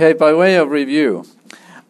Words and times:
Okay, 0.00 0.12
by 0.12 0.32
way 0.32 0.54
of 0.54 0.70
review, 0.70 1.26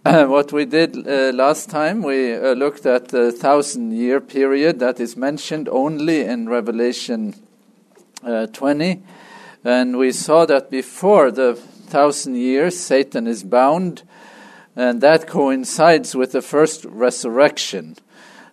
uh, 0.03 0.25
what 0.29 0.51
we 0.51 0.65
did 0.65 1.07
uh, 1.07 1.31
last 1.35 1.69
time, 1.69 2.03
we 2.03 2.35
uh, 2.35 2.55
looked 2.55 2.87
at 2.87 3.09
the 3.09 3.31
thousand 3.31 3.93
year 3.93 4.19
period 4.19 4.79
that 4.79 4.99
is 4.99 5.15
mentioned 5.15 5.69
only 5.69 6.23
in 6.23 6.49
Revelation 6.49 7.35
uh, 8.25 8.47
20. 8.47 9.03
And 9.63 9.99
we 9.99 10.13
saw 10.13 10.47
that 10.47 10.71
before 10.71 11.31
the 11.31 11.55
thousand 11.55 12.37
years, 12.37 12.81
Satan 12.81 13.27
is 13.27 13.45
bound, 13.45 14.05
and 14.75 15.03
that 15.03 15.27
coincides 15.27 16.15
with 16.15 16.33
the 16.33 16.41
first 16.41 16.87
resurrection. 16.87 17.95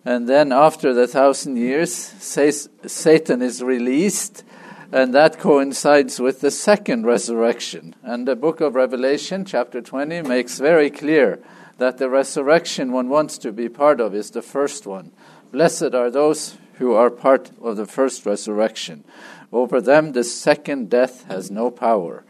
And 0.04 0.28
then 0.28 0.52
after 0.52 0.92
the 0.92 1.06
thousand 1.06 1.56
years, 1.56 1.94
Satan 1.94 3.40
is 3.40 3.62
released 3.62 4.44
and 4.92 5.12
that 5.14 5.38
coincides 5.38 6.20
with 6.20 6.40
the 6.40 6.50
second 6.50 7.06
resurrection. 7.06 7.94
And 8.02 8.26
the 8.26 8.36
book 8.36 8.60
of 8.60 8.74
Revelation, 8.74 9.44
chapter 9.44 9.80
20, 9.80 10.22
makes 10.22 10.58
very 10.58 10.90
clear 10.90 11.40
that 11.78 11.98
the 11.98 12.08
resurrection 12.08 12.92
one 12.92 13.08
wants 13.08 13.38
to 13.38 13.52
be 13.52 13.68
part 13.68 14.00
of 14.00 14.14
is 14.14 14.30
the 14.30 14.42
first 14.42 14.86
one. 14.86 15.12
Blessed 15.52 15.94
are 15.94 16.10
those 16.10 16.56
who 16.74 16.94
are 16.94 17.10
part 17.10 17.50
of 17.62 17.76
the 17.76 17.86
first 17.86 18.24
resurrection. 18.26 19.04
Over 19.52 19.80
them, 19.80 20.12
the 20.12 20.24
second 20.24 20.90
death 20.90 21.24
has 21.24 21.50
no 21.50 21.70
power. 21.70 22.24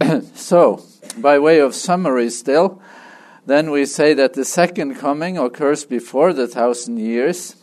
so, 0.34 0.82
by 1.16 1.38
way 1.38 1.60
of 1.60 1.74
summary, 1.74 2.30
still, 2.30 2.80
then 3.46 3.70
we 3.70 3.86
say 3.86 4.14
that 4.14 4.34
the 4.34 4.44
second 4.44 4.96
coming 4.96 5.38
occurs 5.38 5.84
before 5.84 6.32
the 6.32 6.46
thousand 6.46 6.98
years. 6.98 7.56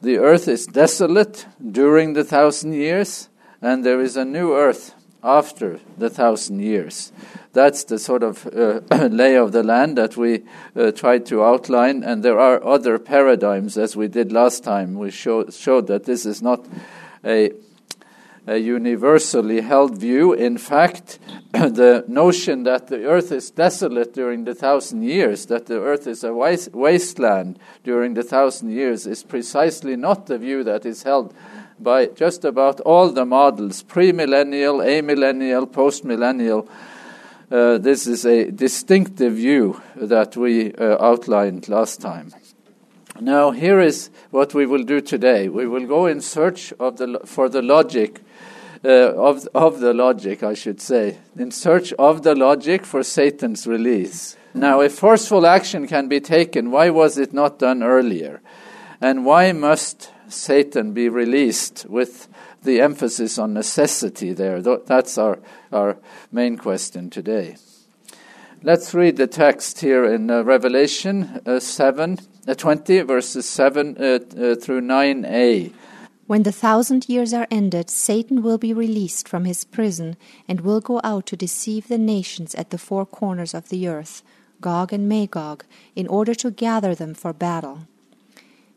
The 0.00 0.18
earth 0.18 0.48
is 0.48 0.66
desolate 0.66 1.46
during 1.70 2.12
the 2.12 2.24
thousand 2.24 2.74
years 2.74 3.28
and 3.64 3.84
there 3.84 4.00
is 4.00 4.16
a 4.16 4.24
new 4.24 4.54
earth 4.54 4.94
after 5.22 5.80
the 5.96 6.10
thousand 6.10 6.60
years. 6.60 7.12
That's 7.54 7.84
the 7.84 7.98
sort 7.98 8.22
of 8.22 8.46
uh, 8.46 8.80
lay 9.06 9.36
of 9.36 9.52
the 9.52 9.62
land 9.62 9.96
that 9.96 10.18
we 10.18 10.42
uh, 10.76 10.92
tried 10.92 11.24
to 11.26 11.42
outline, 11.42 12.02
and 12.02 12.22
there 12.22 12.38
are 12.38 12.62
other 12.62 12.98
paradigms, 12.98 13.78
as 13.78 13.96
we 13.96 14.06
did 14.06 14.32
last 14.32 14.64
time. 14.64 14.94
We 14.94 15.10
show, 15.10 15.48
showed 15.48 15.86
that 15.86 16.04
this 16.04 16.26
is 16.26 16.42
not 16.42 16.66
a, 17.24 17.52
a 18.46 18.58
universally 18.58 19.62
held 19.62 19.96
view. 19.96 20.34
In 20.34 20.58
fact, 20.58 21.18
the 21.52 22.04
notion 22.06 22.64
that 22.64 22.88
the 22.88 23.06
earth 23.06 23.32
is 23.32 23.50
desolate 23.50 24.12
during 24.12 24.44
the 24.44 24.54
thousand 24.54 25.04
years, 25.04 25.46
that 25.46 25.66
the 25.66 25.80
earth 25.80 26.06
is 26.06 26.22
a 26.22 26.34
wasteland 26.34 27.58
during 27.82 28.12
the 28.12 28.24
thousand 28.24 28.72
years, 28.72 29.06
is 29.06 29.22
precisely 29.22 29.96
not 29.96 30.26
the 30.26 30.36
view 30.36 30.64
that 30.64 30.84
is 30.84 31.04
held 31.04 31.32
by 31.78 32.06
just 32.06 32.44
about 32.44 32.80
all 32.80 33.10
the 33.10 33.24
models 33.24 33.82
premillennial, 33.82 34.84
amillennial, 34.84 35.66
postmillennial. 35.66 36.68
Uh, 37.50 37.78
this 37.78 38.06
is 38.06 38.24
a 38.24 38.50
distinctive 38.50 39.34
view 39.34 39.80
that 39.96 40.36
we 40.36 40.72
uh, 40.74 40.96
outlined 41.04 41.68
last 41.68 42.00
time. 42.00 42.32
Now, 43.20 43.52
here 43.52 43.80
is 43.80 44.10
what 44.30 44.54
we 44.54 44.66
will 44.66 44.82
do 44.82 45.00
today. 45.00 45.48
We 45.48 45.66
will 45.66 45.86
go 45.86 46.06
in 46.06 46.20
search 46.20 46.72
of 46.80 46.96
the, 46.96 47.20
for 47.24 47.48
the 47.48 47.62
logic, 47.62 48.20
uh, 48.84 49.14
of, 49.14 49.46
of 49.54 49.78
the 49.80 49.94
logic, 49.94 50.42
I 50.42 50.54
should 50.54 50.80
say, 50.80 51.18
in 51.38 51.50
search 51.50 51.92
of 51.92 52.22
the 52.22 52.34
logic 52.34 52.84
for 52.84 53.02
Satan's 53.04 53.66
release. 53.66 54.36
Now, 54.52 54.80
if 54.80 54.94
forceful 54.94 55.46
action 55.46 55.86
can 55.86 56.08
be 56.08 56.20
taken, 56.20 56.70
why 56.70 56.90
was 56.90 57.18
it 57.18 57.32
not 57.32 57.58
done 57.58 57.82
earlier? 57.82 58.40
And 59.00 59.24
why 59.24 59.52
must 59.52 60.10
Satan 60.34 60.92
be 60.92 61.08
released 61.08 61.86
with 61.88 62.28
the 62.62 62.80
emphasis 62.80 63.38
on 63.38 63.54
necessity 63.54 64.32
there. 64.32 64.60
That's 64.60 65.18
our, 65.18 65.38
our 65.72 65.96
main 66.32 66.56
question 66.56 67.10
today. 67.10 67.56
Let's 68.62 68.94
read 68.94 69.18
the 69.18 69.26
text 69.26 69.80
here 69.80 70.06
in 70.06 70.30
uh, 70.30 70.42
Revelation 70.42 71.42
uh, 71.44 71.60
7, 71.60 72.18
uh, 72.48 72.54
20, 72.54 73.02
verses 73.02 73.46
7 73.46 73.96
uh, 73.98 74.02
uh, 74.02 74.54
through 74.54 74.80
9a. 74.80 75.70
When 76.26 76.44
the 76.44 76.52
thousand 76.52 77.06
years 77.06 77.34
are 77.34 77.46
ended, 77.50 77.90
Satan 77.90 78.42
will 78.42 78.56
be 78.56 78.72
released 78.72 79.28
from 79.28 79.44
his 79.44 79.64
prison 79.64 80.16
and 80.48 80.62
will 80.62 80.80
go 80.80 81.02
out 81.04 81.26
to 81.26 81.36
deceive 81.36 81.88
the 81.88 81.98
nations 81.98 82.54
at 82.54 82.70
the 82.70 82.78
four 82.78 83.04
corners 83.04 83.52
of 83.52 83.68
the 83.68 83.86
earth, 83.86 84.22
Gog 84.62 84.94
and 84.94 85.06
Magog, 85.06 85.66
in 85.94 86.06
order 86.06 86.34
to 86.36 86.50
gather 86.50 86.94
them 86.94 87.12
for 87.12 87.34
battle. 87.34 87.86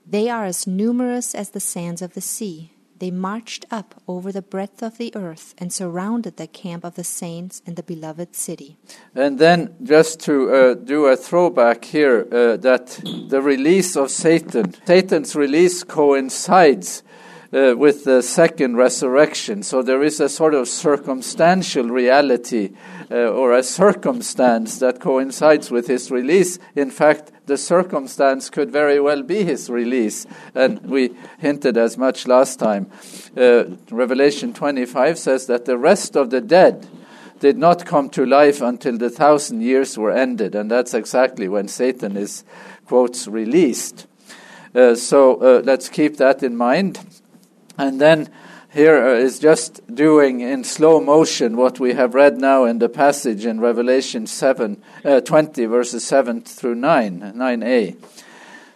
They 0.10 0.30
are 0.30 0.46
as 0.46 0.66
numerous 0.66 1.36
as 1.36 1.50
the 1.50 1.60
sands 1.60 2.02
of 2.02 2.14
the 2.14 2.22
sea. 2.22 2.72
They 3.00 3.12
marched 3.12 3.66
up 3.70 4.02
over 4.08 4.32
the 4.32 4.42
breadth 4.42 4.82
of 4.82 4.98
the 4.98 5.14
earth 5.16 5.54
and 5.58 5.72
surrounded 5.72 6.38
the 6.38 6.48
camp 6.48 6.86
of 6.86 6.96
the 6.96 7.04
saints 7.04 7.62
and 7.66 7.76
the 7.76 7.84
beloved 7.84 8.36
city. 8.36 8.78
And 9.14 9.38
then, 9.38 9.76
just 9.84 10.20
to 10.22 10.52
uh, 10.52 10.74
do 10.76 11.06
a 11.06 11.16
throwback 11.18 11.86
here, 11.86 12.26
uh, 12.32 12.58
that 12.58 13.00
the 13.30 13.42
release 13.42 13.96
of 13.98 14.10
Satan, 14.10 14.74
Satan's 14.86 15.36
release 15.36 15.84
coincides 15.84 17.04
uh, 17.54 17.76
with 17.78 18.04
the 18.04 18.22
second 18.22 18.76
resurrection. 18.76 19.64
So 19.64 19.82
there 19.82 20.04
is 20.04 20.20
a 20.20 20.30
sort 20.30 20.54
of 20.54 20.68
circumstantial 20.68 21.86
reality 21.86 22.72
uh, 23.10 23.30
or 23.30 23.54
a 23.54 23.64
circumstance 23.64 24.80
that 24.80 25.00
coincides 25.00 25.72
with 25.72 25.88
his 25.88 26.12
release. 26.12 26.60
In 26.76 26.92
fact, 26.92 27.32
the 27.46 27.58
circumstance 27.58 28.50
could 28.50 28.72
very 28.72 29.00
well 29.00 29.24
be 29.24 29.44
his 29.44 29.70
release. 29.70 30.26
And 30.54 30.82
we 30.82 31.16
hinted 31.40 31.78
as 31.78 31.98
much 31.98 32.28
last 32.28 32.60
time. 32.60 32.92
Uh, 33.36 33.66
Revelation 33.90 34.54
25 34.54 35.18
says 35.18 35.48
that 35.48 35.66
the 35.66 35.78
rest 35.78 36.16
of 36.18 36.30
the 36.30 36.42
dead 36.42 36.88
did 37.40 37.58
not 37.58 37.86
come 37.86 38.10
to 38.10 38.26
life 38.26 38.62
until 38.62 38.98
the 38.98 39.10
thousand 39.10 39.62
years 39.62 39.98
were 39.98 40.12
ended. 40.12 40.56
And 40.56 40.70
that's 40.70 40.94
exactly 40.94 41.48
when 41.48 41.68
Satan 41.68 42.18
is, 42.18 42.44
quotes, 42.86 43.28
released. 43.28 44.08
Uh, 44.76 44.96
so 44.96 45.36
uh, 45.36 45.62
let's 45.64 45.88
keep 45.90 46.18
that 46.18 46.44
in 46.44 46.58
mind. 46.58 47.00
And 47.78 48.02
then 48.02 48.30
here 48.74 48.98
uh, 48.98 49.30
just 49.40 49.82
doing 49.94 50.42
in 50.42 50.64
slow 50.64 51.00
motion 51.00 51.58
what 51.58 51.80
we 51.80 51.94
have 51.94 52.14
read 52.16 52.38
now 52.38 52.66
in 52.66 52.80
the 52.80 52.90
passage 52.90 53.46
in 53.46 53.60
Revelation 53.60 54.28
7, 54.28 54.82
uh, 55.06 55.22
20, 55.22 55.66
verses 55.66 56.06
7 56.06 56.42
through 56.42 56.76
9, 56.76 57.34
9a. 57.36 57.96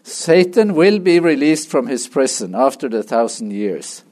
Satan 0.03 0.73
will 0.73 0.99
be 0.99 1.19
released 1.19 1.69
from 1.69 1.87
his 1.87 2.07
prison 2.07 2.55
after 2.55 2.89
the 2.89 3.03
thousand 3.03 3.51
years. 3.51 4.03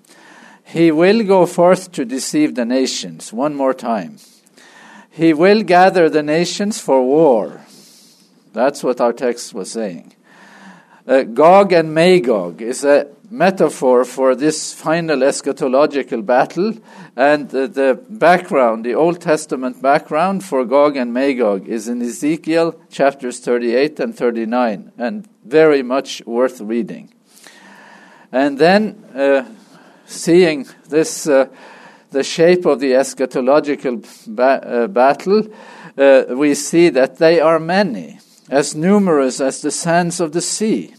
He 0.64 0.92
will 0.92 1.24
go 1.24 1.46
forth 1.46 1.92
to 1.94 2.06
deceive 2.06 2.54
the 2.54 2.66
nations 2.66 3.34
one 3.34 3.56
more 3.56 3.74
time. 3.74 4.18
He 5.10 5.34
will 5.34 5.64
gather 5.64 6.10
the 6.10 6.22
nations 6.22 6.80
for 6.80 7.04
war. 7.04 7.62
That's 8.54 8.84
what 8.84 9.02
our 9.02 9.14
text 9.14 9.54
was 9.54 9.72
saying. 9.72 10.14
Uh, 11.08 11.24
Gog 11.24 11.74
and 11.74 11.94
Magog 11.94 12.62
is 12.62 12.84
a 12.84 13.08
metaphor 13.32 14.04
for 14.06 14.36
this 14.36 14.74
final 14.74 15.20
eschatological 15.20 16.26
battle 16.26 16.74
and 17.16 17.54
uh, 17.54 17.68
the 17.68 18.00
background, 18.10 18.86
the 18.86 18.96
Old 18.96 19.22
Testament 19.22 19.82
background 19.82 20.44
for 20.44 20.66
Gog 20.66 20.98
and 20.98 21.14
Magog 21.14 21.68
is 21.68 21.88
in 21.88 22.02
Ezekiel 22.02 22.80
chapters 22.90 23.40
38 23.40 24.00
and 24.00 24.16
39 24.16 24.92
and 24.98 25.28
very 25.46 25.84
much 25.84 26.22
worth 26.26 26.60
reading. 26.62 27.14
And 28.32 28.58
then 28.58 29.04
uh, 29.16 29.46
seeing 30.06 30.68
this, 30.88 31.28
uh, 31.28 31.48
the 32.12 32.24
shape 32.24 32.66
of 32.66 32.80
the 32.80 32.94
eschatological 32.94 34.06
ba- 34.28 34.84
uh, 34.84 34.88
battle, 34.88 35.48
uh, 35.98 36.24
we 36.30 36.56
see 36.56 36.90
that 36.90 37.18
they 37.18 37.40
are 37.40 37.60
many, 37.60 38.20
as 38.50 38.76
numerous 38.76 39.42
as 39.42 39.62
the 39.62 39.72
sands 39.72 40.20
of 40.20 40.32
the 40.32 40.42
sea 40.42 40.94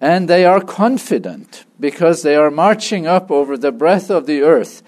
and 0.00 0.28
they 0.28 0.44
are 0.44 0.60
confident 0.60 1.64
because 1.80 2.22
they 2.22 2.36
are 2.36 2.50
marching 2.50 3.06
up 3.06 3.30
over 3.30 3.56
the 3.56 3.72
breadth 3.72 4.10
of 4.10 4.26
the 4.26 4.42
earth 4.42 4.82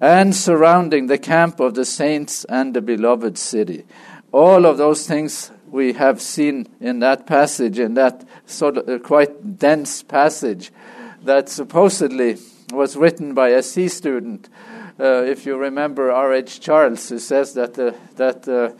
and 0.00 0.34
surrounding 0.34 1.06
the 1.06 1.18
camp 1.18 1.60
of 1.60 1.74
the 1.74 1.84
saints 1.84 2.44
and 2.46 2.74
the 2.74 2.80
beloved 2.80 3.36
city. 3.36 3.84
All 4.32 4.64
of 4.64 4.78
those 4.78 5.06
things 5.06 5.50
we 5.70 5.92
have 5.94 6.20
seen 6.20 6.68
in 6.80 7.00
that 7.00 7.26
passage, 7.26 7.78
in 7.78 7.94
that 7.94 8.24
sort 8.46 8.78
of 8.78 8.88
uh, 8.88 8.98
quite 8.98 9.58
dense 9.58 10.02
passage 10.02 10.72
that 11.22 11.48
supposedly 11.48 12.38
was 12.72 12.96
written 12.96 13.34
by 13.34 13.50
a 13.50 13.62
C 13.62 13.88
student. 13.88 14.48
Uh, 14.98 15.22
if 15.22 15.46
you 15.46 15.56
remember 15.56 16.10
R.H. 16.10 16.60
Charles, 16.60 17.08
who 17.08 17.18
says 17.18 17.54
that, 17.54 17.78
uh, 17.78 17.92
that 18.16 18.46
uh, 18.48 18.72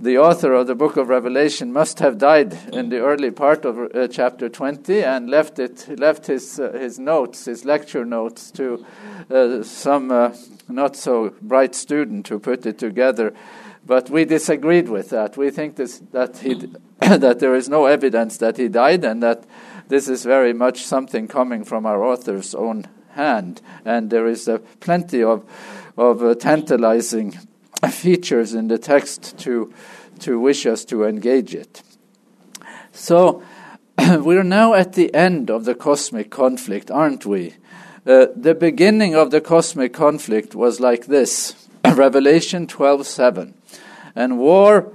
the 0.00 0.16
author 0.18 0.52
of 0.52 0.66
the 0.66 0.74
book 0.74 0.96
of 0.96 1.08
Revelation 1.08 1.72
must 1.72 1.98
have 1.98 2.18
died 2.18 2.56
in 2.72 2.88
the 2.88 3.00
early 3.00 3.30
part 3.30 3.64
of 3.64 3.78
uh, 3.78 4.06
chapter 4.08 4.48
20 4.48 5.02
and 5.02 5.28
left 5.28 5.58
it 5.58 5.98
left 5.98 6.26
his 6.26 6.60
uh, 6.60 6.72
his 6.72 6.98
notes 6.98 7.46
his 7.46 7.64
lecture 7.64 8.04
notes 8.04 8.50
to 8.52 8.84
uh, 9.30 9.62
some 9.62 10.10
uh, 10.10 10.32
not 10.68 10.94
so 10.94 11.34
bright 11.42 11.74
student 11.74 12.28
who 12.28 12.38
put 12.38 12.64
it 12.66 12.78
together. 12.78 13.34
But 13.86 14.10
we 14.10 14.24
disagreed 14.24 14.88
with 14.88 15.10
that. 15.10 15.36
We 15.36 15.50
think 15.50 15.76
this, 15.76 16.00
that 16.12 16.38
he 16.38 16.54
that 17.00 17.40
there 17.40 17.54
is 17.54 17.68
no 17.68 17.86
evidence 17.86 18.36
that 18.38 18.56
he 18.56 18.68
died 18.68 19.04
and 19.04 19.22
that 19.22 19.44
this 19.88 20.08
is 20.08 20.24
very 20.24 20.52
much 20.52 20.84
something 20.84 21.26
coming 21.26 21.64
from 21.64 21.86
our 21.86 22.04
author's 22.04 22.54
own 22.54 22.86
hand. 23.10 23.62
And 23.84 24.10
there 24.10 24.28
is 24.28 24.48
plenty 24.80 25.24
of 25.24 25.44
of 25.96 26.22
uh, 26.22 26.34
tantalizing 26.36 27.36
features 27.90 28.54
in 28.54 28.68
the 28.68 28.78
text 28.78 29.38
to, 29.38 29.72
to 30.20 30.38
wish 30.40 30.66
us 30.66 30.84
to 30.86 31.04
engage 31.04 31.54
it. 31.54 31.82
So, 32.92 33.42
we're 33.98 34.42
now 34.42 34.74
at 34.74 34.94
the 34.94 35.14
end 35.14 35.50
of 35.50 35.64
the 35.64 35.74
cosmic 35.74 36.30
conflict, 36.30 36.90
aren't 36.90 37.24
we? 37.24 37.54
Uh, 38.06 38.26
the 38.34 38.54
beginning 38.54 39.14
of 39.14 39.30
the 39.30 39.40
cosmic 39.40 39.92
conflict 39.92 40.54
was 40.54 40.80
like 40.80 41.06
this 41.06 41.68
Revelation 41.84 42.66
12:7. 42.66 43.52
And 44.14 44.38
war, 44.38 44.92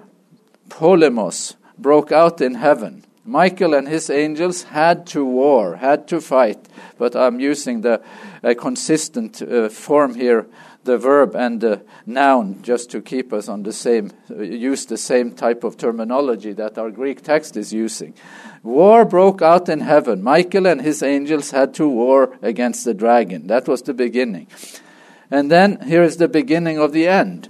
polemos, 0.69 1.55
broke 1.77 2.11
out 2.11 2.41
in 2.41 2.55
heaven. 2.55 3.05
Michael 3.25 3.73
and 3.73 3.87
his 3.87 4.09
angels 4.09 4.63
had 4.63 5.07
to 5.07 5.23
war, 5.23 5.77
had 5.77 6.07
to 6.09 6.19
fight, 6.19 6.67
but 6.97 7.15
I'm 7.15 7.39
using 7.39 7.81
the 7.81 8.01
consistent 8.59 9.41
uh, 9.41 9.69
form 9.69 10.15
here, 10.15 10.45
the 10.83 10.97
verb 10.97 11.35
and 11.35 11.61
the 11.61 11.81
noun, 12.05 12.61
just 12.61 12.91
to 12.91 13.01
keep 13.01 13.31
us 13.33 13.47
on 13.47 13.63
the 13.63 13.73
same, 13.73 14.11
use 14.29 14.85
the 14.85 14.97
same 14.97 15.31
type 15.31 15.63
of 15.63 15.77
terminology 15.77 16.53
that 16.53 16.77
our 16.77 16.91
Greek 16.91 17.21
text 17.21 17.55
is 17.57 17.73
using. 17.73 18.13
War 18.63 19.05
broke 19.05 19.41
out 19.41 19.69
in 19.69 19.81
heaven. 19.81 20.23
Michael 20.23 20.67
and 20.67 20.81
his 20.81 21.03
angels 21.03 21.51
had 21.51 21.73
to 21.75 21.87
war 21.87 22.37
against 22.41 22.85
the 22.85 22.93
dragon. 22.93 23.47
That 23.47 23.67
was 23.67 23.81
the 23.81 23.93
beginning. 23.93 24.47
And 25.31 25.51
then 25.51 25.81
here 25.87 26.03
is 26.03 26.17
the 26.17 26.27
beginning 26.27 26.77
of 26.77 26.91
the 26.91 27.07
end. 27.07 27.47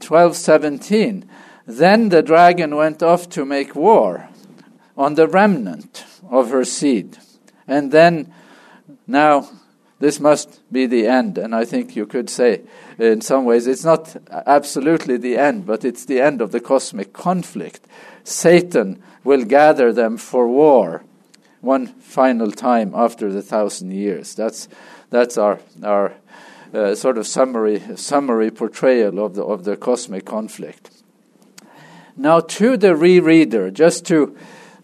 1217. 0.00 1.28
Then 1.66 2.10
the 2.10 2.22
dragon 2.22 2.76
went 2.76 3.02
off 3.02 3.28
to 3.30 3.44
make 3.44 3.74
war 3.74 4.28
on 4.96 5.14
the 5.14 5.26
remnant 5.26 6.04
of 6.30 6.50
her 6.50 6.64
seed. 6.64 7.18
And 7.66 7.90
then, 7.90 8.32
now, 9.06 9.48
this 9.98 10.20
must 10.20 10.60
be 10.70 10.86
the 10.86 11.06
end. 11.06 11.38
And 11.38 11.54
I 11.54 11.64
think 11.64 11.96
you 11.96 12.06
could 12.06 12.28
say, 12.28 12.62
in 12.98 13.20
some 13.20 13.44
ways, 13.44 13.66
it's 13.66 13.84
not 13.84 14.16
absolutely 14.30 15.16
the 15.16 15.36
end, 15.36 15.66
but 15.66 15.84
it's 15.84 16.04
the 16.04 16.20
end 16.20 16.40
of 16.40 16.52
the 16.52 16.60
cosmic 16.60 17.12
conflict. 17.12 17.86
Satan 18.24 19.02
will 19.24 19.44
gather 19.44 19.92
them 19.92 20.16
for 20.16 20.46
war 20.48 21.04
one 21.60 21.86
final 21.86 22.52
time 22.52 22.92
after 22.94 23.32
the 23.32 23.42
thousand 23.42 23.90
years. 23.90 24.34
That's, 24.34 24.68
that's 25.10 25.38
our, 25.38 25.60
our 25.82 26.12
uh, 26.74 26.94
sort 26.94 27.18
of 27.18 27.26
summary, 27.26 27.82
summary 27.96 28.50
portrayal 28.50 29.24
of 29.24 29.34
the, 29.34 29.42
of 29.42 29.64
the 29.64 29.76
cosmic 29.76 30.24
conflict. 30.24 30.90
Now, 32.16 32.40
to 32.40 32.76
the 32.76 32.94
rereader, 32.94 33.72
just 33.72 34.06
to 34.06 34.36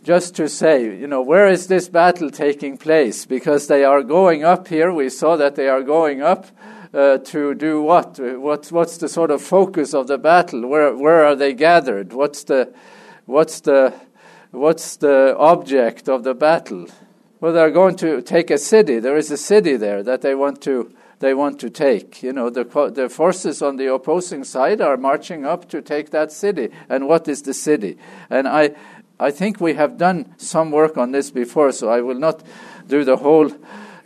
just 0.03 0.35
to 0.37 0.49
say, 0.49 0.85
you 0.85 1.07
know, 1.07 1.23
where 1.23 1.49
is 1.49 1.69
this 1.69 1.89
battle 1.89 2.31
taking 2.31 2.77
place? 2.77 3.25
Because 3.25 3.69
they 3.69 3.85
are 3.85 4.03
going 4.03 4.45
up 4.45 4.69
here. 4.69 4.93
We 4.93 5.09
saw 5.09 5.37
that 5.37 5.55
they 5.55 5.69
are 5.69 5.83
going 5.83 6.23
up 6.23 6.47
uh, 6.93 7.19
to 7.19 7.55
do 7.55 7.83
what? 7.83 8.19
What's 8.19 8.73
what's 8.73 8.99
the 8.99 9.09
sort 9.09 9.31
of 9.31 9.41
focus 9.41 9.95
of 9.95 10.09
the 10.09 10.19
battle? 10.19 10.67
Where 10.67 10.95
where 10.95 11.25
are 11.25 11.37
they 11.37 11.55
gathered? 11.55 12.13
What's 12.13 12.45
the 12.45 12.73
what's 13.27 13.61
the 13.61 13.95
what's 14.51 14.97
the 14.97 15.37
object 15.39 16.09
of 16.09 16.25
the 16.25 16.35
battle? 16.35 16.87
Well, 17.41 17.53
they're 17.53 17.71
going 17.71 17.97
to 17.97 18.23
take 18.23 18.51
a 18.51 18.59
city. 18.59 19.01
There 19.01 19.17
is 19.17 19.31
a 19.31 19.37
city 19.37 19.77
there 19.77 20.03
that 20.03 20.21
they 20.21 20.35
want 20.35 20.61
to 20.63 20.93
they 21.21 21.35
want 21.35 21.61
to 21.61 21.71
take. 21.71 22.23
You 22.23 22.33
know, 22.33 22.51
the 22.51 22.65
the 22.95 23.09
forces 23.09 23.63
on 23.63 23.77
the 23.77 23.93
opposing 23.93 24.45
side 24.45 24.81
are 24.81 24.97
marching 24.97 25.47
up 25.47 25.69
to 25.71 25.81
take 25.81 26.11
that 26.11 26.33
city. 26.33 26.71
And 26.89 27.09
what 27.09 27.27
is 27.29 27.43
the 27.43 27.55
city? 27.55 27.97
And 28.29 28.47
I 28.47 28.75
I 29.19 29.31
think 29.31 29.61
we 29.61 29.75
have 29.75 29.99
done 29.99 30.35
some 30.37 30.71
work 30.71 30.97
on 30.97 31.13
this 31.13 31.31
before, 31.31 31.73
so 31.73 31.89
I 31.89 32.01
will 32.01 32.19
not 32.19 32.43
do 32.89 33.05
the 33.05 33.17
whole 33.17 33.53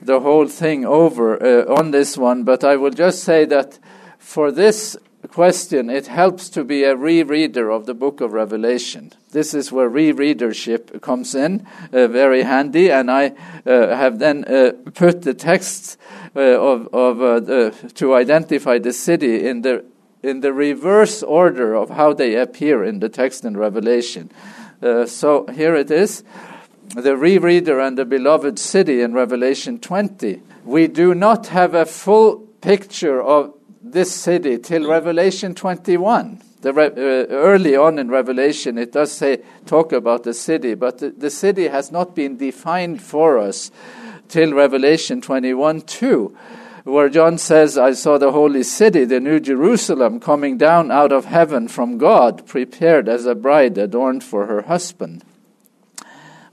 the 0.00 0.20
whole 0.20 0.46
thing 0.46 0.84
over 0.84 1.42
uh, 1.42 1.74
on 1.74 1.90
this 1.90 2.18
one, 2.18 2.44
but 2.44 2.62
I 2.62 2.76
will 2.76 2.90
just 2.90 3.24
say 3.24 3.46
that 3.46 3.78
for 4.18 4.52
this 4.52 4.96
question, 5.26 5.90
it 5.90 6.06
helps 6.06 6.48
to 6.50 6.64
be 6.64 6.84
a 6.84 6.94
rereader 6.94 7.74
of 7.74 7.86
the 7.86 7.94
book 7.94 8.20
of 8.20 8.32
Revelation. 8.32 9.12
This 9.32 9.54
is 9.54 9.72
where 9.72 9.90
rereadership 9.90 11.00
comes 11.00 11.34
in, 11.34 11.66
uh, 11.92 12.06
very 12.08 12.42
handy, 12.42 12.90
and 12.90 13.10
I 13.10 13.32
uh, 13.66 13.96
have 13.96 14.18
then 14.18 14.44
uh, 14.44 14.72
put 14.94 15.22
the 15.22 15.34
texts 15.34 15.96
uh, 16.34 16.40
of, 16.40 16.88
of 16.94 17.20
uh, 17.20 17.40
the, 17.40 17.92
to 17.94 18.14
identify 18.14 18.78
the 18.78 18.92
city 18.92 19.46
in 19.46 19.62
the 19.62 19.84
in 20.22 20.40
the 20.40 20.52
reverse 20.52 21.22
order 21.22 21.74
of 21.74 21.90
how 21.90 22.12
they 22.12 22.34
appear 22.34 22.82
in 22.82 22.98
the 22.98 23.08
text 23.08 23.44
in 23.44 23.56
Revelation. 23.56 24.28
Uh, 24.82 25.06
so 25.06 25.46
here 25.46 25.74
it 25.74 25.90
is 25.90 26.22
the 26.94 27.14
rereader 27.14 27.84
and 27.84 27.98
the 27.98 28.04
beloved 28.04 28.58
city 28.58 29.02
in 29.02 29.12
Revelation 29.12 29.78
20. 29.78 30.40
We 30.64 30.86
do 30.86 31.14
not 31.14 31.48
have 31.48 31.74
a 31.74 31.84
full 31.84 32.38
picture 32.60 33.22
of 33.22 33.54
this 33.82 34.14
city 34.14 34.58
till 34.58 34.88
Revelation 34.88 35.54
21. 35.54 36.42
The 36.60 36.72
re- 36.72 36.86
uh, 36.86 37.26
early 37.28 37.76
on 37.76 37.98
in 37.98 38.08
Revelation, 38.08 38.78
it 38.78 38.92
does 38.92 39.12
say 39.12 39.42
talk 39.66 39.92
about 39.92 40.24
the 40.24 40.34
city, 40.34 40.74
but 40.74 40.98
the, 40.98 41.10
the 41.10 41.30
city 41.30 41.68
has 41.68 41.92
not 41.92 42.14
been 42.14 42.36
defined 42.36 43.02
for 43.02 43.38
us 43.38 43.70
till 44.28 44.52
Revelation 44.52 45.20
21 45.20 45.82
2 45.82 46.36
where 46.86 47.08
John 47.08 47.36
says, 47.36 47.76
I 47.76 47.94
saw 47.94 48.16
the 48.16 48.30
holy 48.30 48.62
city, 48.62 49.04
the 49.04 49.18
new 49.18 49.40
Jerusalem, 49.40 50.20
coming 50.20 50.56
down 50.56 50.92
out 50.92 51.10
of 51.10 51.24
heaven 51.24 51.66
from 51.66 51.98
God, 51.98 52.46
prepared 52.46 53.08
as 53.08 53.26
a 53.26 53.34
bride 53.34 53.76
adorned 53.76 54.22
for 54.22 54.46
her 54.46 54.62
husband. 54.62 55.24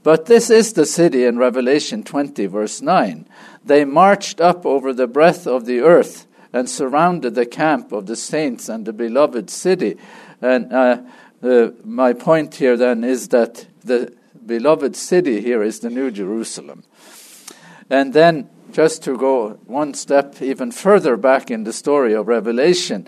But 0.01 0.25
this 0.25 0.49
is 0.49 0.73
the 0.73 0.87
city 0.87 1.23
in 1.23 1.37
Revelation 1.37 2.03
20, 2.03 2.47
verse 2.47 2.81
9. 2.81 3.27
They 3.63 3.85
marched 3.85 4.41
up 4.41 4.65
over 4.65 4.91
the 4.91 5.05
breadth 5.05 5.45
of 5.45 5.65
the 5.65 5.81
earth 5.81 6.25
and 6.51 6.67
surrounded 6.67 7.35
the 7.35 7.45
camp 7.45 7.91
of 7.91 8.07
the 8.07 8.15
saints 8.15 8.67
and 8.67 8.87
the 8.87 8.93
beloved 8.93 9.51
city. 9.51 9.97
And 10.41 10.73
uh, 10.73 11.01
uh, 11.43 11.69
my 11.83 12.13
point 12.13 12.55
here 12.55 12.75
then 12.75 13.03
is 13.03 13.27
that 13.27 13.67
the 13.85 14.11
beloved 14.43 14.95
city 14.95 15.41
here 15.41 15.61
is 15.61 15.81
the 15.81 15.91
New 15.91 16.09
Jerusalem. 16.09 16.83
And 17.87 18.13
then 18.13 18.49
just 18.73 19.03
to 19.03 19.15
go 19.15 19.51
one 19.67 19.93
step 19.93 20.41
even 20.41 20.71
further 20.71 21.15
back 21.15 21.51
in 21.51 21.63
the 21.63 21.71
story 21.71 22.13
of 22.13 22.27
Revelation, 22.27 23.07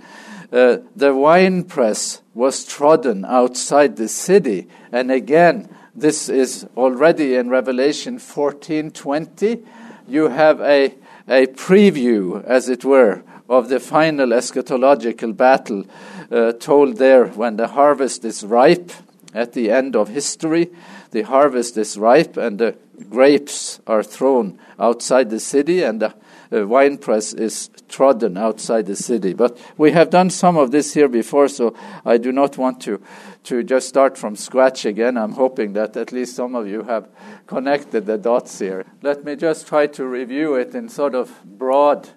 uh, 0.54 0.78
the 0.96 1.14
winepress 1.14 2.22
was 2.34 2.64
trodden 2.64 3.26
outside 3.26 3.98
the 3.98 4.08
city. 4.08 4.68
And 4.92 5.12
again, 5.12 5.68
this 5.96 6.30
is 6.30 6.68
already 6.78 7.36
in 7.36 7.50
Revelation 7.50 8.20
14:20. 8.20 9.66
You 10.08 10.30
have 10.30 10.62
a, 10.62 10.94
a 11.28 11.48
preview, 11.48 12.44
as 12.46 12.70
it 12.70 12.86
were, 12.86 13.24
of 13.50 13.70
the 13.70 13.80
final 13.80 14.30
eschatological 14.30 15.36
battle 15.36 15.86
uh, 16.32 16.52
told 16.54 16.98
there 16.98 17.26
when 17.28 17.56
the 17.56 17.70
harvest 17.70 18.24
is 18.24 18.44
ripe 18.44 18.92
at 19.34 19.54
the 19.54 19.72
end 19.72 19.96
of 19.96 20.10
history. 20.10 20.69
The 21.12 21.24
harvest 21.24 21.78
is 21.78 21.97
ripe 21.97 22.38
and 22.38 22.59
the 22.59 22.76
grapes 23.09 23.80
are 23.88 24.04
thrown 24.04 24.59
outside 24.80 25.30
the 25.30 25.40
city 25.40 25.83
and 25.83 26.02
the 26.02 26.14
uh, 26.52 26.66
winepress 26.68 27.33
is 27.33 27.69
trodden 27.90 28.38
outside 28.38 28.85
the 28.85 28.95
city. 28.95 29.33
But 29.33 29.57
we 29.78 29.92
have 29.92 30.09
done 30.09 30.30
some 30.30 30.57
of 30.57 30.71
this 30.71 30.94
here 30.94 31.07
before, 31.07 31.47
so 31.47 31.76
I 32.06 32.18
do 32.18 32.31
not 32.31 32.57
want 32.57 32.81
to, 32.81 33.02
to 33.45 33.64
just 33.64 33.90
start 33.90 34.18
from 34.18 34.35
scratch 34.35 34.85
again. 34.85 35.18
I'm 35.18 35.33
hoping 35.33 35.74
that 35.74 35.97
at 35.97 36.12
least 36.12 36.35
some 36.35 36.56
of 36.56 36.68
you 36.68 36.83
have 36.83 37.07
connected 37.47 38.06
the 38.06 38.18
dots 38.18 38.59
here. 38.59 38.85
Let 39.02 39.24
me 39.24 39.35
just 39.35 39.68
try 39.68 39.88
to 39.88 40.06
review 40.06 40.56
it 40.56 40.76
in 40.76 40.90
sort 40.90 41.16
of 41.16 41.31
broad, 41.44 42.09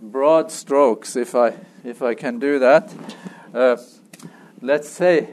broad 0.00 0.50
strokes, 0.50 1.16
if 1.16 1.34
I, 1.34 1.54
if 1.84 2.02
I 2.02 2.14
can 2.14 2.38
do 2.38 2.58
that. 2.58 2.92
Uh, 3.52 3.76
let's 4.60 4.88
say, 4.88 5.30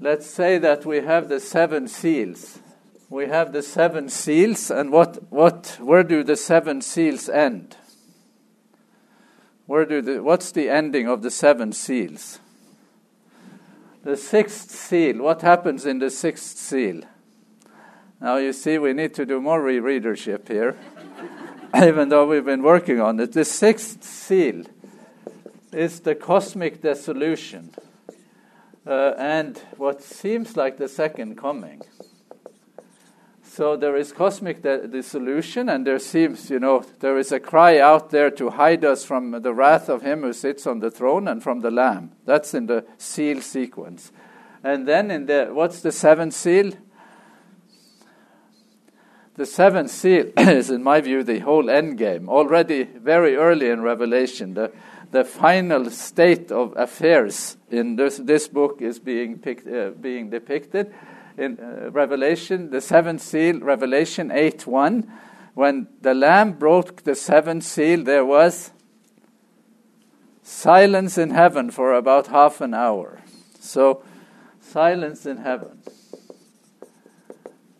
let's 0.00 0.26
say 0.26 0.58
that 0.58 0.86
we 0.86 1.00
have 1.00 1.28
the 1.28 1.40
seven 1.40 1.88
seals 1.88 2.60
we 3.10 3.26
have 3.26 3.52
the 3.52 3.62
seven 3.62 4.10
seals, 4.10 4.70
and 4.70 4.92
what, 4.92 5.32
what, 5.32 5.78
where 5.80 6.02
do 6.02 6.22
the 6.22 6.36
seven 6.36 6.82
seals 6.82 7.28
end? 7.28 7.76
Where 9.64 9.86
do 9.86 10.02
the, 10.02 10.22
what's 10.22 10.52
the 10.52 10.68
ending 10.68 11.08
of 11.08 11.22
the 11.22 11.30
seven 11.30 11.72
seals? 11.72 12.38
The 14.02 14.16
sixth 14.16 14.70
seal. 14.70 15.22
What 15.22 15.40
happens 15.40 15.86
in 15.86 15.98
the 15.98 16.10
sixth 16.10 16.58
seal? 16.58 17.02
Now 18.20 18.36
you 18.36 18.52
see, 18.52 18.78
we 18.78 18.92
need 18.92 19.14
to 19.14 19.24
do 19.24 19.40
more 19.40 19.60
rereadership 19.60 20.48
here, 20.48 20.76
even 21.76 22.10
though 22.10 22.26
we've 22.26 22.44
been 22.44 22.62
working 22.62 23.00
on 23.00 23.20
it. 23.20 23.32
The 23.32 23.44
sixth 23.44 24.04
seal 24.04 24.64
is 25.72 26.00
the 26.00 26.14
cosmic 26.14 26.82
dissolution, 26.82 27.72
uh, 28.88 29.14
and 29.18 29.58
what 29.76 30.02
seems 30.02 30.56
like 30.56 30.78
the 30.78 30.88
second 30.88 31.36
coming. 31.36 31.82
So 33.42 33.76
there 33.76 33.96
is 33.96 34.12
cosmic 34.12 34.62
dissolution, 34.62 35.68
and 35.68 35.86
there 35.86 35.98
seems, 35.98 36.48
you 36.48 36.60
know, 36.60 36.84
there 37.00 37.18
is 37.18 37.32
a 37.32 37.40
cry 37.40 37.78
out 37.80 38.10
there 38.10 38.30
to 38.30 38.50
hide 38.50 38.84
us 38.84 39.04
from 39.04 39.42
the 39.42 39.52
wrath 39.52 39.88
of 39.88 40.02
him 40.02 40.22
who 40.22 40.32
sits 40.32 40.66
on 40.66 40.78
the 40.78 40.90
throne 40.90 41.26
and 41.26 41.42
from 41.42 41.60
the 41.60 41.70
Lamb. 41.70 42.12
That's 42.24 42.54
in 42.54 42.66
the 42.66 42.86
seal 42.98 43.40
sequence. 43.42 44.12
And 44.62 44.86
then 44.86 45.10
in 45.10 45.26
the, 45.26 45.48
what's 45.52 45.80
the 45.80 45.92
seventh 45.92 46.34
seal? 46.34 46.72
The 49.38 49.46
seventh 49.46 49.90
seal 49.92 50.32
is, 50.36 50.68
in 50.68 50.82
my 50.82 51.00
view, 51.00 51.22
the 51.22 51.38
whole 51.38 51.70
end 51.70 51.96
game. 51.96 52.28
Already 52.28 52.82
very 52.82 53.36
early 53.36 53.70
in 53.70 53.82
Revelation, 53.82 54.54
the, 54.54 54.72
the 55.12 55.24
final 55.24 55.90
state 55.90 56.50
of 56.50 56.76
affairs 56.76 57.56
in 57.70 57.94
this, 57.94 58.16
this 58.16 58.48
book 58.48 58.82
is 58.82 58.98
being, 58.98 59.38
picked, 59.38 59.68
uh, 59.68 59.90
being 59.90 60.28
depicted 60.28 60.92
in 61.36 61.56
uh, 61.60 61.88
Revelation, 61.92 62.70
the 62.70 62.80
seventh 62.80 63.22
seal, 63.22 63.60
Revelation 63.60 64.32
8 64.32 64.66
1. 64.66 65.12
When 65.54 65.86
the 66.00 66.14
Lamb 66.14 66.54
broke 66.54 67.04
the 67.04 67.14
seventh 67.14 67.62
seal, 67.62 68.02
there 68.02 68.24
was 68.24 68.72
silence 70.42 71.16
in 71.16 71.30
heaven 71.30 71.70
for 71.70 71.94
about 71.94 72.26
half 72.26 72.60
an 72.60 72.74
hour. 72.74 73.22
So, 73.60 74.02
silence 74.60 75.26
in 75.26 75.36
heaven. 75.36 75.80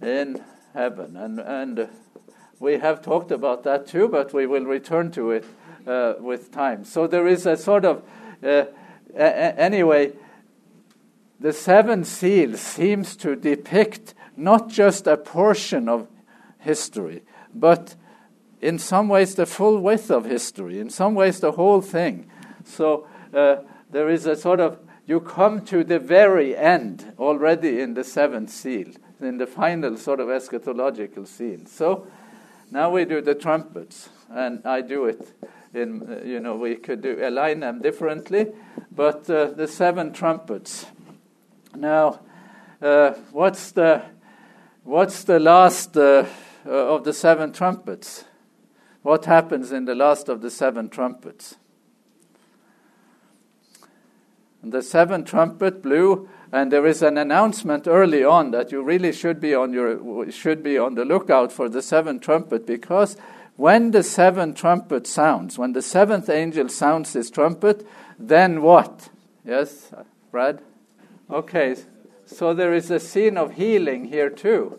In 0.00 0.40
heaven. 0.78 1.16
And, 1.16 1.40
and 1.40 1.88
we 2.60 2.78
have 2.78 3.02
talked 3.02 3.32
about 3.32 3.64
that 3.64 3.86
too, 3.86 4.08
but 4.08 4.32
we 4.32 4.46
will 4.46 4.64
return 4.64 5.10
to 5.10 5.32
it 5.32 5.44
uh, 5.86 6.14
with 6.20 6.52
time. 6.52 6.84
So 6.84 7.06
there 7.08 7.26
is 7.26 7.46
a 7.46 7.56
sort 7.56 7.84
of, 7.84 8.02
uh, 8.42 8.64
a- 9.14 9.60
anyway, 9.60 10.12
the 11.40 11.52
seven 11.52 12.04
seals 12.04 12.60
seems 12.60 13.16
to 13.16 13.34
depict 13.34 14.14
not 14.36 14.68
just 14.68 15.06
a 15.06 15.16
portion 15.16 15.88
of 15.88 16.06
history, 16.58 17.22
but 17.52 17.96
in 18.60 18.78
some 18.78 19.08
ways 19.08 19.34
the 19.34 19.46
full 19.46 19.78
width 19.78 20.10
of 20.10 20.24
history, 20.24 20.78
in 20.80 20.90
some 20.90 21.14
ways 21.14 21.40
the 21.40 21.52
whole 21.52 21.80
thing. 21.80 22.30
So 22.64 23.06
uh, 23.34 23.56
there 23.90 24.08
is 24.08 24.26
a 24.26 24.36
sort 24.36 24.60
of, 24.60 24.78
you 25.06 25.20
come 25.20 25.64
to 25.66 25.82
the 25.82 25.98
very 25.98 26.56
end 26.56 27.14
already 27.18 27.80
in 27.80 27.94
the 27.94 28.04
seventh 28.04 28.50
seal, 28.50 28.92
in 29.20 29.38
the 29.38 29.46
final 29.46 29.96
sort 29.96 30.20
of 30.20 30.28
eschatological 30.28 31.26
scene. 31.26 31.66
So 31.66 32.06
now 32.70 32.90
we 32.90 33.04
do 33.04 33.20
the 33.20 33.34
trumpets, 33.34 34.08
and 34.30 34.64
I 34.66 34.80
do 34.82 35.06
it 35.06 35.32
in, 35.74 36.02
uh, 36.02 36.24
you 36.24 36.40
know, 36.40 36.56
we 36.56 36.76
could 36.76 37.02
do, 37.02 37.18
align 37.22 37.60
them 37.60 37.80
differently, 37.80 38.46
but 38.90 39.28
uh, 39.30 39.46
the 39.46 39.66
seven 39.66 40.12
trumpets. 40.12 40.86
Now, 41.74 42.20
uh, 42.80 43.12
what's 43.32 43.72
the 43.72 44.02
what's 44.84 45.24
the 45.24 45.38
last 45.38 45.96
uh, 45.96 46.24
uh, 46.66 46.70
of 46.70 47.04
the 47.04 47.12
seven 47.12 47.52
trumpets? 47.52 48.24
What 49.02 49.24
happens 49.24 49.72
in 49.72 49.84
the 49.84 49.94
last 49.94 50.28
of 50.28 50.40
the 50.40 50.50
seven 50.50 50.88
trumpets? 50.88 51.56
And 54.62 54.72
the 54.72 54.82
seventh 54.82 55.28
trumpet 55.28 55.82
blew, 55.82 56.28
and 56.52 56.72
there 56.72 56.86
is 56.86 57.02
an 57.02 57.18
announcement 57.18 57.86
early 57.86 58.24
on 58.24 58.50
that 58.52 58.72
you 58.72 58.82
really 58.82 59.12
should 59.12 59.40
be 59.40 59.54
on 59.54 59.72
your 59.72 60.30
should 60.30 60.62
be 60.62 60.78
on 60.78 60.94
the 60.94 61.04
lookout 61.04 61.52
for 61.52 61.68
the 61.68 61.82
seventh 61.82 62.22
trumpet 62.22 62.66
because 62.66 63.16
when 63.56 63.90
the 63.90 64.04
seventh 64.04 64.56
trumpet 64.56 65.06
sounds, 65.06 65.58
when 65.58 65.72
the 65.72 65.82
seventh 65.82 66.30
angel 66.30 66.68
sounds 66.68 67.12
his 67.12 67.28
trumpet, 67.28 67.84
then 68.18 68.62
what? 68.62 69.08
Yes, 69.44 69.92
Brad? 70.30 70.60
Okay, 71.28 71.74
so 72.24 72.54
there 72.54 72.72
is 72.72 72.90
a 72.90 73.00
scene 73.00 73.36
of 73.36 73.54
healing 73.54 74.04
here 74.06 74.30
too. 74.30 74.78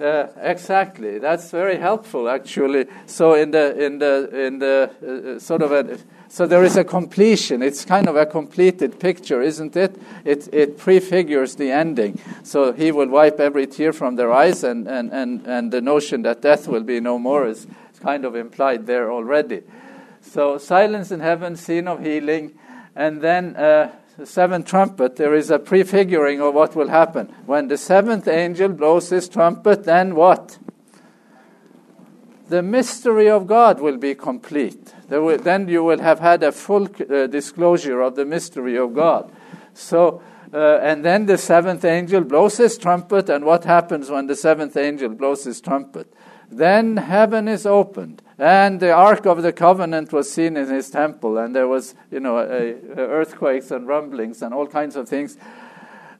Uh, 0.00 0.28
exactly, 0.40 1.18
that's 1.18 1.50
very 1.50 1.76
helpful 1.76 2.26
actually. 2.26 2.86
So 3.04 3.34
in 3.34 3.50
the 3.50 3.78
in 3.78 3.98
the 3.98 4.46
in 4.46 4.58
the 4.58 4.90
uh, 5.36 5.38
sort 5.38 5.60
of 5.60 5.72
a 5.72 5.98
so 6.28 6.46
there 6.46 6.64
is 6.64 6.78
a 6.78 6.84
completion. 6.84 7.62
It's 7.62 7.84
kind 7.84 8.08
of 8.08 8.16
a 8.16 8.24
completed 8.24 8.98
picture, 8.98 9.42
isn't 9.42 9.76
it? 9.76 10.00
It 10.24 10.48
it 10.54 10.78
prefigures 10.78 11.56
the 11.56 11.70
ending. 11.70 12.18
So 12.44 12.72
he 12.72 12.92
will 12.92 13.08
wipe 13.08 13.40
every 13.40 13.66
tear 13.66 13.92
from 13.92 14.16
their 14.16 14.32
eyes, 14.32 14.64
and 14.64 14.88
and 14.88 15.12
and 15.12 15.46
and 15.46 15.70
the 15.70 15.82
notion 15.82 16.22
that 16.22 16.40
death 16.40 16.66
will 16.66 16.84
be 16.84 17.00
no 17.00 17.18
more 17.18 17.46
is 17.46 17.66
kind 18.00 18.24
of 18.24 18.34
implied 18.34 18.86
there 18.86 19.12
already. 19.12 19.62
So 20.22 20.56
silence 20.56 21.10
in 21.10 21.20
heaven, 21.20 21.56
scene 21.56 21.88
of 21.88 22.00
healing, 22.00 22.58
and 22.96 23.20
then. 23.20 23.54
Uh, 23.54 23.90
the 24.20 24.26
seventh 24.26 24.66
trumpet, 24.66 25.16
there 25.16 25.34
is 25.34 25.50
a 25.50 25.58
prefiguring 25.58 26.42
of 26.42 26.52
what 26.52 26.76
will 26.76 26.88
happen. 26.88 27.34
When 27.46 27.68
the 27.68 27.78
seventh 27.78 28.28
angel 28.28 28.68
blows 28.68 29.08
his 29.08 29.30
trumpet, 29.30 29.84
then 29.84 30.14
what? 30.14 30.58
The 32.50 32.62
mystery 32.62 33.30
of 33.30 33.46
God 33.46 33.80
will 33.80 33.96
be 33.96 34.14
complete. 34.14 34.92
Will, 35.08 35.38
then 35.38 35.68
you 35.68 35.82
will 35.82 36.00
have 36.00 36.20
had 36.20 36.42
a 36.42 36.52
full 36.52 36.86
uh, 37.10 37.28
disclosure 37.28 38.02
of 38.02 38.14
the 38.14 38.26
mystery 38.26 38.76
of 38.76 38.94
God. 38.94 39.32
So, 39.72 40.20
uh, 40.52 40.80
and 40.82 41.02
then 41.02 41.24
the 41.24 41.38
seventh 41.38 41.86
angel 41.86 42.20
blows 42.22 42.58
his 42.58 42.76
trumpet, 42.76 43.30
and 43.30 43.46
what 43.46 43.64
happens 43.64 44.10
when 44.10 44.26
the 44.26 44.36
seventh 44.36 44.76
angel 44.76 45.08
blows 45.08 45.44
his 45.44 45.62
trumpet? 45.62 46.12
Then 46.50 46.96
heaven 46.96 47.46
is 47.46 47.64
opened, 47.64 48.22
and 48.36 48.80
the 48.80 48.92
ark 48.92 49.24
of 49.24 49.42
the 49.42 49.52
covenant 49.52 50.12
was 50.12 50.32
seen 50.32 50.56
in 50.56 50.68
his 50.68 50.90
temple, 50.90 51.38
and 51.38 51.54
there 51.54 51.68
was, 51.68 51.94
you 52.10 52.18
know, 52.18 52.38
a, 52.38 52.72
a 52.72 53.06
earthquakes 53.06 53.70
and 53.70 53.86
rumblings 53.86 54.42
and 54.42 54.52
all 54.52 54.66
kinds 54.66 54.96
of 54.96 55.08
things 55.08 55.36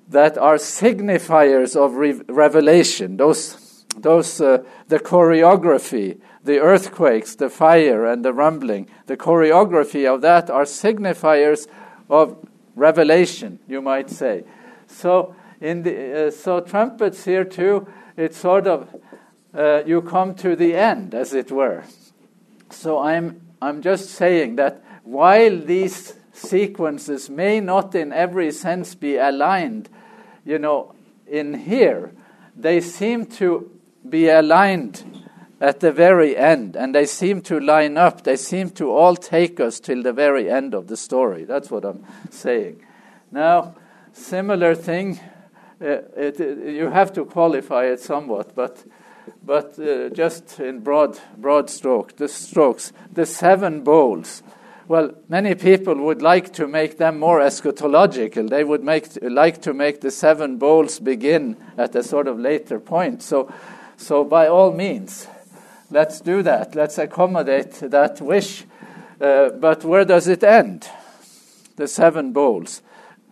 that 0.08 0.38
are 0.38 0.56
signifiers 0.56 1.74
of 1.74 1.94
re- 1.94 2.20
revelation. 2.28 3.16
Those, 3.16 3.84
those, 3.96 4.40
uh, 4.40 4.62
the 4.86 5.00
choreography, 5.00 6.20
the 6.44 6.60
earthquakes, 6.60 7.34
the 7.34 7.50
fire, 7.50 8.06
and 8.06 8.24
the 8.24 8.32
rumbling, 8.32 8.88
the 9.06 9.16
choreography 9.16 10.12
of 10.12 10.20
that 10.20 10.48
are 10.48 10.64
signifiers 10.64 11.66
of 12.08 12.36
revelation, 12.76 13.58
you 13.66 13.82
might 13.82 14.10
say. 14.10 14.44
So, 14.86 15.34
in 15.60 15.82
the, 15.82 16.26
uh, 16.26 16.30
so 16.30 16.60
trumpets 16.60 17.24
here 17.24 17.44
too, 17.44 17.88
it's 18.16 18.36
sort 18.36 18.66
of 18.66 18.94
uh, 19.54 19.82
you 19.84 20.02
come 20.02 20.34
to 20.36 20.56
the 20.56 20.74
end, 20.74 21.14
as 21.14 21.34
it 21.34 21.50
were. 21.50 21.84
So 22.70 23.00
I'm, 23.00 23.40
I'm 23.60 23.82
just 23.82 24.10
saying 24.10 24.56
that 24.56 24.82
while 25.04 25.58
these 25.58 26.14
sequences 26.32 27.28
may 27.28 27.60
not 27.60 27.94
in 27.94 28.12
every 28.12 28.52
sense 28.52 28.94
be 28.94 29.16
aligned, 29.16 29.88
you 30.44 30.58
know, 30.58 30.94
in 31.26 31.54
here, 31.54 32.12
they 32.56 32.80
seem 32.80 33.26
to 33.26 33.70
be 34.08 34.28
aligned 34.28 35.04
at 35.60 35.80
the 35.80 35.92
very 35.92 36.36
end, 36.36 36.74
and 36.74 36.94
they 36.94 37.04
seem 37.04 37.42
to 37.42 37.60
line 37.60 37.98
up. 37.98 38.24
They 38.24 38.36
seem 38.36 38.70
to 38.70 38.90
all 38.90 39.14
take 39.14 39.60
us 39.60 39.78
till 39.78 40.02
the 40.02 40.12
very 40.12 40.50
end 40.50 40.74
of 40.74 40.86
the 40.86 40.96
story. 40.96 41.44
That's 41.44 41.70
what 41.70 41.84
I'm 41.84 42.04
saying. 42.30 42.82
Now, 43.30 43.74
similar 44.12 44.74
thing, 44.74 45.20
uh, 45.80 46.02
it, 46.16 46.40
it, 46.40 46.74
you 46.74 46.88
have 46.88 47.12
to 47.12 47.24
qualify 47.26 47.86
it 47.86 48.00
somewhat, 48.00 48.54
but 48.54 48.84
but 49.42 49.78
uh, 49.78 50.08
just 50.10 50.60
in 50.60 50.80
broad, 50.80 51.18
broad 51.36 51.70
stroke, 51.70 52.16
the 52.16 52.28
strokes, 52.28 52.92
the 53.12 53.26
seven 53.26 53.82
bowls. 53.82 54.42
Well, 54.88 55.14
many 55.28 55.54
people 55.54 55.94
would 55.94 56.20
like 56.20 56.52
to 56.54 56.66
make 56.66 56.98
them 56.98 57.20
more 57.20 57.40
eschatological. 57.40 58.50
They 58.50 58.64
would 58.64 58.82
make, 58.82 59.06
like 59.22 59.62
to 59.62 59.72
make 59.72 60.00
the 60.00 60.10
seven 60.10 60.56
bowls 60.56 60.98
begin 60.98 61.56
at 61.78 61.94
a 61.94 62.02
sort 62.02 62.26
of 62.26 62.40
later 62.40 62.80
point. 62.80 63.22
So, 63.22 63.52
so 63.96 64.24
by 64.24 64.48
all 64.48 64.72
means, 64.72 65.28
let's 65.90 66.20
do 66.20 66.42
that. 66.42 66.74
Let's 66.74 66.98
accommodate 66.98 67.74
that 67.90 68.20
wish. 68.20 68.64
Uh, 69.20 69.50
but 69.50 69.84
where 69.84 70.04
does 70.04 70.26
it 70.26 70.42
end? 70.42 70.88
The 71.76 71.86
seven 71.86 72.32
bowls. 72.32 72.82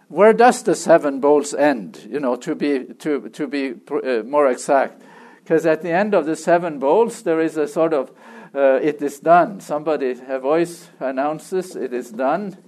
Where 0.08 0.32
does 0.32 0.62
the 0.62 0.74
seven 0.74 1.20
bowls 1.20 1.54
end? 1.54 2.06
You 2.08 2.20
know, 2.20 2.36
to 2.36 2.54
be 2.54 2.94
to 3.00 3.28
to 3.28 3.46
be 3.46 3.74
uh, 3.90 4.22
more 4.22 4.48
exact, 4.48 5.02
because 5.48 5.64
at 5.64 5.80
the 5.80 5.90
end 5.90 6.12
of 6.12 6.26
the 6.26 6.36
seven 6.36 6.78
bowls, 6.78 7.22
there 7.22 7.40
is 7.40 7.56
a 7.56 7.66
sort 7.66 7.94
of, 7.94 8.12
uh, 8.54 8.78
it 8.82 9.00
is 9.00 9.18
done. 9.18 9.60
Somebody, 9.60 10.14
a 10.28 10.38
voice 10.38 10.90
announces, 11.00 11.74
it 11.74 11.94
is 11.94 12.10
done. 12.10 12.58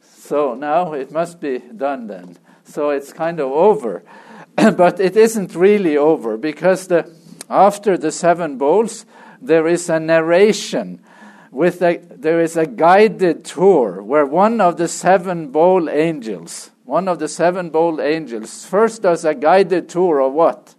So 0.00 0.54
now 0.54 0.94
it 0.94 1.12
must 1.12 1.40
be 1.40 1.58
done 1.58 2.06
then. 2.06 2.38
So 2.64 2.88
it's 2.88 3.12
kind 3.12 3.38
of 3.38 3.52
over. 3.52 4.02
but 4.56 4.98
it 4.98 5.14
isn't 5.14 5.54
really 5.54 5.98
over 5.98 6.38
because 6.38 6.86
the, 6.86 7.14
after 7.50 7.98
the 7.98 8.10
seven 8.10 8.56
bowls, 8.56 9.04
there 9.42 9.68
is 9.68 9.90
a 9.90 10.00
narration 10.00 11.02
with 11.50 11.82
a, 11.82 11.98
there 11.98 12.40
is 12.40 12.56
a 12.56 12.64
guided 12.64 13.44
tour 13.44 14.02
where 14.02 14.24
one 14.24 14.58
of 14.58 14.78
the 14.78 14.88
seven 14.88 15.48
bowl 15.48 15.90
angels, 15.90 16.70
one 16.86 17.08
of 17.08 17.18
the 17.18 17.28
seven 17.28 17.68
bowl 17.68 18.00
angels, 18.00 18.64
first 18.64 19.02
does 19.02 19.26
a 19.26 19.34
guided 19.34 19.90
tour 19.90 20.20
of 20.20 20.32
what? 20.32 20.74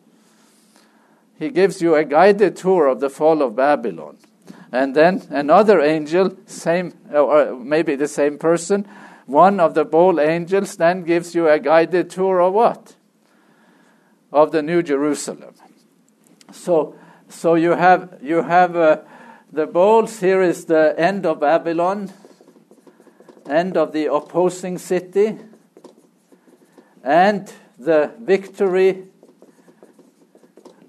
He 1.37 1.49
gives 1.49 1.81
you 1.81 1.95
a 1.95 2.03
guided 2.03 2.55
tour 2.55 2.87
of 2.87 2.99
the 2.99 3.09
fall 3.09 3.41
of 3.41 3.55
Babylon. 3.55 4.17
And 4.71 4.95
then 4.95 5.23
another 5.29 5.81
angel, 5.81 6.35
same 6.45 6.93
or 7.13 7.55
maybe 7.55 7.95
the 7.95 8.07
same 8.07 8.37
person, 8.37 8.87
one 9.25 9.59
of 9.59 9.73
the 9.73 9.85
bowl 9.85 10.19
angels 10.19 10.75
then 10.75 11.03
gives 11.03 11.35
you 11.35 11.47
a 11.47 11.59
guided 11.59 12.09
tour 12.09 12.41
of 12.41 12.53
what? 12.53 12.95
Of 14.31 14.51
the 14.51 14.61
New 14.61 14.81
Jerusalem. 14.81 15.53
So, 16.51 16.95
so 17.29 17.55
you 17.55 17.71
have 17.71 18.17
you 18.21 18.41
have 18.43 18.75
uh, 18.75 19.01
the 19.51 19.67
bowls. 19.67 20.19
Here 20.19 20.41
is 20.41 20.65
the 20.65 20.95
end 20.97 21.25
of 21.25 21.39
Babylon, 21.39 22.11
end 23.47 23.77
of 23.77 23.91
the 23.91 24.11
opposing 24.11 24.77
city, 24.77 25.37
and 27.03 27.51
the 27.77 28.11
victory 28.19 29.07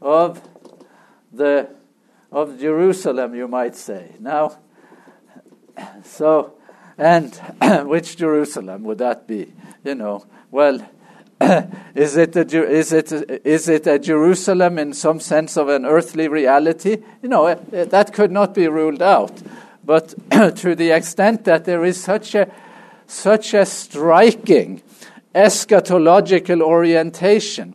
of 0.05 0.41
the 1.33 1.69
of 2.31 2.61
Jerusalem, 2.61 3.35
you 3.35 3.49
might 3.49 3.75
say. 3.75 4.13
Now, 4.21 4.59
so 6.05 6.55
And 6.97 7.35
which 7.89 8.17
Jerusalem 8.17 8.85
would 8.85 8.99
that 8.99 9.27
be? 9.27 9.53
You 9.83 9.97
know, 9.97 10.25
well, 10.51 10.79
is 11.95 12.17
it 12.17 12.37
a, 12.37 12.47
is 12.71 12.93
it 12.93 13.13
is 13.45 13.69
it 13.69 13.87
a 13.87 13.99
Jerusalem 13.99 14.79
in 14.79 14.93
some 14.93 15.19
sense 15.19 15.57
of 15.57 15.69
an 15.69 15.85
earthly 15.85 16.29
reality? 16.29 16.99
You 17.23 17.29
know, 17.29 17.47
eh, 17.47 17.57
eh, 17.73 17.85
that 17.87 18.13
could 18.13 18.31
not 18.31 18.55
be 18.55 18.69
ruled 18.69 19.03
out. 19.03 19.43
But 19.85 20.15
to 20.57 20.75
the 20.75 20.93
extent 20.93 21.45
that 21.45 21.65
there 21.65 21.85
is 21.85 22.03
such 22.03 22.35
a 22.37 22.51
such 23.07 23.53
a 23.55 23.67
striking 23.67 24.83
eschatological 25.35 26.63
orientation, 26.63 27.75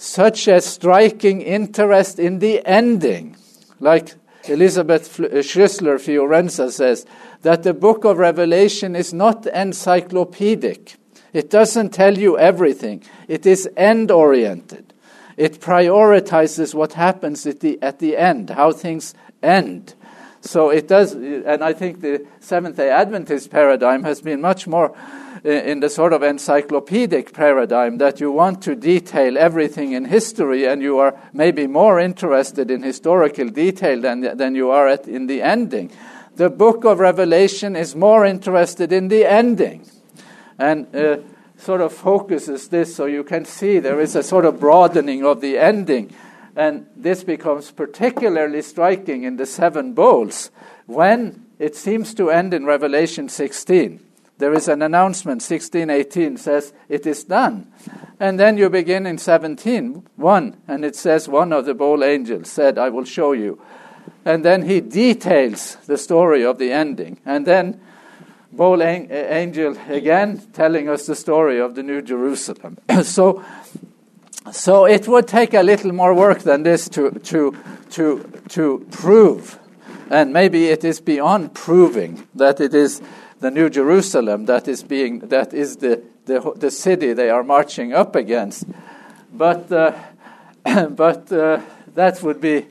such 0.00 0.48
a 0.48 0.62
striking 0.62 1.42
interest 1.42 2.18
in 2.18 2.38
the 2.38 2.66
ending, 2.66 3.36
like 3.80 4.14
Elisabeth 4.44 5.20
uh, 5.20 5.24
Schüssler 5.42 6.00
Fiorenza 6.00 6.70
says, 6.72 7.04
that 7.42 7.64
the 7.64 7.74
book 7.74 8.04
of 8.04 8.16
Revelation 8.16 8.96
is 8.96 9.12
not 9.12 9.46
encyclopedic. 9.46 10.96
It 11.34 11.50
doesn't 11.50 11.90
tell 11.90 12.16
you 12.16 12.38
everything. 12.38 13.02
It 13.28 13.44
is 13.44 13.68
end 13.76 14.10
oriented. 14.10 14.94
It 15.36 15.60
prioritizes 15.60 16.74
what 16.74 16.94
happens 16.94 17.46
at 17.46 17.60
the, 17.60 17.78
at 17.82 17.98
the 17.98 18.16
end, 18.16 18.48
how 18.48 18.72
things 18.72 19.14
end. 19.42 19.94
So 20.40 20.70
it 20.70 20.88
does, 20.88 21.12
and 21.12 21.62
I 21.62 21.74
think 21.74 22.00
the 22.00 22.26
Seventh 22.40 22.76
day 22.76 22.88
Adventist 22.88 23.50
paradigm 23.50 24.04
has 24.04 24.22
been 24.22 24.40
much 24.40 24.66
more 24.66 24.96
in 25.44 25.80
the 25.80 25.88
sort 25.88 26.12
of 26.12 26.22
encyclopedic 26.22 27.32
paradigm 27.32 27.98
that 27.98 28.20
you 28.20 28.30
want 28.30 28.62
to 28.62 28.74
detail 28.74 29.38
everything 29.38 29.92
in 29.92 30.04
history 30.04 30.66
and 30.66 30.82
you 30.82 30.98
are 30.98 31.18
maybe 31.32 31.66
more 31.66 31.98
interested 31.98 32.70
in 32.70 32.82
historical 32.82 33.48
detail 33.48 34.00
than, 34.00 34.36
than 34.36 34.54
you 34.54 34.70
are 34.70 34.88
at, 34.88 35.08
in 35.08 35.26
the 35.26 35.40
ending. 35.40 35.90
The 36.36 36.50
book 36.50 36.84
of 36.84 37.00
Revelation 37.00 37.74
is 37.74 37.96
more 37.96 38.26
interested 38.26 38.92
in 38.92 39.08
the 39.08 39.24
ending 39.24 39.88
and 40.58 40.94
uh, 40.94 41.18
sort 41.56 41.80
of 41.80 41.92
focuses 41.92 42.68
this 42.68 42.94
so 42.94 43.06
you 43.06 43.24
can 43.24 43.46
see 43.46 43.78
there 43.78 44.00
is 44.00 44.14
a 44.14 44.22
sort 44.22 44.44
of 44.44 44.60
broadening 44.60 45.24
of 45.24 45.40
the 45.40 45.58
ending. 45.58 46.14
And 46.54 46.86
this 46.96 47.24
becomes 47.24 47.70
particularly 47.70 48.60
striking 48.60 49.22
in 49.22 49.36
the 49.36 49.46
seven 49.46 49.94
bowls 49.94 50.50
when 50.86 51.46
it 51.58 51.76
seems 51.76 52.12
to 52.14 52.30
end 52.30 52.52
in 52.52 52.66
Revelation 52.66 53.28
16 53.28 54.00
there 54.40 54.52
is 54.52 54.68
an 54.68 54.82
announcement 54.82 55.42
1618 55.42 56.36
says 56.36 56.72
it 56.88 57.06
is 57.06 57.24
done. 57.24 57.72
And 58.18 58.38
then 58.40 58.58
you 58.58 58.68
begin 58.68 59.06
in 59.06 59.18
17 59.18 60.06
1 60.16 60.56
and 60.66 60.84
it 60.84 60.96
says 60.96 61.28
one 61.28 61.52
of 61.52 61.64
the 61.64 61.74
bowl 61.74 62.02
angels 62.02 62.50
said 62.50 62.78
i 62.78 62.88
will 62.88 63.04
show 63.04 63.32
you 63.32 63.60
and 64.24 64.44
then 64.44 64.62
he 64.62 64.80
details 64.80 65.76
the 65.86 65.96
story 65.96 66.44
of 66.44 66.58
the 66.58 66.72
ending. 66.72 67.18
And 67.24 67.46
then 67.46 67.80
bowl 68.52 68.82
angel 68.82 69.76
again 69.88 70.42
telling 70.52 70.88
us 70.88 71.06
the 71.06 71.14
story 71.14 71.60
of 71.60 71.74
the 71.74 71.82
new 71.82 72.02
jerusalem. 72.02 72.78
So 73.02 73.44
so 74.52 74.86
it 74.86 75.06
would 75.06 75.28
take 75.28 75.54
a 75.54 75.62
little 75.62 75.92
more 75.92 76.14
work 76.14 76.40
than 76.40 76.62
this 76.62 76.88
to 76.90 77.10
to 77.10 77.56
to 77.90 78.42
to 78.48 78.86
prove. 78.90 79.58
And 80.10 80.32
maybe 80.32 80.68
it 80.68 80.82
is 80.84 81.00
beyond 81.00 81.54
proving 81.54 82.26
that 82.34 82.60
it 82.60 82.74
is 82.74 83.00
the 83.40 83.50
New 83.50 83.70
Jerusalem 83.70 84.46
that 84.46 84.68
is 84.68 84.82
being 84.82 85.20
that 85.20 85.52
is 85.52 85.76
the 85.76 86.02
the, 86.26 86.52
the 86.56 86.70
city 86.70 87.12
they 87.12 87.30
are 87.30 87.42
marching 87.42 87.92
up 87.92 88.14
against. 88.14 88.64
But 89.32 89.70
uh, 89.72 89.92
but 90.90 91.32
uh, 91.32 91.60
that 91.94 92.22
would 92.22 92.40
be 92.40 92.66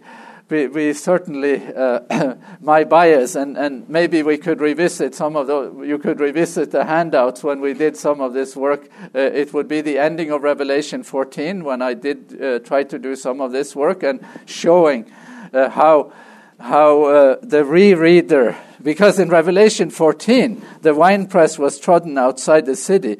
be 0.49 0.93
certainly 0.93 1.61
uh, 1.75 2.35
my 2.59 2.83
bias, 2.83 3.35
and, 3.35 3.55
and 3.55 3.87
maybe 3.87 4.23
we 4.23 4.35
could 4.37 4.59
revisit 4.59 5.13
some 5.13 5.35
of 5.35 5.45
the. 5.45 5.83
You 5.85 5.99
could 5.99 6.19
revisit 6.19 6.71
the 6.71 6.85
handouts 6.85 7.43
when 7.43 7.61
we 7.61 7.73
did 7.73 7.95
some 7.95 8.19
of 8.19 8.33
this 8.33 8.55
work. 8.55 8.89
Uh, 9.13 9.19
it 9.19 9.53
would 9.53 9.67
be 9.67 9.81
the 9.81 9.99
ending 9.99 10.31
of 10.31 10.41
Revelation 10.41 11.03
14 11.03 11.63
when 11.63 11.83
I 11.83 11.93
did 11.93 12.41
uh, 12.41 12.59
try 12.59 12.83
to 12.83 12.97
do 12.97 13.15
some 13.15 13.41
of 13.41 13.51
this 13.51 13.75
work 13.75 14.01
and 14.01 14.25
showing 14.47 15.11
uh, 15.53 15.69
how 15.69 16.11
how 16.59 17.03
uh, 17.03 17.37
the 17.41 17.63
rereader, 17.63 18.55
because 18.81 19.19
in 19.19 19.29
Revelation 19.29 19.89
14, 19.89 20.63
the 20.81 20.93
winepress 20.93 21.57
was 21.57 21.79
trodden 21.79 22.17
outside 22.17 22.65
the 22.65 22.75
city. 22.75 23.17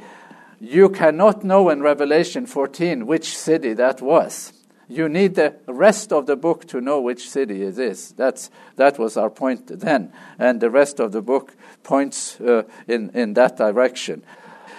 You 0.60 0.90
cannot 0.90 1.44
know 1.44 1.70
in 1.70 1.82
Revelation 1.82 2.46
14 2.46 3.08
which 3.08 3.38
city 3.38 3.74
that 3.74 4.02
was. 4.02 4.54
You 4.90 5.08
need 5.08 5.36
the 5.36 5.56
rest 5.68 6.12
of 6.12 6.26
the 6.26 6.36
book 6.36 6.66
to 6.70 6.82
know 6.82 7.00
which 7.00 7.30
city 7.30 7.64
it 7.64 7.78
is. 7.78 8.12
That's, 8.14 8.50
that 8.76 8.98
was 8.98 9.18
our 9.18 9.30
point 9.30 9.68
then. 9.68 10.12
And 10.40 10.60
the 10.60 10.72
rest 10.72 11.00
of 11.00 11.12
the 11.12 11.22
book 11.22 11.56
points 11.84 12.42
uh, 12.42 12.64
in, 12.88 13.12
in 13.14 13.36
that 13.36 13.56
direction. 13.56 14.24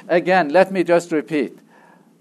Again, 0.09 0.49
let 0.49 0.73
me 0.73 0.83
just 0.83 1.13
repeat 1.13 1.57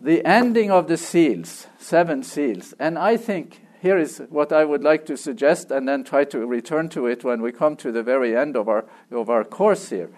the 0.02 0.24
ending 0.24 0.72
of 0.72 0.88
the 0.88 0.98
seals, 0.98 1.68
seven 1.78 2.24
seals, 2.24 2.74
and 2.80 2.98
I 2.98 3.18
think 3.18 3.62
here 3.82 3.98
is 3.98 4.22
what 4.30 4.52
I 4.52 4.66
would 4.66 4.84
like 4.84 5.06
to 5.06 5.16
suggest 5.16 5.72
and 5.72 5.88
then 5.88 6.04
try 6.04 6.26
to 6.26 6.46
return 6.46 6.90
to 6.90 7.08
it 7.08 7.24
when 7.24 7.42
we 7.42 7.52
come 7.52 7.78
to 7.78 7.92
the 7.92 8.04
very 8.04 8.36
end 8.36 8.58
of 8.58 8.68
our, 8.68 8.86
of 9.12 9.30
our 9.30 9.44
course 9.44 9.90
here. 9.90 10.10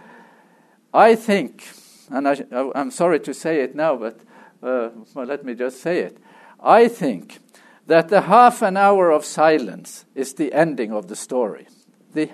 I 0.93 1.15
think, 1.15 1.67
and 2.09 2.27
I, 2.27 2.43
am 2.75 2.91
sorry 2.91 3.19
to 3.21 3.33
say 3.33 3.61
it 3.61 3.75
now, 3.75 3.95
but 3.95 4.19
uh, 4.63 4.89
well, 5.13 5.25
let 5.25 5.45
me 5.45 5.53
just 5.53 5.79
say 5.79 5.99
it. 5.99 6.17
I 6.59 6.87
think 6.87 7.39
that 7.87 8.09
the 8.09 8.21
half 8.21 8.61
an 8.61 8.77
hour 8.77 9.11
of 9.11 9.25
silence 9.25 10.05
is 10.15 10.33
the 10.33 10.53
ending 10.53 10.91
of 10.91 11.07
the 11.07 11.15
story. 11.15 11.67
The, 12.13 12.29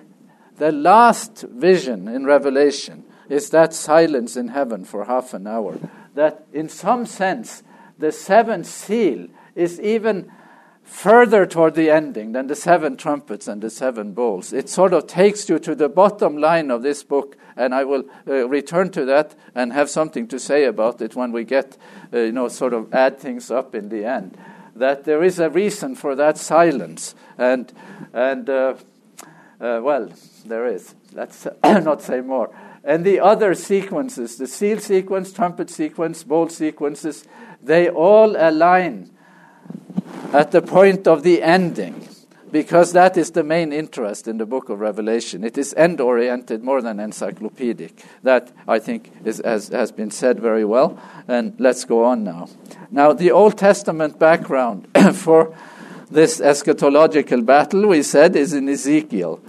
the 0.57 0.71
last 0.71 1.41
vision 1.41 2.07
in 2.07 2.25
Revelation 2.25 3.03
is 3.29 3.49
that 3.49 3.73
silence 3.73 4.37
in 4.37 4.49
heaven 4.49 4.85
for 4.85 5.05
half 5.05 5.33
an 5.33 5.45
hour. 5.45 5.77
That, 6.15 6.45
in 6.53 6.69
some 6.69 7.05
sense, 7.05 7.63
the 7.99 8.11
seventh 8.11 8.65
seal 8.65 9.27
is 9.55 9.79
even 9.81 10.31
further 10.87 11.45
toward 11.45 11.75
the 11.75 11.89
ending 11.89 12.31
than 12.31 12.47
the 12.47 12.55
seven 12.55 12.95
trumpets 12.95 13.47
and 13.47 13.61
the 13.61 13.69
seven 13.69 14.13
bowls. 14.13 14.53
It 14.53 14.69
sort 14.69 14.93
of 14.93 15.05
takes 15.05 15.47
you 15.49 15.59
to 15.59 15.75
the 15.75 15.89
bottom 15.89 16.37
line 16.37 16.71
of 16.71 16.81
this 16.81 17.03
book, 17.03 17.37
and 17.57 17.75
I 17.75 17.83
will 17.83 18.05
uh, 18.25 18.47
return 18.47 18.89
to 18.91 19.03
that 19.05 19.35
and 19.53 19.73
have 19.73 19.89
something 19.89 20.27
to 20.29 20.39
say 20.39 20.63
about 20.63 21.01
it 21.01 21.13
when 21.13 21.33
we 21.33 21.43
get, 21.43 21.77
uh, 22.13 22.19
you 22.19 22.31
know, 22.31 22.47
sort 22.47 22.73
of 22.73 22.93
add 22.93 23.19
things 23.19 23.51
up 23.51 23.75
in 23.75 23.89
the 23.89 24.05
end. 24.05 24.37
That 24.75 25.03
there 25.03 25.23
is 25.23 25.39
a 25.39 25.49
reason 25.49 25.95
for 25.95 26.15
that 26.15 26.37
silence, 26.37 27.15
and 27.37 27.71
and 28.13 28.49
uh, 28.49 28.75
uh 29.59 29.81
well, 29.83 30.09
there 30.45 30.67
is. 30.67 30.95
Let's 31.11 31.47
not 31.63 32.01
say 32.01 32.21
more. 32.21 32.55
And 32.83 33.03
the 33.03 33.19
other 33.19 33.55
sequences, 33.55 34.37
the 34.37 34.47
seal 34.47 34.79
sequence, 34.79 35.33
trumpet 35.33 35.69
sequence, 35.69 36.23
bowl 36.23 36.47
sequences, 36.47 37.25
they 37.61 37.89
all 37.89 38.35
align 38.37 39.11
at 40.33 40.51
the 40.51 40.61
point 40.61 41.07
of 41.07 41.23
the 41.23 41.41
ending, 41.41 42.07
because 42.51 42.93
that 42.93 43.17
is 43.17 43.31
the 43.31 43.43
main 43.43 43.73
interest 43.73 44.27
in 44.27 44.37
the 44.37 44.45
book 44.45 44.69
of 44.69 44.79
Revelation. 44.79 45.43
It 45.43 45.57
is 45.57 45.73
end 45.75 45.99
oriented 45.99 46.63
more 46.63 46.81
than 46.81 46.99
encyclopedic. 46.99 48.03
That, 48.23 48.51
I 48.67 48.79
think, 48.79 49.11
is, 49.25 49.41
has, 49.43 49.69
has 49.69 49.91
been 49.91 50.11
said 50.11 50.39
very 50.39 50.65
well. 50.65 50.99
And 51.27 51.55
let's 51.59 51.85
go 51.85 52.05
on 52.05 52.23
now. 52.23 52.47
Now, 52.91 53.13
the 53.13 53.31
Old 53.31 53.57
Testament 53.57 54.17
background 54.17 54.87
for 55.13 55.55
this 56.09 56.39
eschatological 56.39 57.45
battle, 57.45 57.87
we 57.87 58.01
said, 58.01 58.35
is 58.35 58.53
in 58.53 58.69
Ezekiel. 58.69 59.41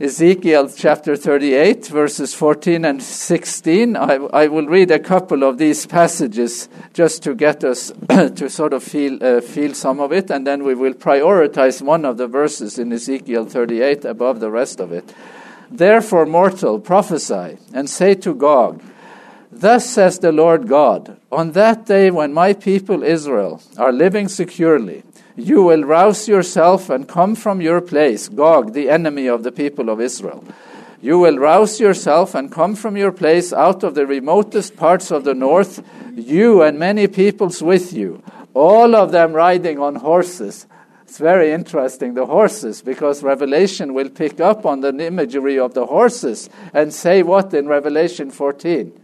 Ezekiel 0.00 0.68
chapter 0.70 1.14
38, 1.14 1.86
verses 1.86 2.34
14 2.34 2.84
and 2.84 3.00
16. 3.00 3.96
I, 3.96 4.14
I, 4.14 4.48
will 4.48 4.66
read 4.66 4.90
a 4.90 4.98
couple 4.98 5.44
of 5.44 5.56
these 5.56 5.86
passages 5.86 6.68
just 6.92 7.22
to 7.22 7.32
get 7.36 7.62
us 7.62 7.92
to 8.08 8.50
sort 8.50 8.72
of 8.72 8.82
feel, 8.82 9.22
uh, 9.22 9.40
feel 9.40 9.72
some 9.72 10.00
of 10.00 10.12
it, 10.12 10.32
and 10.32 10.44
then 10.44 10.64
we 10.64 10.74
will 10.74 10.94
prioritize 10.94 11.80
one 11.80 12.04
of 12.04 12.16
the 12.16 12.26
verses 12.26 12.76
in 12.76 12.92
Ezekiel 12.92 13.44
38 13.44 14.04
above 14.04 14.40
the 14.40 14.50
rest 14.50 14.80
of 14.80 14.90
it. 14.90 15.14
Therefore, 15.70 16.26
mortal, 16.26 16.80
prophesy 16.80 17.58
and 17.72 17.88
say 17.88 18.16
to 18.16 18.34
Gog, 18.34 18.82
Thus 19.52 19.88
says 19.88 20.18
the 20.18 20.32
Lord 20.32 20.66
God, 20.66 21.20
on 21.30 21.52
that 21.52 21.86
day 21.86 22.10
when 22.10 22.32
my 22.32 22.52
people 22.52 23.04
Israel 23.04 23.62
are 23.78 23.92
living 23.92 24.26
securely, 24.26 25.04
you 25.36 25.62
will 25.62 25.82
rouse 25.82 26.28
yourself 26.28 26.90
and 26.90 27.08
come 27.08 27.34
from 27.34 27.60
your 27.60 27.80
place, 27.80 28.28
Gog, 28.28 28.72
the 28.72 28.88
enemy 28.88 29.26
of 29.26 29.42
the 29.42 29.52
people 29.52 29.90
of 29.90 30.00
Israel. 30.00 30.44
You 31.00 31.18
will 31.18 31.38
rouse 31.38 31.80
yourself 31.80 32.34
and 32.34 32.50
come 32.50 32.74
from 32.74 32.96
your 32.96 33.12
place 33.12 33.52
out 33.52 33.82
of 33.82 33.94
the 33.94 34.06
remotest 34.06 34.76
parts 34.76 35.10
of 35.10 35.24
the 35.24 35.34
north, 35.34 35.84
you 36.14 36.62
and 36.62 36.78
many 36.78 37.08
peoples 37.08 37.62
with 37.62 37.92
you, 37.92 38.22
all 38.54 38.94
of 38.94 39.12
them 39.12 39.32
riding 39.32 39.78
on 39.78 39.96
horses. 39.96 40.66
It's 41.02 41.18
very 41.18 41.52
interesting, 41.52 42.14
the 42.14 42.26
horses, 42.26 42.80
because 42.80 43.22
Revelation 43.22 43.92
will 43.92 44.08
pick 44.08 44.40
up 44.40 44.64
on 44.64 44.80
the 44.80 44.98
imagery 44.98 45.58
of 45.58 45.74
the 45.74 45.86
horses 45.86 46.48
and 46.72 46.92
say 46.92 47.22
what 47.22 47.52
in 47.52 47.68
Revelation 47.68 48.30
14? 48.30 49.00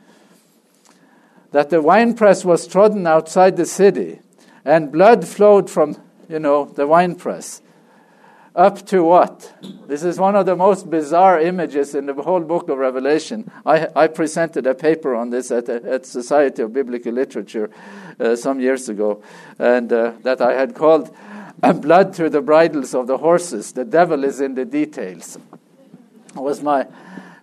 That 1.51 1.71
the 1.71 1.83
winepress 1.83 2.45
was 2.45 2.67
trodden 2.67 3.07
outside 3.07 3.57
the 3.57 3.67
city, 3.67 4.21
and 4.65 4.91
blood 4.91 5.27
flowed 5.27 5.69
from 5.69 5.97
you 6.31 6.39
know, 6.39 6.65
the 6.65 6.87
wine 6.87 7.17
press. 7.17 7.61
up 8.55 8.85
to 8.87 9.03
what? 9.03 9.53
This 9.87 10.03
is 10.03 10.19
one 10.19 10.37
of 10.37 10.47
the 10.47 10.57
most 10.57 10.91
bizarre 10.91 11.41
images 11.41 11.95
in 11.95 12.07
the 12.07 12.15
whole 12.15 12.41
book 12.41 12.69
of 12.69 12.79
Revelation. 12.79 13.51
I, 13.67 13.89
I 13.95 14.07
presented 14.09 14.67
a 14.67 14.75
paper 14.75 15.15
on 15.15 15.31
this 15.31 15.51
at, 15.51 15.69
at 15.69 16.07
Society 16.07 16.63
of 16.63 16.73
Biblical 16.73 17.13
Literature 17.13 17.71
uh, 18.19 18.37
some 18.37 18.61
years 18.61 18.89
ago, 18.89 19.23
and 19.59 19.93
uh, 19.93 20.13
that 20.23 20.41
I 20.41 20.55
had 20.55 20.75
called 20.75 21.15
"Blood 21.77 22.15
to 22.15 22.31
the 22.31 22.41
Bridles 22.41 22.95
of 22.95 23.07
the 23.07 23.19
Horses." 23.19 23.73
The 23.73 23.85
devil 23.85 24.25
is 24.25 24.41
in 24.41 24.55
the 24.55 24.65
details. 24.65 25.39
Was 26.35 26.63
my 26.63 26.87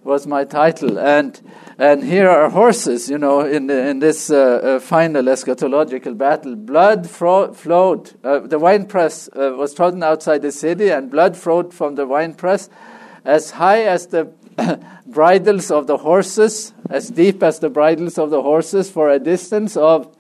was 0.04 0.26
my 0.28 0.46
title, 0.46 0.98
and 0.98 1.42
and 1.80 2.04
here 2.04 2.28
are 2.28 2.50
horses, 2.50 3.08
you 3.10 3.20
know, 3.20 3.42
in 3.42 3.70
in 3.70 4.00
this 4.00 4.32
uh, 4.32 4.36
uh, 4.64 4.80
final 4.80 5.24
eschatological 5.24 6.18
battle. 6.18 6.56
Blood 6.56 7.08
fro- 7.08 7.54
flowed. 7.54 8.14
Uh, 8.24 8.40
the 8.40 8.58
winepress 8.58 9.30
uh, 9.30 9.54
was 9.56 9.76
trodden 9.76 10.02
outside 10.02 10.42
the 10.42 10.52
city, 10.52 10.90
and 10.90 11.12
blood 11.12 11.38
flowed 11.38 11.74
from 11.74 11.96
the 11.96 12.08
winepress 12.08 12.70
as 13.26 13.52
high 13.52 13.84
as 13.84 14.08
the 14.08 14.26
bridles 15.06 15.70
of 15.70 15.86
the 15.86 15.98
horses, 15.98 16.74
as 16.90 17.10
deep 17.10 17.44
as 17.44 17.60
the 17.60 17.70
bridles 17.70 18.18
of 18.18 18.32
the 18.32 18.42
horses, 18.42 18.90
for 18.90 19.12
a 19.12 19.20
distance 19.20 19.78
of 19.78 20.17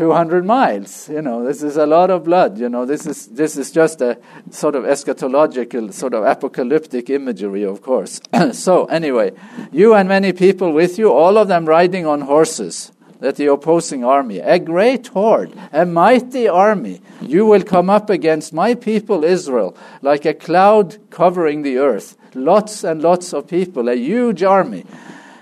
200 0.00 0.46
miles. 0.46 1.10
You 1.10 1.20
know, 1.20 1.44
this 1.44 1.62
is 1.62 1.76
a 1.76 1.84
lot 1.84 2.10
of 2.10 2.24
blood. 2.24 2.58
You 2.58 2.70
know, 2.70 2.86
this 2.86 3.06
is 3.06 3.26
this 3.26 3.58
is 3.58 3.70
just 3.70 4.00
a 4.00 4.18
sort 4.50 4.74
of 4.74 4.84
eschatological, 4.84 5.92
sort 5.92 6.14
of 6.14 6.24
apocalyptic 6.24 7.10
imagery, 7.10 7.64
of 7.66 7.82
course. 7.82 8.18
so 8.52 8.86
anyway, 8.86 9.32
you 9.70 9.92
and 9.92 10.08
many 10.08 10.32
people 10.32 10.72
with 10.72 10.98
you, 10.98 11.12
all 11.12 11.36
of 11.36 11.48
them 11.48 11.66
riding 11.66 12.06
on 12.06 12.22
horses. 12.22 12.92
That 13.18 13.36
the 13.36 13.52
opposing 13.52 14.02
army, 14.02 14.38
a 14.38 14.58
great 14.58 15.08
horde, 15.08 15.52
a 15.70 15.84
mighty 15.84 16.48
army, 16.48 17.02
you 17.20 17.44
will 17.44 17.62
come 17.62 17.90
up 17.90 18.08
against 18.08 18.54
my 18.54 18.74
people 18.74 19.22
Israel 19.24 19.76
like 20.00 20.24
a 20.24 20.32
cloud 20.32 20.96
covering 21.10 21.60
the 21.60 21.76
earth. 21.76 22.16
Lots 22.34 22.84
and 22.84 23.02
lots 23.02 23.34
of 23.34 23.46
people, 23.48 23.90
a 23.90 23.94
huge 23.96 24.42
army. 24.42 24.86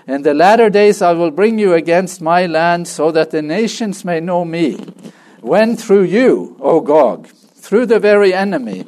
In 0.09 0.23
the 0.23 0.33
latter 0.33 0.71
days 0.71 1.03
I 1.03 1.13
will 1.13 1.29
bring 1.29 1.59
you 1.59 1.75
against 1.75 2.19
my 2.19 2.47
land, 2.47 2.87
so 2.87 3.11
that 3.11 3.29
the 3.29 3.43
nations 3.43 4.03
may 4.03 4.19
know 4.19 4.43
me. 4.43 4.73
When 5.41 5.77
through 5.77 6.05
you, 6.05 6.57
O 6.59 6.81
Gog, 6.81 7.27
through 7.27 7.85
the 7.85 7.99
very 7.99 8.33
enemy, 8.33 8.87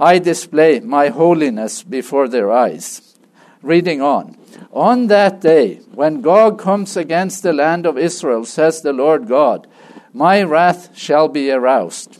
I 0.00 0.18
display 0.18 0.80
my 0.80 1.08
holiness 1.08 1.82
before 1.82 2.26
their 2.26 2.50
eyes. 2.50 3.14
Reading 3.60 4.00
on. 4.00 4.38
On 4.72 5.08
that 5.08 5.42
day, 5.42 5.80
when 5.92 6.22
Gog 6.22 6.58
comes 6.58 6.96
against 6.96 7.42
the 7.42 7.52
land 7.52 7.84
of 7.84 7.98
Israel, 7.98 8.46
says 8.46 8.80
the 8.80 8.94
Lord 8.94 9.28
God, 9.28 9.66
my 10.14 10.42
wrath 10.42 10.96
shall 10.96 11.28
be 11.28 11.50
aroused. 11.50 12.18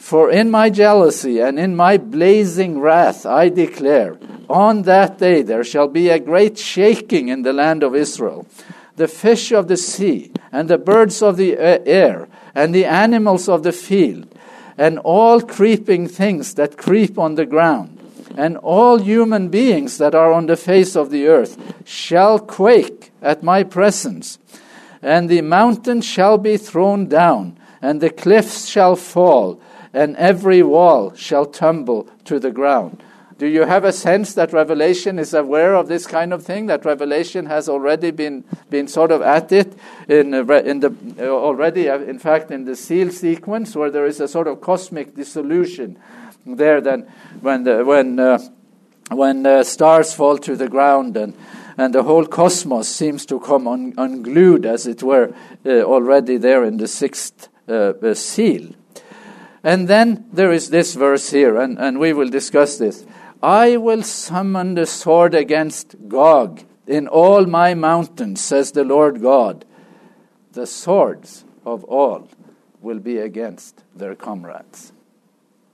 For 0.00 0.30
in 0.30 0.50
my 0.50 0.70
jealousy 0.70 1.40
and 1.40 1.58
in 1.58 1.76
my 1.76 1.98
blazing 1.98 2.80
wrath 2.80 3.26
I 3.26 3.50
declare, 3.50 4.18
on 4.48 4.82
that 4.82 5.18
day 5.18 5.42
there 5.42 5.62
shall 5.62 5.86
be 5.88 6.08
a 6.08 6.18
great 6.18 6.58
shaking 6.58 7.28
in 7.28 7.42
the 7.42 7.52
land 7.52 7.84
of 7.84 7.94
Israel. 7.94 8.46
The 8.96 9.06
fish 9.06 9.52
of 9.52 9.68
the 9.68 9.76
sea, 9.76 10.32
and 10.50 10.68
the 10.68 10.78
birds 10.78 11.22
of 11.22 11.36
the 11.36 11.56
air, 11.58 12.28
and 12.54 12.74
the 12.74 12.86
animals 12.86 13.48
of 13.48 13.62
the 13.62 13.72
field, 13.72 14.34
and 14.76 14.98
all 14.98 15.42
creeping 15.42 16.08
things 16.08 16.54
that 16.54 16.78
creep 16.78 17.18
on 17.18 17.34
the 17.34 17.46
ground, 17.46 17.98
and 18.36 18.56
all 18.56 18.98
human 18.98 19.48
beings 19.48 19.98
that 19.98 20.14
are 20.14 20.32
on 20.32 20.46
the 20.46 20.56
face 20.56 20.96
of 20.96 21.10
the 21.10 21.28
earth, 21.28 21.56
shall 21.84 22.38
quake 22.38 23.12
at 23.22 23.42
my 23.42 23.62
presence. 23.62 24.38
And 25.02 25.28
the 25.28 25.42
mountains 25.42 26.06
shall 26.06 26.38
be 26.38 26.56
thrown 26.56 27.06
down, 27.06 27.58
and 27.80 28.00
the 28.00 28.10
cliffs 28.10 28.66
shall 28.66 28.96
fall 28.96 29.60
and 29.92 30.16
every 30.16 30.62
wall 30.62 31.14
shall 31.14 31.46
tumble 31.46 32.08
to 32.24 32.38
the 32.38 32.50
ground. 32.50 33.02
Do 33.40 33.46
you 33.46 33.64
have 33.64 33.84
a 33.84 33.92
sense 33.92 34.34
that 34.34 34.52
Revelation 34.52 35.18
is 35.18 35.32
aware 35.32 35.74
of 35.74 35.88
this 35.88 36.06
kind 36.06 36.34
of 36.34 36.44
thing? 36.44 36.66
That 36.66 36.84
Revelation 36.84 37.46
has 37.46 37.70
already 37.70 38.10
been, 38.10 38.44
been 38.68 38.86
sort 38.86 39.10
of 39.10 39.22
at 39.22 39.50
it 39.50 39.72
in, 40.08 40.34
uh, 40.34 40.44
in 40.56 40.80
the 40.80 40.94
uh, 41.18 41.22
already, 41.22 41.88
uh, 41.88 42.00
in 42.00 42.18
fact, 42.18 42.50
in 42.50 42.66
the 42.66 42.76
seal 42.76 43.10
sequence, 43.10 43.74
where 43.74 43.90
there 43.90 44.04
is 44.04 44.20
a 44.20 44.28
sort 44.28 44.46
of 44.46 44.60
cosmic 44.60 45.16
dissolution 45.16 45.98
there. 46.44 46.82
Then, 46.82 47.10
when 47.40 47.64
the, 47.64 47.82
when 47.82 48.18
uh, 48.18 48.40
when 49.10 49.64
stars 49.64 50.12
fall 50.12 50.36
to 50.36 50.54
the 50.54 50.68
ground 50.68 51.16
and 51.16 51.34
and 51.78 51.94
the 51.94 52.02
whole 52.02 52.26
cosmos 52.26 52.88
seems 52.88 53.24
to 53.24 53.40
come 53.40 53.66
un, 53.66 53.94
unglued, 53.96 54.66
as 54.66 54.86
it 54.86 55.02
were, 55.02 55.34
uh, 55.64 55.80
already 55.80 56.36
there 56.36 56.62
in 56.62 56.76
the 56.76 56.86
sixth 56.86 57.48
seal. 58.14 58.74
And 59.62 59.88
then 59.88 60.26
there 60.32 60.52
is 60.52 60.70
this 60.70 60.94
verse 60.94 61.30
here, 61.30 61.56
and, 61.56 61.78
and 61.78 61.98
we 61.98 62.12
will 62.12 62.28
discuss 62.28 62.78
this. 62.78 63.04
I 63.42 63.76
will 63.76 64.02
summon 64.02 64.74
the 64.74 64.86
sword 64.86 65.34
against 65.34 66.08
Gog 66.08 66.62
in 66.86 67.08
all 67.08 67.46
my 67.46 67.74
mountains, 67.74 68.42
says 68.42 68.72
the 68.72 68.84
Lord 68.84 69.20
God. 69.20 69.64
The 70.52 70.66
swords 70.66 71.44
of 71.64 71.84
all 71.84 72.28
will 72.80 72.98
be 72.98 73.18
against 73.18 73.84
their 73.94 74.14
comrades. 74.14 74.92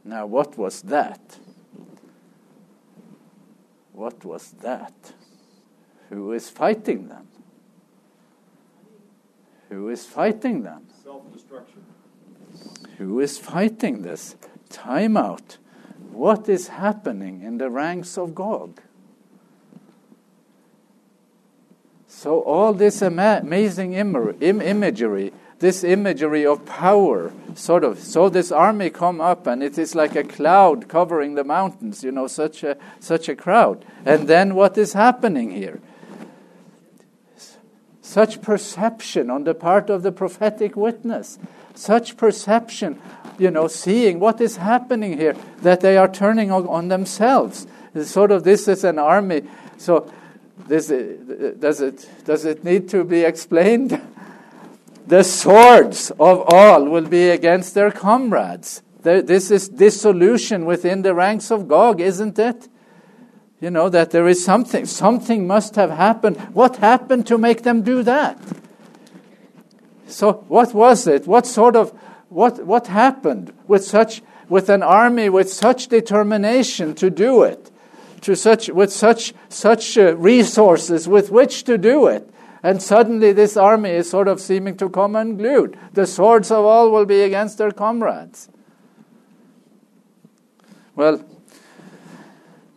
Now, 0.05 0.27
what 0.27 0.59
was 0.59 0.83
that? 0.83 1.38
What 3.92 4.25
was 4.25 4.53
that? 4.62 5.12
Who 6.11 6.33
is 6.33 6.51
fighting 6.51 7.09
them? 7.09 7.27
Who 9.70 9.88
is 9.88 10.05
fighting 10.05 10.62
them? 10.62 10.87
Self 11.03 11.33
destruction. 11.33 11.75
Who 12.98 13.20
is 13.20 13.38
fighting 13.38 14.02
this? 14.02 14.37
Time 14.68 15.16
out. 15.16 15.59
What 16.12 16.48
is 16.48 16.68
happening 16.68 17.42
in 17.42 17.59
the 17.59 17.68
ranks 17.68 18.16
of 18.16 18.35
Gog? 18.35 18.80
So, 22.09 22.40
all 22.40 22.72
this 22.72 23.02
ama- 23.02 23.40
amazing 23.42 23.92
Im- 23.92 24.62
imagery, 24.62 25.32
this 25.59 25.85
imagery 25.85 26.46
of 26.46 26.64
power, 26.64 27.32
sort 27.54 27.85
of, 27.85 27.98
so 27.98 28.30
this 28.30 28.50
army 28.50 28.88
come 28.88 29.20
up 29.20 29.46
and 29.46 29.62
it 29.62 29.76
is 29.76 29.94
like 29.94 30.16
a 30.16 30.24
cloud 30.24 30.88
covering 30.88 31.35
the 31.35 31.44
mountains, 31.44 32.02
you 32.02 32.11
know, 32.11 32.26
such 32.26 32.62
a, 32.62 32.78
such 33.00 33.28
a 33.28 33.37
crowd. 33.37 33.85
And 34.06 34.28
then 34.28 34.54
what 34.54 34.78
is 34.78 34.94
happening 34.94 35.50
here? 35.50 35.80
Such 38.16 38.40
perception 38.40 39.29
on 39.29 39.44
the 39.44 39.52
part 39.52 39.90
of 39.90 40.02
the 40.02 40.11
prophetic 40.11 40.74
witness 40.74 41.38
such 41.74 42.16
perception, 42.16 42.98
you 43.38 43.50
know, 43.50 43.68
seeing 43.68 44.20
what 44.20 44.40
is 44.40 44.57
happening 44.57 45.18
here, 45.18 45.37
that 45.61 45.83
they 45.83 45.98
are 45.98 46.09
turning 46.09 46.50
on, 46.50 46.88
themselves. 46.88 47.66
It's 47.94 48.11
sort 48.11 48.31
of 48.31 48.42
this 48.42 48.68
is 48.68 48.85
an 48.85 48.98
army. 48.98 49.42
So, 49.76 50.11
this, 50.66 50.87
does, 51.59 51.83
it, 51.83 52.09
does 52.24 52.46
it 52.46 52.64
need 52.64 52.88
to 52.88 53.05
be 53.05 53.20
explained? 53.20 54.00
The 55.07 55.22
swords 55.22 56.11
of 56.12 56.42
all 56.48 56.85
will 56.85 57.07
be 57.07 57.29
against 57.29 57.74
their 57.74 57.90
comrades. 57.90 58.83
This 59.02 59.50
is 59.50 59.68
dissolution 59.68 60.64
within 60.64 61.02
the 61.02 61.12
ranks 61.14 61.50
of 61.50 61.68
Gog, 61.68 62.00
isn't 62.00 62.38
it? 62.38 62.66
You 63.60 63.70
know, 63.70 63.88
that 63.88 64.10
there 64.10 64.28
is 64.28 64.44
something, 64.44 64.84
something 64.84 65.46
must 65.46 65.76
have 65.76 65.90
happened. 65.90 66.36
What 66.52 66.76
happened 66.76 67.26
to 67.28 67.38
make 67.38 67.62
them 67.62 67.82
do 67.82 68.02
that? 68.02 68.38
So 70.08 70.44
what 70.48 70.74
was 70.74 71.06
it? 71.06 71.26
What 71.26 71.46
sort 71.46 71.74
of 71.74 71.92
what 72.28 72.64
what 72.64 72.88
happened 72.88 73.52
with 73.66 73.84
such 73.84 74.22
with 74.48 74.68
an 74.68 74.82
army 74.82 75.28
with 75.28 75.52
such 75.52 75.88
determination 75.88 76.94
to 76.96 77.10
do 77.10 77.42
it, 77.42 77.70
to 78.20 78.36
such 78.36 78.68
with 78.68 78.92
such 78.92 79.34
such 79.48 79.98
uh, 79.98 80.16
resources 80.16 81.08
with 81.08 81.30
which 81.30 81.64
to 81.64 81.78
do 81.78 82.06
it? 82.06 82.30
And 82.62 82.82
suddenly 82.82 83.32
this 83.32 83.56
army 83.56 83.90
is 83.90 84.10
sort 84.10 84.28
of 84.28 84.40
seeming 84.40 84.76
to 84.78 84.88
come 84.88 85.16
unglued. 85.16 85.78
The 85.92 86.06
swords 86.06 86.50
of 86.50 86.64
all 86.64 86.90
will 86.90 87.06
be 87.06 87.22
against 87.22 87.58
their 87.58 87.70
comrades. 87.70 88.48
Well, 90.94 91.24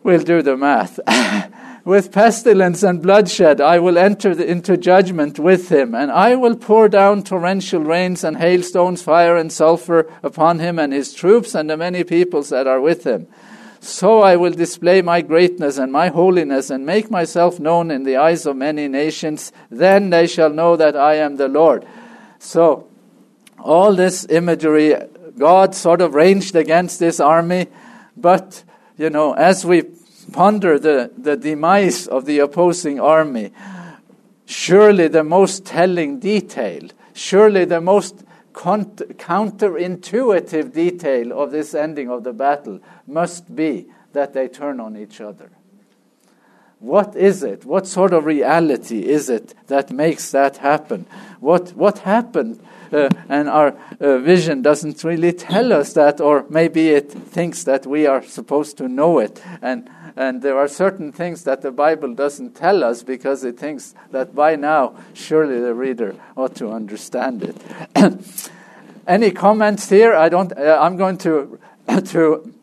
we'll 0.02 0.22
do 0.22 0.42
the 0.42 0.56
math. 0.56 1.00
with 1.84 2.12
pestilence 2.12 2.82
and 2.82 3.02
bloodshed 3.02 3.60
I 3.60 3.78
will 3.78 3.98
enter 3.98 4.34
the, 4.34 4.46
into 4.46 4.76
judgment 4.76 5.38
with 5.38 5.70
him, 5.70 5.94
and 5.94 6.10
I 6.10 6.36
will 6.36 6.56
pour 6.56 6.88
down 6.88 7.22
torrential 7.22 7.82
rains 7.82 8.22
and 8.22 8.36
hailstones, 8.36 9.02
fire 9.02 9.36
and 9.36 9.52
sulfur 9.52 10.12
upon 10.22 10.58
him 10.58 10.78
and 10.78 10.92
his 10.92 11.12
troops 11.14 11.54
and 11.54 11.70
the 11.70 11.76
many 11.76 12.04
peoples 12.04 12.50
that 12.50 12.66
are 12.66 12.80
with 12.80 13.04
him. 13.04 13.26
So 13.80 14.20
I 14.20 14.36
will 14.36 14.52
display 14.52 15.00
my 15.00 15.22
greatness 15.22 15.78
and 15.78 15.90
my 15.90 16.08
holiness 16.08 16.68
and 16.68 16.84
make 16.84 17.10
myself 17.10 17.58
known 17.58 17.90
in 17.90 18.04
the 18.04 18.18
eyes 18.18 18.44
of 18.44 18.56
many 18.56 18.88
nations. 18.88 19.52
Then 19.70 20.10
they 20.10 20.26
shall 20.26 20.50
know 20.50 20.76
that 20.76 20.96
I 20.96 21.14
am 21.14 21.36
the 21.36 21.48
Lord. 21.48 21.86
So, 22.38 22.86
all 23.58 23.94
this 23.94 24.26
imagery, 24.28 24.94
God 25.38 25.74
sort 25.74 26.02
of 26.02 26.14
ranged 26.14 26.56
against 26.56 26.98
this 26.98 27.20
army, 27.20 27.68
but, 28.16 28.64
you 29.00 29.08
know, 29.08 29.32
as 29.32 29.64
we 29.64 29.84
ponder 30.30 30.78
the, 30.78 31.10
the 31.16 31.34
demise 31.34 32.06
of 32.06 32.26
the 32.26 32.40
opposing 32.40 33.00
army, 33.00 33.50
surely 34.44 35.08
the 35.08 35.24
most 35.24 35.64
telling 35.64 36.20
detail, 36.20 36.82
surely 37.14 37.64
the 37.64 37.80
most 37.80 38.22
counterintuitive 38.52 40.74
detail 40.74 41.32
of 41.32 41.50
this 41.50 41.74
ending 41.74 42.10
of 42.10 42.24
the 42.24 42.34
battle 42.34 42.78
must 43.06 43.56
be 43.56 43.86
that 44.12 44.34
they 44.34 44.48
turn 44.48 44.80
on 44.80 44.98
each 44.98 45.22
other. 45.22 45.50
What 46.80 47.14
is 47.14 47.42
it? 47.42 47.66
What 47.66 47.86
sort 47.86 48.14
of 48.14 48.24
reality 48.24 49.06
is 49.06 49.28
it 49.28 49.54
that 49.66 49.90
makes 49.90 50.30
that 50.30 50.56
happen? 50.56 51.06
What, 51.38 51.70
what 51.76 51.98
happened? 51.98 52.58
Uh, 52.90 53.10
and 53.28 53.48
our 53.48 53.76
uh, 54.00 54.18
vision 54.18 54.62
doesn't 54.62 55.04
really 55.04 55.32
tell 55.32 55.74
us 55.74 55.92
that, 55.92 56.20
or 56.20 56.46
maybe 56.48 56.88
it 56.88 57.12
thinks 57.12 57.64
that 57.64 57.86
we 57.86 58.06
are 58.06 58.22
supposed 58.22 58.78
to 58.78 58.88
know 58.88 59.18
it. 59.18 59.42
And, 59.60 59.90
and 60.16 60.40
there 60.40 60.58
are 60.58 60.66
certain 60.66 61.12
things 61.12 61.44
that 61.44 61.60
the 61.60 61.70
Bible 61.70 62.14
doesn't 62.14 62.56
tell 62.56 62.82
us 62.82 63.02
because 63.02 63.44
it 63.44 63.58
thinks 63.58 63.94
that 64.10 64.34
by 64.34 64.56
now, 64.56 64.96
surely 65.12 65.60
the 65.60 65.74
reader 65.74 66.16
ought 66.34 66.56
to 66.56 66.70
understand 66.70 67.42
it. 67.44 67.56
Any 69.06 69.30
comments 69.32 69.88
here? 69.88 70.14
I 70.14 70.28
don't. 70.28 70.56
Uh, 70.56 70.78
I'm 70.80 70.96
going 70.96 71.18
to 71.18 71.58
to 72.06 72.54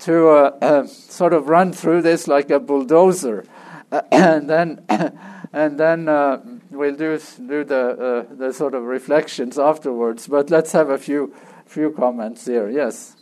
to 0.00 0.28
uh, 0.28 0.58
uh, 0.60 0.86
sort 0.86 1.32
of 1.32 1.48
run 1.48 1.72
through 1.72 2.02
this 2.02 2.28
like 2.28 2.50
a 2.50 2.60
bulldozer, 2.60 3.44
uh, 3.92 4.02
and 4.12 4.48
then 4.48 4.84
and 5.52 5.78
then 5.78 6.08
uh, 6.08 6.40
we'll 6.70 6.96
do 6.96 7.18
do 7.46 7.64
the 7.64 8.26
uh, 8.30 8.34
the 8.34 8.52
sort 8.52 8.74
of 8.74 8.84
reflections 8.84 9.58
afterwards. 9.58 10.26
But 10.26 10.50
let's 10.50 10.72
have 10.72 10.90
a 10.90 10.98
few 10.98 11.34
few 11.66 11.90
comments 11.92 12.46
here. 12.46 12.68
Yes, 12.68 13.16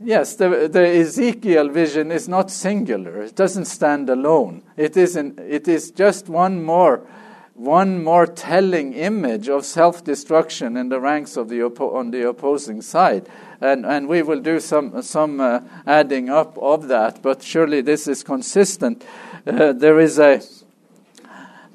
yes. 0.00 0.36
The 0.36 0.68
the 0.70 0.86
Ezekiel 0.86 1.68
vision 1.68 2.10
is 2.10 2.28
not 2.28 2.50
singular. 2.50 3.22
It 3.22 3.34
doesn't 3.34 3.66
stand 3.66 4.08
alone. 4.08 4.62
It 4.76 4.96
is 4.96 5.16
an, 5.16 5.38
It 5.38 5.68
is 5.68 5.90
just 5.90 6.28
one 6.28 6.62
more 6.62 7.06
one 7.54 8.02
more 8.02 8.26
telling 8.26 8.92
image 8.94 9.48
of 9.48 9.64
self-destruction 9.64 10.76
in 10.76 10.88
the 10.88 11.00
ranks 11.00 11.36
of 11.36 11.48
the 11.48 11.60
oppo- 11.60 11.94
on 11.94 12.10
the 12.10 12.28
opposing 12.28 12.82
side, 12.82 13.28
and 13.60 13.86
and 13.86 14.08
we 14.08 14.22
will 14.22 14.40
do 14.40 14.58
some 14.58 15.00
some 15.02 15.40
uh, 15.40 15.60
adding 15.86 16.28
up 16.28 16.58
of 16.58 16.88
that. 16.88 17.22
But 17.22 17.42
surely 17.42 17.80
this 17.80 18.08
is 18.08 18.24
consistent. 18.24 19.04
Uh, 19.46 19.72
there 19.72 20.00
is 20.00 20.18
a 20.18 20.42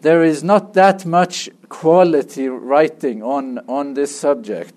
there 0.01 0.23
is 0.23 0.43
not 0.43 0.73
that 0.73 1.05
much 1.05 1.49
quality 1.69 2.49
writing 2.49 3.23
on 3.23 3.59
on 3.67 3.93
this 3.93 4.19
subject. 4.19 4.73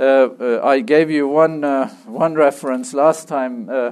Uh, 0.00 0.28
uh 0.40 0.60
I 0.64 0.80
gave 0.80 1.10
you 1.10 1.28
one 1.28 1.62
uh, 1.62 1.88
one 2.06 2.34
reference 2.34 2.94
last 2.94 3.28
time 3.28 3.68
uh, 3.68 3.90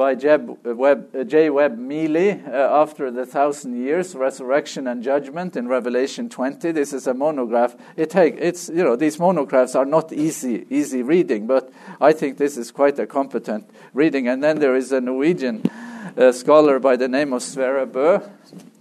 by 0.00 0.14
Jeb 0.14 0.56
Webb, 0.64 1.28
J. 1.28 1.50
Webb 1.50 1.76
Mealy 1.76 2.30
uh, 2.30 2.80
after 2.80 3.10
the 3.10 3.26
thousand 3.26 3.76
years, 3.84 4.14
resurrection 4.14 4.86
and 4.86 5.02
judgment 5.02 5.56
in 5.56 5.68
Revelation 5.68 6.30
20. 6.30 6.72
This 6.72 6.94
is 6.94 7.06
a 7.06 7.12
monograph. 7.12 7.76
It 7.98 8.08
take, 8.08 8.36
it's 8.38 8.70
you 8.70 8.82
know 8.82 8.96
these 8.96 9.18
monographs 9.18 9.74
are 9.74 9.84
not 9.84 10.10
easy 10.10 10.64
easy 10.70 11.02
reading, 11.02 11.46
but 11.46 11.70
I 12.00 12.14
think 12.14 12.38
this 12.38 12.56
is 12.56 12.70
quite 12.70 12.98
a 12.98 13.06
competent 13.06 13.68
reading. 13.92 14.26
And 14.26 14.42
then 14.42 14.58
there 14.58 14.74
is 14.74 14.90
a 14.90 15.02
Norwegian 15.02 15.70
uh, 16.16 16.32
scholar 16.32 16.78
by 16.78 16.96
the 16.96 17.06
name 17.06 17.34
of 17.34 17.42
Sverre 17.42 17.86
Bøe, 17.86 18.26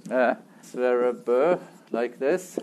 uh, 0.10 0.36
Sverre 0.62 1.12
Bøe, 1.12 1.60
like 1.91 2.17
this. 2.19 2.58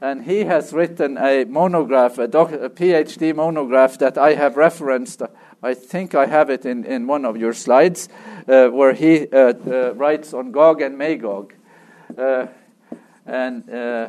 And 0.00 0.24
he 0.24 0.44
has 0.44 0.72
written 0.72 1.16
a 1.16 1.44
monograph, 1.44 2.18
a, 2.18 2.28
doc, 2.28 2.52
a 2.52 2.68
PhD 2.68 3.34
monograph 3.34 3.98
that 3.98 4.18
I 4.18 4.34
have 4.34 4.56
referenced 4.56 5.22
I 5.62 5.74
think 5.74 6.14
I 6.14 6.26
have 6.26 6.50
it 6.50 6.66
in, 6.66 6.84
in 6.84 7.06
one 7.06 7.24
of 7.24 7.36
your 7.36 7.52
slides, 7.52 8.08
uh, 8.46 8.68
where 8.68 8.92
he 8.92 9.26
uh, 9.32 9.54
uh, 9.66 9.94
writes 9.94 10.34
on 10.34 10.52
Gog 10.52 10.82
and 10.82 10.98
Magog. 10.98 11.54
Uh, 12.16 12.46
and 13.24 13.68
uh, 13.68 14.08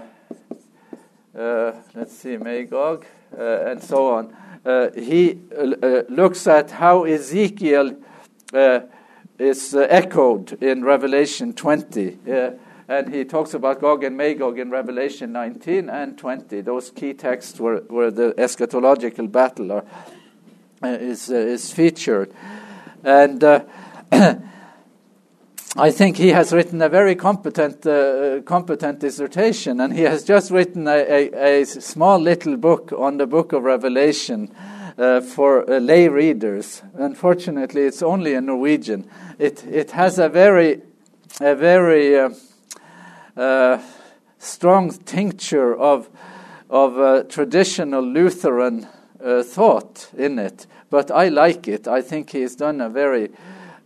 uh, 1.36 1.72
let's 1.96 2.16
see, 2.16 2.38
Magog, 2.38 3.06
and 3.36 3.82
so 3.82 4.14
on. 4.14 4.36
he 4.96 5.40
looks 6.10 6.46
at 6.48 6.70
how 6.72 7.06
Ezekiel 7.06 7.96
is 9.40 9.74
echoed 9.74 10.62
in 10.62 10.84
Revelation 10.84 11.54
20 11.54 12.20
and 12.88 13.14
he 13.14 13.26
talks 13.26 13.54
about 13.54 13.82
Gog 13.82 14.04
and 14.04 14.16
Magog 14.16 14.58
in 14.58 14.70
Revelation 14.70 15.34
19 15.34 15.90
and 15.90 16.18
20. 16.18 16.62
Those 16.62 16.90
key 16.90 17.14
texts 17.14 17.60
where, 17.60 17.78
where 17.80 18.12
the 18.12 18.34
eschatological 18.38 19.30
battle 19.30 19.74
are, 19.74 19.86
uh, 20.82 20.88
is, 20.88 21.30
uh, 21.30 21.36
is 21.36 21.72
featured. 21.74 22.34
And 23.04 23.44
uh, 23.44 23.66
I 25.76 25.92
think 25.92 26.16
he 26.16 26.30
has 26.30 26.54
written 26.54 26.82
a 26.82 26.88
very 26.88 27.16
competent, 27.16 27.86
uh, 27.86 28.42
competent 28.44 29.00
dissertation, 29.00 29.82
and 29.82 29.94
he 29.94 30.04
has 30.04 30.24
just 30.24 30.50
written 30.50 30.88
a, 30.88 30.98
a, 30.98 31.62
a, 31.62 31.66
small 31.66 32.20
little 32.20 32.56
book 32.56 32.94
on 32.98 33.18
the 33.18 33.28
book 33.28 33.52
of 33.52 33.64
Revelation 33.64 34.50
uh, 34.98 35.20
for 35.20 35.70
uh, 35.70 35.80
lay 35.80 36.08
readers. 36.08 36.82
Unfortunately, 36.94 37.82
it's 37.82 38.02
only 38.02 38.34
in 38.34 38.46
Norwegian. 38.46 39.10
It, 39.38 39.66
it 39.66 39.92
has 39.92 40.20
a 40.20 40.30
very, 40.30 40.82
a 41.42 41.54
very 41.54 42.30
strong 44.40 44.92
tincture 45.06 45.76
of, 45.76 46.10
of 46.70 47.28
traditional 47.30 48.02
Lutheran 48.02 48.88
uh, 49.24 49.44
thought 49.44 50.10
in 50.18 50.40
it, 50.40 50.68
but 50.90 51.12
I 51.12 51.30
like 51.30 51.68
it. 51.68 51.88
I 51.88 52.02
think 52.02 52.32
he's 52.32 52.56
done 52.56 52.82
a 52.82 52.90
very, 52.90 53.32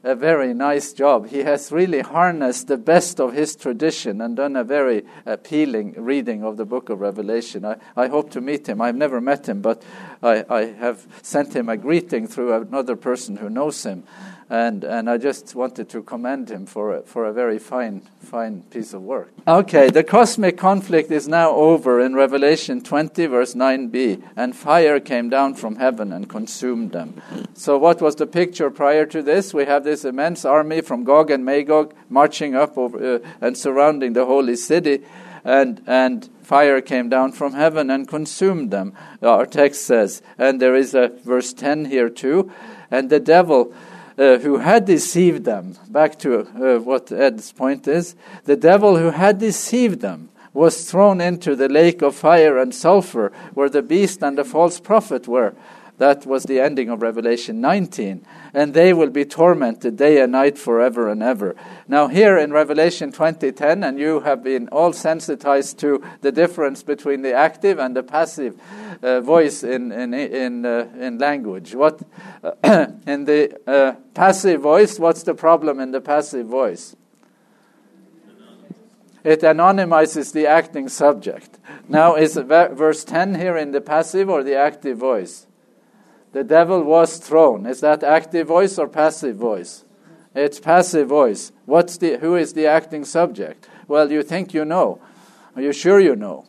a 0.04 0.16
very 0.16 0.54
nice 0.54 0.94
job. 0.94 1.28
He 1.28 1.40
has 1.40 1.72
really 1.72 2.02
harnessed 2.02 2.68
the 2.68 2.78
best 2.78 3.20
of 3.20 3.34
his 3.34 3.56
tradition 3.56 4.22
and 4.22 4.36
done 4.36 4.56
a 4.56 4.64
very 4.64 5.06
appealing 5.26 5.94
reading 5.98 6.44
of 6.44 6.58
the 6.58 6.66
book 6.66 6.90
of 6.90 7.00
Revelation. 7.00 7.66
I, 7.66 7.78
I 7.96 8.08
hope 8.08 8.32
to 8.32 8.42
meet 8.42 8.68
him. 8.68 8.82
I've 8.82 8.96
never 8.96 9.22
met 9.22 9.48
him, 9.48 9.62
but 9.62 9.84
I, 10.22 10.46
I 10.50 10.66
have 10.66 11.06
sent 11.22 11.56
him 11.56 11.70
a 11.70 11.78
greeting 11.78 12.28
through 12.28 12.54
another 12.54 12.96
person 12.96 13.38
who 13.38 13.50
knows 13.50 13.84
him 13.84 14.04
and 14.52 14.84
and 14.84 15.10
I 15.10 15.18
just 15.18 15.56
wanted 15.56 15.88
to 15.90 16.04
commend 16.04 16.52
him 16.52 16.66
for 16.66 17.02
for 17.04 17.24
a 17.26 17.32
very 17.32 17.58
fine 17.58 18.02
fine 18.20 18.64
piece 18.64 18.94
of 18.94 19.02
work. 19.02 19.32
Okay, 19.48 19.90
the 19.90 20.04
cosmic 20.04 20.58
conflict 20.58 21.10
is 21.10 21.26
now 21.26 21.52
over 21.52 22.02
in 22.02 22.16
Revelation 22.16 22.82
20 22.82 23.28
verse 23.28 23.54
9b, 23.54 24.22
and 24.36 24.54
fire 24.54 25.00
came 25.00 25.30
down 25.30 25.56
from 25.56 25.78
heaven 25.78 26.12
and 26.12 26.28
consumed 26.28 26.92
them. 26.92 27.22
So 27.54 27.78
what 27.78 28.02
was 28.02 28.18
the 28.18 28.28
picture 28.28 28.70
prior 28.70 29.06
to 29.06 29.24
this? 29.24 29.54
We 29.54 29.64
have 29.66 29.86
this 29.86 30.04
immense 30.04 30.44
army 30.44 30.82
from 30.82 31.06
Gog 31.06 31.32
and 31.32 31.46
Magog 31.46 31.94
marching 32.10 32.54
up 32.54 32.78
over, 32.78 33.16
uh, 33.16 33.20
and 33.40 33.58
surrounding 33.58 34.12
the 34.14 34.26
holy 34.26 34.58
city, 34.58 35.02
and 35.46 35.82
and 35.88 36.30
fire 36.44 36.82
came 36.82 37.08
down 37.08 37.32
from 37.32 37.54
heaven 37.54 37.90
and 37.90 38.06
consumed 38.06 38.70
them. 38.70 38.92
Our 39.22 39.46
text 39.46 39.86
says, 39.86 40.22
and 40.38 40.62
there 40.62 40.76
is 40.76 40.94
a 40.94 41.08
verse 41.24 41.54
10 41.54 41.86
here 41.86 42.10
too, 42.10 42.52
and 42.92 43.10
the 43.10 43.22
devil 43.22 43.74
uh, 44.22 44.38
who 44.38 44.58
had 44.60 44.86
deceived 44.86 45.46
them, 45.46 45.76
back 45.90 46.20
to 46.20 46.42
uh, 46.42 46.80
what 46.80 47.12
Ed's 47.12 47.52
point 47.52 47.88
is, 47.88 48.16
the 48.46 48.56
devil 48.56 48.98
who 48.98 49.10
had 49.10 49.40
deceived 49.40 50.02
them 50.02 50.30
was 50.54 50.90
thrown 50.90 51.20
into 51.20 51.56
the 51.56 51.68
lake 51.68 52.04
of 52.04 52.16
fire 52.16 52.60
and 52.60 52.76
sulfur 52.76 53.32
where 53.56 53.70
the 53.70 53.82
beast 53.82 54.22
and 54.22 54.38
the 54.38 54.44
false 54.44 54.80
prophet 54.80 55.28
were. 55.28 55.56
That 56.02 56.26
was 56.26 56.46
the 56.46 56.60
ending 56.60 56.90
of 56.90 57.04
Revelation 57.04 57.62
19. 57.62 58.26
And 58.56 58.74
they 58.74 58.92
will 58.92 59.12
be 59.12 59.24
tormented 59.24 59.98
day 59.98 60.20
and 60.20 60.32
night 60.32 60.58
forever 60.58 61.08
and 61.08 61.22
ever. 61.22 61.56
Now, 61.88 62.08
here 62.08 62.40
in 62.40 62.52
Revelation 62.52 63.12
20:10, 63.12 63.88
and 63.88 64.00
you 64.00 64.22
have 64.22 64.42
been 64.44 64.68
all 64.70 64.94
sensitized 64.94 65.78
to 65.82 66.02
the 66.22 66.32
difference 66.32 66.82
between 66.82 67.22
the 67.22 67.34
active 67.34 67.78
and 67.78 67.96
the 67.96 68.02
passive 68.02 68.60
uh, 69.04 69.22
voice 69.22 69.64
in, 69.64 69.92
in, 69.92 70.16
in, 70.16 70.66
uh, 70.66 70.88
in 71.00 71.20
language. 71.20 71.76
What, 71.76 72.02
uh, 72.44 72.88
in 73.06 73.26
the 73.26 73.62
uh, 73.68 73.94
passive 74.16 74.62
voice, 74.62 74.98
what's 74.98 75.22
the 75.22 75.36
problem 75.36 75.80
in 75.80 75.92
the 75.92 76.02
passive 76.02 76.48
voice? 76.48 76.96
It 79.24 79.42
anonymizes 79.42 80.34
the 80.34 80.48
acting 80.48 80.90
subject. 80.90 81.60
Now, 81.88 82.16
is 82.16 82.38
verse 82.38 83.04
10 83.04 83.36
here 83.36 83.56
in 83.56 83.70
the 83.70 83.82
passive 83.82 84.32
or 84.32 84.42
the 84.42 84.56
active 84.56 84.98
voice? 84.98 85.46
The 86.32 86.44
devil 86.44 86.84
was 86.84 87.18
thrown. 87.18 87.66
Is 87.66 87.82
that 87.82 88.04
active 88.04 88.48
voice 88.48 88.78
or 88.78 88.88
passive 88.88 89.36
voice? 89.36 89.84
It's 90.34 90.60
passive 90.60 91.10
voice. 91.10 91.52
What's 91.66 91.98
the, 91.98 92.18
who 92.18 92.36
is 92.36 92.54
the 92.54 92.68
acting 92.68 93.04
subject? 93.04 93.68
Well, 93.88 94.12
you 94.12 94.24
think 94.24 94.54
you 94.54 94.64
know. 94.64 95.02
Are 95.56 95.62
you 95.62 95.74
sure 95.74 96.00
you 96.00 96.16
know? 96.16 96.46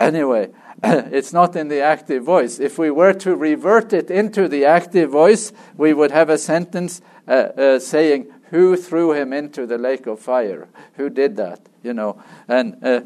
Anyway, 0.00 0.50
it's 0.82 1.32
not 1.32 1.54
in 1.54 1.68
the 1.68 1.80
active 1.80 2.24
voice. 2.24 2.58
If 2.58 2.78
we 2.78 2.90
were 2.90 3.12
to 3.14 3.36
revert 3.36 3.92
it 3.92 4.10
into 4.10 4.48
the 4.48 4.64
active 4.64 5.10
voice, 5.10 5.52
we 5.76 5.94
would 5.94 6.10
have 6.10 6.28
a 6.28 6.38
sentence 6.38 7.00
uh, 7.28 7.30
uh, 7.30 7.78
saying, 7.78 8.32
Who 8.50 8.76
threw 8.76 9.12
him 9.12 9.32
into 9.32 9.66
the 9.66 9.78
lake 9.78 10.06
of 10.06 10.18
fire? 10.18 10.68
Who 10.94 11.10
did 11.10 11.36
that? 11.36 11.60
You 11.82 11.94
know, 11.94 12.20
and 12.48 12.84
uh, 12.84 13.02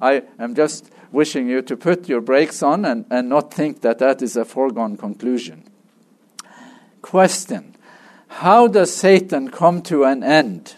I 0.00 0.22
am 0.38 0.54
just 0.54 0.90
wishing 1.12 1.48
you 1.48 1.62
to 1.62 1.76
put 1.76 2.08
your 2.08 2.20
brakes 2.20 2.62
on 2.62 2.84
and, 2.84 3.04
and 3.10 3.28
not 3.28 3.52
think 3.52 3.82
that 3.82 3.98
that 3.98 4.22
is 4.22 4.36
a 4.36 4.44
foregone 4.44 4.96
conclusion. 4.96 5.64
Question 7.02 7.76
How 8.28 8.66
does 8.66 8.94
Satan 8.94 9.50
come 9.50 9.82
to 9.82 10.04
an 10.04 10.22
end 10.22 10.74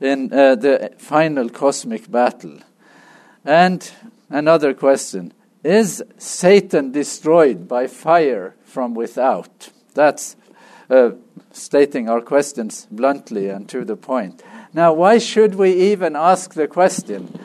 in 0.00 0.32
uh, 0.32 0.54
the 0.54 0.92
final 0.98 1.48
cosmic 1.48 2.10
battle? 2.10 2.58
And 3.44 3.90
another 4.28 4.74
question 4.74 5.32
is 5.64 6.02
Satan 6.18 6.92
destroyed 6.92 7.68
by 7.68 7.86
fire 7.86 8.54
from 8.64 8.94
without? 8.94 9.70
That's 9.94 10.36
uh, 10.88 11.12
stating 11.52 12.08
our 12.08 12.20
questions 12.20 12.86
bluntly 12.90 13.48
and 13.48 13.68
to 13.68 13.84
the 13.84 13.96
point. 13.96 14.42
Now, 14.72 14.92
why 14.92 15.18
should 15.18 15.56
we 15.56 15.72
even 15.72 16.16
ask 16.16 16.54
the 16.54 16.68
question? 16.68 17.38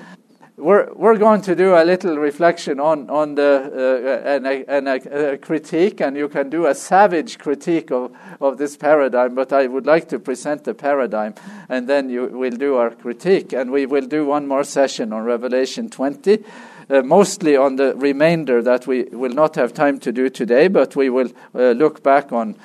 We're, 0.57 0.93
we're 0.93 1.17
going 1.17 1.41
to 1.41 1.55
do 1.55 1.75
a 1.75 1.83
little 1.83 2.17
reflection 2.17 2.79
on, 2.79 3.09
on 3.09 3.35
the 3.35 4.23
uh, 4.23 4.25
and, 4.25 4.47
a, 4.47 4.65
and 4.71 4.87
a, 4.87 5.33
a 5.33 5.37
critique, 5.37 5.99
and 5.99 6.15
you 6.15 6.29
can 6.29 6.49
do 6.49 6.65
a 6.67 6.73
savage 6.73 7.39
critique 7.39 7.91
of, 7.91 8.15
of 8.39 8.57
this 8.57 8.77
paradigm, 8.77 9.35
but 9.35 9.51
I 9.51 9.67
would 9.67 9.85
like 9.85 10.07
to 10.09 10.19
present 10.19 10.63
the 10.63 10.73
paradigm, 10.73 11.33
and 11.67 11.89
then 11.89 12.09
you 12.09 12.27
will 12.27 12.55
do 12.55 12.77
our 12.77 12.91
critique. 12.91 13.51
And 13.51 13.69
we 13.69 13.85
will 13.85 14.07
do 14.07 14.25
one 14.25 14.47
more 14.47 14.63
session 14.63 15.11
on 15.11 15.25
Revelation 15.25 15.89
20. 15.89 16.41
Uh, 16.89 17.01
mostly 17.01 17.57
on 17.57 17.75
the 17.75 17.93
remainder 17.95 18.61
that 18.61 18.87
we 18.87 19.03
will 19.11 19.33
not 19.33 19.55
have 19.55 19.73
time 19.73 19.99
to 19.99 20.13
do 20.13 20.29
today, 20.29 20.69
but 20.69 20.95
we 20.95 21.09
will 21.09 21.31
uh, 21.53 21.71
look 21.71 22.01
back 22.01 22.31
on 22.31 22.55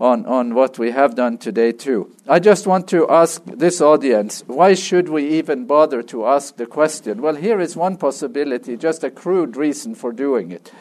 on, 0.00 0.26
on 0.26 0.54
what 0.54 0.78
we 0.78 0.90
have 0.90 1.14
done 1.14 1.38
today, 1.38 1.72
too. 1.72 2.14
I 2.28 2.38
just 2.38 2.66
want 2.66 2.88
to 2.88 3.08
ask 3.08 3.44
this 3.44 3.80
audience 3.80 4.42
why 4.46 4.74
should 4.74 5.08
we 5.08 5.28
even 5.38 5.66
bother 5.66 6.02
to 6.04 6.26
ask 6.26 6.56
the 6.56 6.66
question? 6.66 7.22
Well, 7.22 7.36
here 7.36 7.60
is 7.60 7.76
one 7.76 7.96
possibility, 7.96 8.76
just 8.76 9.04
a 9.04 9.10
crude 9.10 9.56
reason 9.56 9.94
for 9.94 10.12
doing 10.12 10.50
it. 10.50 10.72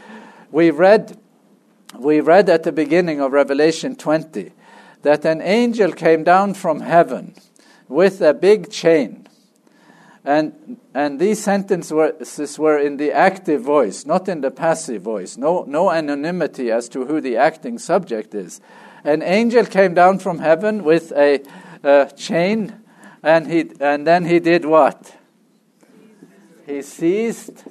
We 0.51 0.71
read, 0.71 1.17
we 1.97 2.19
read 2.19 2.49
at 2.49 2.63
the 2.63 2.71
beginning 2.71 3.21
of 3.21 3.31
Revelation 3.31 3.95
20 3.95 4.51
that 5.03 5.25
an 5.25 5.41
angel 5.41 5.91
came 5.93 6.23
down 6.23 6.53
from 6.53 6.81
heaven 6.81 7.35
with 7.87 8.21
a 8.21 8.33
big 8.33 8.69
chain. 8.69 9.27
And, 10.23 10.77
and 10.93 11.19
these 11.19 11.43
sentences 11.43 12.59
were 12.59 12.77
in 12.77 12.97
the 12.97 13.11
active 13.11 13.63
voice, 13.63 14.05
not 14.05 14.29
in 14.29 14.41
the 14.41 14.51
passive 14.51 15.01
voice. 15.01 15.35
No, 15.35 15.63
no 15.67 15.89
anonymity 15.89 16.69
as 16.69 16.87
to 16.89 17.05
who 17.05 17.21
the 17.21 17.37
acting 17.37 17.79
subject 17.79 18.35
is 18.35 18.61
an 19.03 19.21
angel 19.21 19.65
came 19.65 19.93
down 19.93 20.19
from 20.19 20.39
heaven 20.39 20.83
with 20.83 21.11
a, 21.13 21.41
a 21.83 22.11
chain, 22.15 22.75
and, 23.23 23.51
he, 23.51 23.71
and 23.79 24.05
then 24.05 24.25
he 24.25 24.39
did 24.39 24.65
what? 24.65 25.15
He 26.65 26.81
seized, 26.81 27.63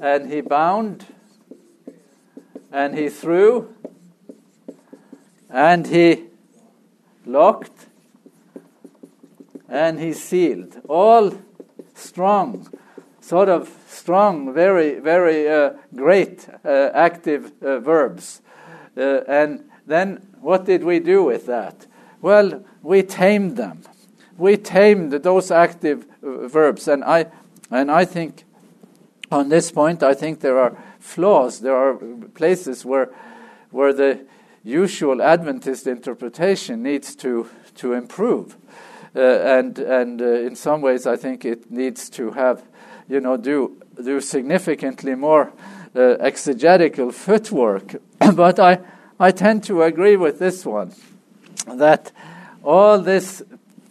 and 0.00 0.32
he 0.32 0.40
bound, 0.40 1.06
and 2.72 2.96
he 2.96 3.08
threw, 3.08 3.74
and 5.50 5.86
he 5.86 6.24
locked, 7.24 7.86
and 9.68 9.98
he 9.98 10.12
sealed. 10.12 10.80
All 10.88 11.32
strong, 11.94 12.68
sort 13.20 13.48
of 13.48 13.68
strong, 13.88 14.54
very, 14.54 15.00
very 15.00 15.48
uh, 15.48 15.70
great 15.94 16.48
uh, 16.64 16.90
active 16.94 17.52
uh, 17.62 17.80
verbs. 17.80 18.42
Uh, 18.96 19.20
and 19.26 19.65
then 19.86 20.26
what 20.40 20.64
did 20.64 20.84
we 20.84 20.98
do 20.98 21.24
with 21.24 21.46
that? 21.46 21.86
Well, 22.20 22.64
we 22.82 23.02
tamed 23.02 23.56
them. 23.56 23.82
We 24.36 24.56
tamed 24.56 25.12
those 25.12 25.50
active 25.50 26.06
uh, 26.22 26.48
verbs, 26.48 26.88
and 26.88 27.04
I, 27.04 27.26
and 27.70 27.90
I 27.90 28.04
think 28.04 28.44
on 29.30 29.48
this 29.48 29.70
point, 29.70 30.02
I 30.02 30.14
think 30.14 30.40
there 30.40 30.58
are 30.58 30.76
flaws. 30.98 31.60
There 31.60 31.76
are 31.76 31.94
places 32.34 32.84
where, 32.84 33.10
where 33.70 33.92
the 33.92 34.26
usual 34.62 35.22
Adventist 35.22 35.86
interpretation 35.86 36.82
needs 36.82 37.14
to, 37.16 37.48
to 37.76 37.92
improve. 37.92 38.56
Uh, 39.14 39.20
and 39.20 39.78
and 39.78 40.20
uh, 40.20 40.26
in 40.26 40.54
some 40.54 40.82
ways, 40.82 41.06
I 41.06 41.16
think 41.16 41.46
it 41.46 41.70
needs 41.70 42.10
to 42.10 42.32
have, 42.32 42.62
you 43.08 43.18
know, 43.18 43.38
do, 43.38 43.80
do 43.96 44.20
significantly 44.20 45.14
more 45.14 45.52
uh, 45.94 46.16
exegetical 46.20 47.10
footwork. 47.12 47.96
but 48.34 48.58
I, 48.58 48.78
I 49.18 49.30
tend 49.30 49.64
to 49.64 49.82
agree 49.82 50.16
with 50.16 50.38
this 50.38 50.66
one 50.66 50.92
that 51.66 52.12
all 52.62 52.98
this 52.98 53.42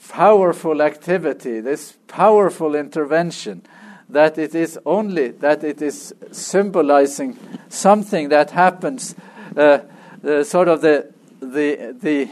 powerful 0.09 0.81
activity, 0.81 1.59
this 1.61 1.97
powerful 2.07 2.75
intervention, 2.75 3.63
that 4.07 4.37
it 4.37 4.53
is 4.53 4.77
only 4.85 5.29
that 5.29 5.63
it 5.63 5.81
is 5.81 6.13
symbolizing 6.31 7.37
something 7.69 8.29
that 8.29 8.51
happens, 8.51 9.15
uh, 9.57 9.79
uh, 10.23 10.43
sort 10.43 10.67
of 10.67 10.81
the 10.81 11.11
the 11.39 11.95
the 11.99 12.29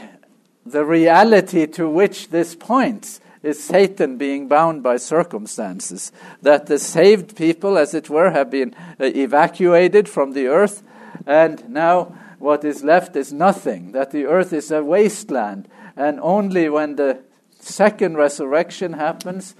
the 0.64 0.84
reality 0.84 1.66
to 1.66 1.88
which 1.90 2.30
this 2.30 2.54
points 2.54 3.20
is 3.42 3.62
Satan 3.62 4.16
being 4.16 4.46
bound 4.48 4.82
by 4.82 4.96
circumstances. 4.96 6.12
That 6.42 6.66
the 6.66 6.78
saved 6.78 7.36
people, 7.36 7.76
as 7.76 7.92
it 7.92 8.08
were, 8.08 8.30
have 8.30 8.50
been 8.50 8.74
uh, 9.00 9.06
evacuated 9.06 10.08
from 10.08 10.32
the 10.32 10.46
earth, 10.46 10.82
and 11.26 11.68
now 11.68 12.14
what 12.44 12.62
is 12.62 12.84
left 12.84 13.16
is 13.16 13.32
nothing, 13.32 13.92
that 13.92 14.10
the 14.10 14.26
earth 14.26 14.52
is 14.52 14.70
a 14.70 14.84
wasteland. 14.84 15.66
And 15.96 16.20
only 16.20 16.68
when 16.68 16.96
the 16.96 17.20
second 17.58 18.18
resurrection 18.18 18.92
happens, 18.92 19.54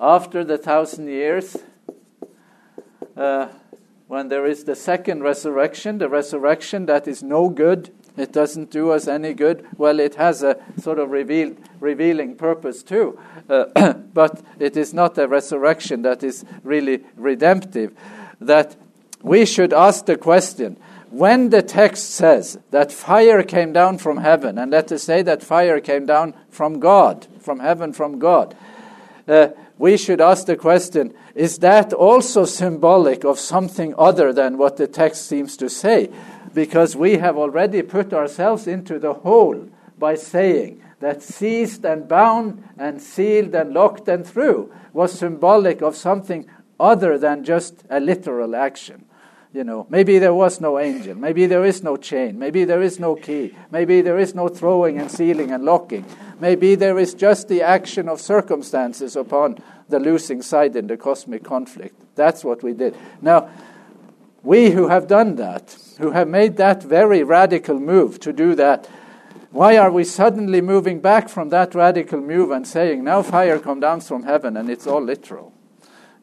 after 0.00 0.42
the 0.42 0.56
thousand 0.56 1.08
years, 1.08 1.58
uh, 3.18 3.48
when 4.08 4.28
there 4.28 4.46
is 4.46 4.64
the 4.64 4.74
second 4.74 5.24
resurrection, 5.24 5.98
the 5.98 6.08
resurrection 6.08 6.86
that 6.86 7.06
is 7.06 7.22
no 7.22 7.50
good, 7.50 7.92
it 8.16 8.32
doesn't 8.32 8.70
do 8.70 8.92
us 8.92 9.06
any 9.06 9.34
good. 9.34 9.66
Well, 9.76 10.00
it 10.00 10.14
has 10.14 10.42
a 10.42 10.56
sort 10.80 10.98
of 10.98 11.10
reveal, 11.10 11.54
revealing 11.80 12.36
purpose 12.36 12.82
too, 12.82 13.18
uh, 13.50 13.92
but 14.14 14.42
it 14.58 14.74
is 14.74 14.94
not 14.94 15.18
a 15.18 15.28
resurrection 15.28 16.00
that 16.02 16.22
is 16.22 16.46
really 16.62 17.04
redemptive. 17.14 17.92
That 18.40 18.74
we 19.20 19.44
should 19.44 19.74
ask 19.74 20.06
the 20.06 20.16
question 20.16 20.78
when 21.10 21.50
the 21.50 21.62
text 21.62 22.10
says 22.10 22.58
that 22.70 22.92
fire 22.92 23.42
came 23.42 23.72
down 23.72 23.98
from 23.98 24.18
heaven, 24.18 24.58
and 24.58 24.70
let 24.70 24.90
us 24.92 25.02
say 25.02 25.22
that 25.22 25.42
fire 25.42 25.80
came 25.80 26.06
down 26.06 26.34
from 26.50 26.80
God, 26.80 27.26
from 27.40 27.60
heaven, 27.60 27.92
from 27.92 28.18
God, 28.18 28.56
uh, 29.28 29.48
we 29.78 29.96
should 29.96 30.20
ask 30.20 30.46
the 30.46 30.56
question 30.56 31.14
is 31.34 31.58
that 31.58 31.92
also 31.92 32.44
symbolic 32.44 33.24
of 33.24 33.38
something 33.38 33.94
other 33.98 34.32
than 34.32 34.56
what 34.56 34.76
the 34.76 34.86
text 34.86 35.26
seems 35.26 35.56
to 35.58 35.68
say? 35.68 36.10
Because 36.54 36.96
we 36.96 37.18
have 37.18 37.36
already 37.36 37.82
put 37.82 38.14
ourselves 38.14 38.66
into 38.66 38.98
the 38.98 39.12
hole 39.12 39.68
by 39.98 40.14
saying 40.14 40.82
that 41.00 41.22
seized 41.22 41.84
and 41.84 42.08
bound 42.08 42.64
and 42.78 43.02
sealed 43.02 43.54
and 43.54 43.74
locked 43.74 44.08
and 44.08 44.26
threw 44.26 44.72
was 44.92 45.12
symbolic 45.12 45.82
of 45.82 45.94
something 45.94 46.46
other 46.80 47.18
than 47.18 47.44
just 47.44 47.84
a 47.90 48.00
literal 48.00 48.56
action. 48.56 49.05
You 49.56 49.64
know, 49.64 49.86
maybe 49.88 50.18
there 50.18 50.34
was 50.34 50.60
no 50.60 50.78
angel. 50.78 51.14
Maybe 51.14 51.46
there 51.46 51.64
is 51.64 51.82
no 51.82 51.96
chain. 51.96 52.38
Maybe 52.38 52.64
there 52.64 52.82
is 52.82 53.00
no 53.00 53.16
key. 53.16 53.54
Maybe 53.70 54.02
there 54.02 54.18
is 54.18 54.34
no 54.34 54.48
throwing 54.48 54.98
and 54.98 55.10
sealing 55.10 55.50
and 55.50 55.64
locking. 55.64 56.04
Maybe 56.38 56.74
there 56.74 56.98
is 56.98 57.14
just 57.14 57.48
the 57.48 57.62
action 57.62 58.06
of 58.06 58.20
circumstances 58.20 59.16
upon 59.16 59.56
the 59.88 59.98
losing 59.98 60.42
side 60.42 60.76
in 60.76 60.88
the 60.88 60.98
cosmic 60.98 61.42
conflict. 61.42 61.94
That's 62.16 62.44
what 62.44 62.62
we 62.62 62.74
did. 62.74 62.94
Now, 63.22 63.48
we 64.42 64.72
who 64.72 64.88
have 64.88 65.08
done 65.08 65.36
that, 65.36 65.74
who 66.00 66.10
have 66.10 66.28
made 66.28 66.58
that 66.58 66.82
very 66.82 67.22
radical 67.22 67.80
move 67.80 68.20
to 68.20 68.34
do 68.34 68.54
that, 68.56 68.86
why 69.52 69.78
are 69.78 69.90
we 69.90 70.04
suddenly 70.04 70.60
moving 70.60 71.00
back 71.00 71.30
from 71.30 71.48
that 71.48 71.74
radical 71.74 72.20
move 72.20 72.50
and 72.50 72.68
saying, 72.68 73.04
now 73.04 73.22
fire 73.22 73.58
comes 73.58 73.80
down 73.80 74.02
from 74.02 74.24
heaven 74.24 74.54
and 74.58 74.68
it's 74.68 74.86
all 74.86 75.00
literal? 75.00 75.55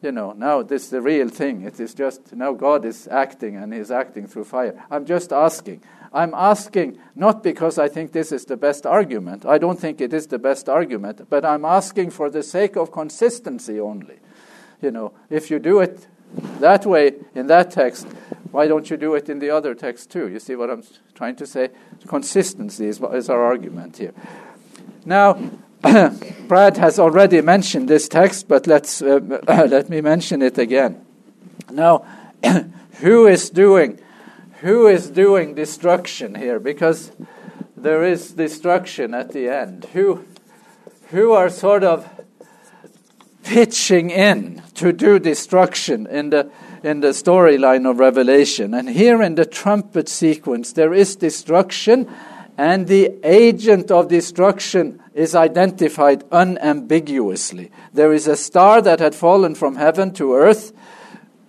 You 0.04 0.12
know, 0.12 0.32
now 0.32 0.62
this 0.62 0.84
is 0.84 0.90
the 0.90 1.00
real 1.00 1.28
thing. 1.28 1.62
It 1.62 1.80
is 1.80 1.94
just 1.94 2.34
now 2.34 2.52
God 2.52 2.84
is 2.84 3.08
acting 3.08 3.56
and 3.56 3.72
He's 3.72 3.90
acting 3.90 4.26
through 4.26 4.44
fire. 4.44 4.84
I'm 4.90 5.06
just 5.06 5.32
asking. 5.32 5.82
I'm 6.12 6.34
asking 6.34 6.98
not 7.16 7.42
because 7.42 7.78
I 7.78 7.88
think 7.88 8.12
this 8.12 8.30
is 8.30 8.44
the 8.44 8.56
best 8.56 8.86
argument. 8.86 9.44
I 9.44 9.58
don't 9.58 9.80
think 9.80 10.00
it 10.00 10.12
is 10.12 10.28
the 10.28 10.38
best 10.38 10.68
argument, 10.68 11.28
but 11.28 11.44
I'm 11.44 11.64
asking 11.64 12.10
for 12.10 12.30
the 12.30 12.42
sake 12.42 12.76
of 12.76 12.92
consistency 12.92 13.80
only. 13.80 14.20
You 14.80 14.92
know, 14.92 15.12
if 15.30 15.50
you 15.50 15.58
do 15.58 15.80
it 15.80 16.06
that 16.60 16.86
way 16.86 17.14
in 17.34 17.46
that 17.48 17.70
text, 17.70 18.06
why 18.52 18.68
don't 18.68 18.88
you 18.90 18.96
do 18.96 19.14
it 19.14 19.28
in 19.28 19.40
the 19.40 19.50
other 19.50 19.74
text 19.74 20.10
too? 20.10 20.28
You 20.28 20.38
see 20.38 20.54
what 20.54 20.70
I'm 20.70 20.84
trying 21.14 21.36
to 21.36 21.46
say? 21.46 21.70
Consistency 22.06 22.86
is, 22.86 23.00
is 23.00 23.28
our 23.28 23.42
argument 23.42 23.96
here. 23.96 24.12
Now, 25.04 25.38
Brad 26.48 26.78
has 26.78 26.98
already 26.98 27.40
mentioned 27.42 27.88
this 27.88 28.08
text, 28.08 28.48
but 28.48 28.66
let's 28.66 29.02
uh, 29.02 29.20
let 29.68 29.88
me 29.90 30.00
mention 30.00 30.40
it 30.40 30.56
again. 30.56 31.04
Now, 31.70 32.06
who 33.00 33.26
is 33.26 33.50
doing 33.50 34.00
who 34.60 34.86
is 34.86 35.10
doing 35.10 35.54
destruction 35.54 36.36
here? 36.36 36.58
Because 36.58 37.12
there 37.76 38.02
is 38.02 38.32
destruction 38.32 39.12
at 39.12 39.32
the 39.32 39.48
end. 39.48 39.84
Who 39.92 40.24
who 41.10 41.32
are 41.32 41.50
sort 41.50 41.84
of 41.84 42.08
pitching 43.42 44.08
in 44.08 44.62
to 44.76 44.90
do 44.90 45.18
destruction 45.18 46.06
in 46.06 46.30
the 46.30 46.50
in 46.82 47.00
the 47.00 47.08
storyline 47.08 47.88
of 47.88 47.98
Revelation. 47.98 48.72
And 48.72 48.88
here 48.88 49.22
in 49.22 49.34
the 49.34 49.44
trumpet 49.44 50.08
sequence, 50.08 50.72
there 50.72 50.94
is 50.94 51.16
destruction, 51.16 52.10
and 52.56 52.86
the 52.86 53.18
agent 53.22 53.90
of 53.90 54.08
destruction 54.08 55.00
is 55.14 55.34
identified 55.34 56.24
unambiguously. 56.32 57.70
There 57.92 58.12
is 58.12 58.26
a 58.26 58.36
star 58.36 58.82
that 58.82 58.98
had 58.98 59.14
fallen 59.14 59.54
from 59.54 59.76
heaven 59.76 60.12
to 60.14 60.34
earth, 60.34 60.72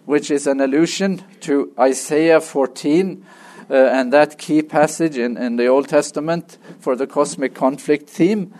which 0.05 0.29
is 0.29 0.45
an 0.45 0.61
allusion 0.61 1.23
to 1.41 1.73
Isaiah 1.77 2.39
14 2.39 3.25
uh, 3.69 3.73
and 3.73 4.13
that 4.13 4.37
key 4.37 4.61
passage 4.61 5.17
in, 5.17 5.37
in 5.37 5.55
the 5.55 5.65
Old 5.65 5.89
Testament 5.89 6.59
for 6.79 6.95
the 6.95 7.07
cosmic 7.07 7.55
conflict 7.55 8.07
theme. 8.07 8.53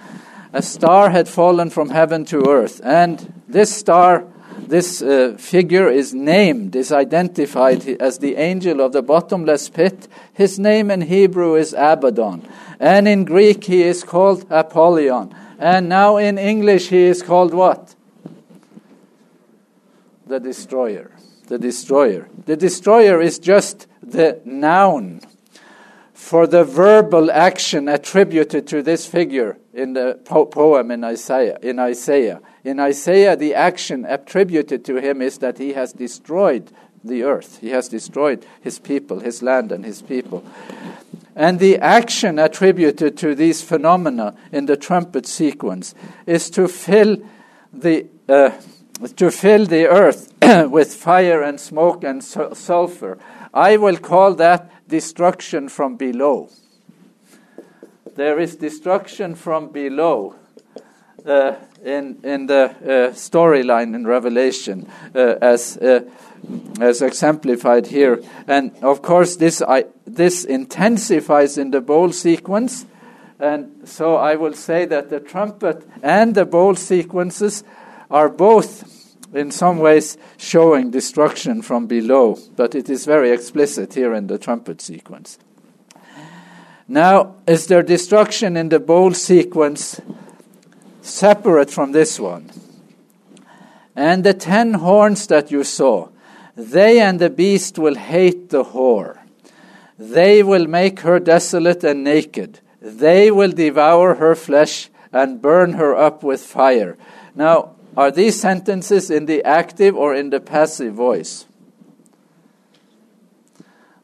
A 0.51 0.62
star 0.62 1.12
had 1.12 1.28
fallen 1.28 1.70
from 1.70 1.89
heaven 1.89 2.26
to 2.26 2.49
earth, 2.49 2.82
and 2.84 3.41
this 3.47 3.76
star, 3.76 4.26
this 4.58 5.01
uh, 5.01 5.36
figure 5.38 5.89
is 5.89 6.14
named, 6.14 6.76
is 6.76 6.91
identified 6.91 7.88
as 8.01 8.20
the 8.20 8.36
angel 8.36 8.82
of 8.82 8.93
the 8.93 9.01
bottomless 9.01 9.70
pit. 9.70 10.08
His 10.34 10.58
name 10.60 10.89
in 10.89 11.01
Hebrew 11.01 11.56
is 11.56 11.74
Abaddon, 11.74 12.47
and 12.80 13.08
in 13.08 13.26
Greek 13.26 13.66
he 13.66 13.84
is 13.84 14.03
called 14.03 14.45
Apollyon, 14.49 15.36
and 15.60 15.89
now 15.89 16.18
in 16.18 16.38
English 16.38 16.89
he 16.89 17.03
is 17.03 17.22
called 17.22 17.53
what? 17.53 17.95
The 20.28 20.39
destroyer. 20.39 21.12
The 21.47 21.60
destroyer. 21.60 22.28
The 22.45 22.58
destroyer 22.58 23.22
is 23.22 23.38
just 23.38 23.88
the 24.01 24.41
noun 24.45 25.22
for 26.26 26.47
the 26.47 26.63
verbal 26.63 27.30
action 27.30 27.88
attributed 27.88 28.65
to 28.65 28.82
this 28.82 29.05
figure 29.05 29.59
in 29.76 29.93
the 29.93 30.19
po- 30.26 30.47
poem 30.47 30.89
in 30.89 31.03
Isaiah. 31.03 31.59
In 31.61 31.78
Isaiah, 31.78 32.41
in 32.63 32.80
Isaiah, 32.80 33.36
the 33.36 33.53
action 33.53 34.05
attributed 34.09 34.84
to 34.86 34.95
him 34.95 35.21
is 35.21 35.38
that 35.38 35.59
he 35.59 35.73
has 35.73 35.93
destroyed 35.93 36.71
the 37.03 37.21
earth. 37.21 37.59
He 37.59 37.69
has 37.69 37.88
destroyed 37.88 38.43
his 38.59 38.80
people, 38.80 39.19
his 39.19 39.43
land, 39.43 39.71
and 39.71 39.86
his 39.86 40.01
people. 40.01 40.43
And 41.36 41.59
the 41.59 41.78
action 41.78 42.39
attributed 42.39 43.19
to 43.19 43.36
these 43.36 43.61
phenomena 43.61 44.36
in 44.51 44.65
the 44.65 44.78
trumpet 44.78 45.28
sequence 45.28 45.93
is 46.26 46.49
to 46.51 46.67
fill 46.67 47.17
the 47.71 48.07
uh, 48.28 48.49
to 49.17 49.30
fill 49.30 49.67
the 49.67 49.86
earth 49.86 50.34
with 50.71 50.95
fire 50.95 51.43
and 51.43 51.59
smoke 51.59 52.03
and 52.03 52.23
sulfur 52.23 53.19
I 53.55 53.78
will 53.78 53.97
call 53.97 54.36
that 54.36 54.69
destruction 54.88 55.69
from 55.69 55.95
below. 55.95 56.49
There 58.15 58.39
is 58.39 58.55
destruction 58.55 59.36
from 59.36 59.71
below 59.71 60.36
uh, 61.25 61.55
in, 61.83 62.19
in 62.23 62.47
the 62.47 62.63
uh, 62.63 63.11
storyline 63.13 63.95
in 63.95 64.07
Revelation 64.07 64.89
uh, 65.13 65.36
as, 65.41 65.77
uh, 65.77 66.01
as 66.79 67.01
exemplified 67.01 67.88
here. 67.88 68.23
And 68.47 68.71
of 68.81 69.01
course, 69.01 69.36
this, 69.36 69.61
I, 69.61 69.86
this 70.05 70.45
intensifies 70.45 71.57
in 71.57 71.71
the 71.71 71.81
bowl 71.81 72.11
sequence. 72.11 72.86
And 73.39 73.88
so 73.88 74.15
I 74.15 74.36
will 74.36 74.53
say 74.53 74.86
that 74.86 75.09
the 75.09 75.19
trumpet 75.19 75.86
and 76.01 76.36
the 76.36 76.45
bowl 76.45 76.75
sequences 76.75 77.63
are 78.09 78.29
both 78.29 78.95
in 79.38 79.51
some 79.51 79.79
ways 79.79 80.17
showing 80.38 80.91
destruction 80.91 81.61
from 81.61 81.88
below, 81.88 82.38
but 82.55 82.75
it 82.75 82.89
is 82.89 83.05
very 83.05 83.31
explicit 83.31 83.93
here 83.93 84.13
in 84.13 84.27
the 84.27 84.38
trumpet 84.38 84.81
sequence. 84.81 85.38
Now, 86.88 87.36
is 87.47 87.67
there 87.67 87.81
destruction 87.81 88.55
in 88.55 88.69
the 88.69 88.79
bowl 88.79 89.13
sequence 89.13 89.99
separate 91.01 91.71
from 91.71 91.91
this 91.91 92.19
one? 92.19 92.51
And 93.95 94.23
the 94.23 94.33
ten 94.33 94.75
horns 94.75 95.27
that 95.27 95.51
you 95.51 95.63
saw, 95.63 96.09
they 96.55 96.99
and 96.99 97.19
the 97.19 97.29
beast 97.29 97.79
will 97.79 97.95
hate 97.95 98.49
the 98.49 98.63
whore. 98.63 99.19
They 99.97 100.43
will 100.43 100.67
make 100.67 100.99
her 101.01 101.19
desolate 101.19 101.83
and 101.83 102.03
naked. 102.03 102.59
They 102.81 103.31
will 103.31 103.51
devour 103.51 104.15
her 104.15 104.36
flesh 104.36 104.89
and 105.11 105.41
burn 105.41 105.73
her 105.73 105.95
up 105.95 106.23
with 106.23 106.41
fire. 106.41 106.97
Now, 107.33 107.74
are 107.98 108.12
these 108.12 108.39
sentences 108.39 109.10
in 109.10 109.26
the 109.26 109.43
active 109.43 109.96
or 109.96 110.14
in 110.14 110.30
the 110.30 110.39
passive 110.39 110.93
voice? 110.93 111.46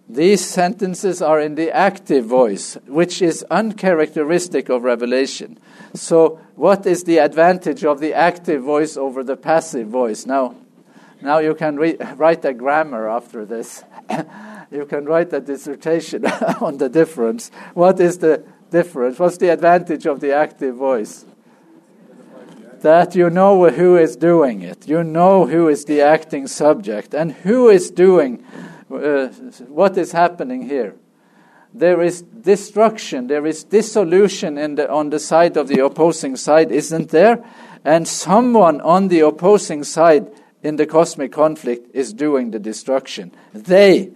These 0.08 0.46
sentences 0.46 1.22
are 1.22 1.40
in 1.40 1.56
the 1.56 1.72
active 1.72 2.26
voice, 2.26 2.76
which 2.86 3.22
is 3.22 3.46
uncharacteristic 3.50 4.68
of 4.68 4.84
Revelation. 4.84 5.58
So, 5.94 6.40
what 6.56 6.86
is 6.86 7.06
the 7.06 7.20
advantage 7.20 7.86
of 7.86 8.02
the 8.02 8.14
active 8.14 8.62
voice 8.62 8.98
over 8.98 9.24
the 9.24 9.38
passive 9.38 9.88
voice? 9.88 10.26
Now, 10.26 10.56
now 11.22 11.38
you 11.38 11.56
can 11.56 11.78
re- 11.78 11.96
write 12.16 12.44
a 12.44 12.54
grammar 12.54 13.10
after 13.10 13.46
this. 13.46 13.86
you 14.72 14.86
can 14.86 15.06
write 15.06 15.32
a 15.32 15.40
dissertation 15.40 16.26
on 16.62 16.78
the 16.78 16.90
difference. 16.90 17.50
What 17.74 18.00
is 18.02 18.18
the 18.18 18.44
difference? 18.70 19.18
What's 19.18 19.38
the 19.38 19.50
advantage 19.50 20.06
of 20.06 20.20
the 20.20 20.34
active 20.34 20.76
voice? 20.76 21.26
That 22.82 23.16
you 23.16 23.30
know 23.30 23.70
who 23.70 23.98
is 23.98 24.16
doing 24.16 24.62
it. 24.62 24.88
You 24.88 25.04
know 25.04 25.46
who 25.46 25.68
is 25.68 25.86
the 25.86 26.02
acting 26.02 26.48
subject 26.48 27.14
and 27.14 27.32
who 27.32 27.70
is 27.70 27.92
doing 27.92 28.44
uh, 28.92 29.28
what 29.68 29.98
is 29.98 30.12
happening 30.12 30.68
here. 30.68 30.96
There 31.74 32.02
is 32.02 32.22
destruction, 32.22 33.28
there 33.28 33.46
is 33.46 33.64
dissolution 33.64 34.56
the, 34.76 34.92
on 34.92 35.10
the 35.10 35.20
side 35.20 35.56
of 35.56 35.70
the 35.70 35.84
opposing 35.86 36.36
side, 36.36 36.72
isn't 36.72 37.10
there? 37.10 37.44
And 37.86 38.08
someone 38.08 38.82
on 38.82 39.08
the 39.08 39.22
opposing 39.22 39.84
side 39.84 40.30
in 40.62 40.76
the 40.76 40.86
cosmic 40.86 41.32
conflict 41.32 41.96
is 41.96 42.14
doing 42.14 42.52
the 42.52 42.60
destruction. 42.60 43.32
They 43.54 44.12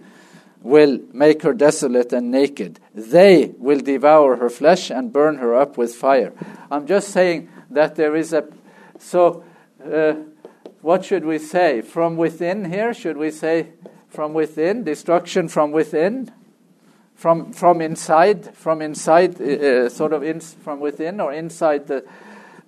will 0.62 1.00
make 1.12 1.42
her 1.42 1.54
desolate 1.54 2.12
and 2.12 2.30
naked. 2.30 2.80
They 2.94 3.52
will 3.56 3.80
devour 3.80 4.36
her 4.36 4.50
flesh 4.50 4.90
and 4.90 5.12
burn 5.12 5.38
her 5.38 5.54
up 5.54 5.78
with 5.78 5.94
fire. 5.94 6.32
I'm 6.70 6.86
just 6.86 7.08
saying 7.08 7.48
that 7.70 7.96
there 7.96 8.16
is 8.16 8.32
a. 8.32 8.46
So, 8.98 9.44
uh, 9.84 10.14
what 10.82 11.04
should 11.04 11.24
we 11.24 11.38
say? 11.38 11.80
From 11.80 12.16
within 12.16 12.70
here? 12.70 12.94
Should 12.94 13.16
we 13.16 13.30
say 13.30 13.68
from 14.08 14.32
within? 14.34 14.84
Destruction 14.84 15.48
from 15.48 15.72
within? 15.72 16.30
From, 17.14 17.52
from 17.52 17.80
inside? 17.80 18.54
From 18.54 18.82
inside, 18.82 19.40
uh, 19.40 19.44
uh 19.44 19.88
sort 19.88 20.12
of 20.12 20.22
in, 20.22 20.40
from 20.40 20.80
within 20.80 21.20
or 21.20 21.32
inside 21.32 21.86
the, 21.86 22.04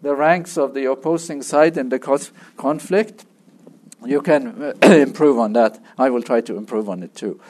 the 0.03 0.15
ranks 0.15 0.57
of 0.57 0.75
the 0.75 0.91
opposing 0.91 1.43
side 1.43 1.77
in 1.77 1.91
the 1.91 1.99
conflict? 2.57 3.25
You 4.05 4.21
can 4.21 4.63
uh, 4.63 4.73
improve 4.83 5.39
on 5.39 5.53
that. 5.55 5.79
I 5.99 6.11
will 6.11 6.23
try 6.23 6.41
to 6.43 6.57
improve 6.57 6.89
on 6.89 7.03
it 7.03 7.15
too. 7.15 7.41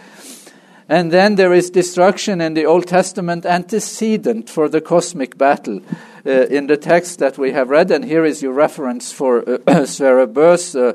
And 0.88 1.12
then 1.12 1.34
there 1.34 1.52
is 1.52 1.68
destruction 1.68 2.40
in 2.40 2.54
the 2.54 2.64
Old 2.64 2.86
Testament 2.86 3.44
antecedent 3.44 4.48
for 4.48 4.70
the 4.70 4.80
cosmic 4.80 5.36
battle 5.36 5.80
uh, 6.24 6.30
in 6.30 6.66
the 6.66 6.78
text 6.78 7.18
that 7.18 7.36
we 7.36 7.52
have 7.52 7.68
read. 7.68 7.90
And 7.90 8.06
here 8.06 8.24
is 8.24 8.42
your 8.42 8.54
reference 8.54 9.12
for 9.12 9.60
uh, 9.66 9.84
Sverre 9.86 10.20
uh, 10.20 10.92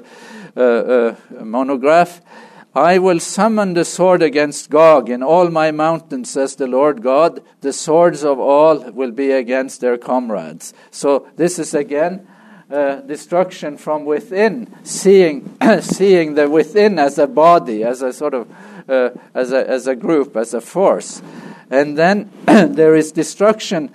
uh, 0.58 0.60
uh, 0.60 1.16
monograph. 1.44 2.22
I 2.76 2.98
will 2.98 3.20
summon 3.20 3.76
the 3.76 3.86
sword 3.86 4.24
against 4.24 4.72
Gog 4.72 5.08
in 5.08 5.22
all 5.22 5.50
my 5.52 5.70
mountains, 5.70 6.32
says 6.32 6.56
the 6.56 6.66
Lord 6.66 7.04
God. 7.04 7.44
The 7.62 7.72
swords 7.72 8.24
of 8.24 8.40
all 8.40 8.90
will 8.92 9.12
be 9.12 9.30
against 9.30 9.80
their 9.80 9.98
comrades. 10.00 10.74
So 10.90 11.28
this 11.36 11.60
is 11.60 11.76
again 11.76 12.28
uh, 12.72 12.96
destruction 13.02 13.78
from 13.78 14.06
within, 14.06 14.74
seeing 14.84 15.56
seeing 15.82 16.34
the 16.34 16.50
within 16.50 16.98
as 16.98 17.20
a 17.20 17.28
body, 17.28 17.84
as 17.84 18.02
a 18.02 18.12
sort 18.12 18.34
of 18.34 18.48
uh, 18.88 19.10
as, 19.34 19.52
a, 19.52 19.70
as 19.70 19.88
a 19.88 19.96
group, 19.96 20.36
as 20.36 20.54
a 20.54 20.62
force. 20.62 21.22
And 21.70 21.98
then 21.98 22.32
there 22.46 22.96
is 22.96 23.12
destruction 23.12 23.94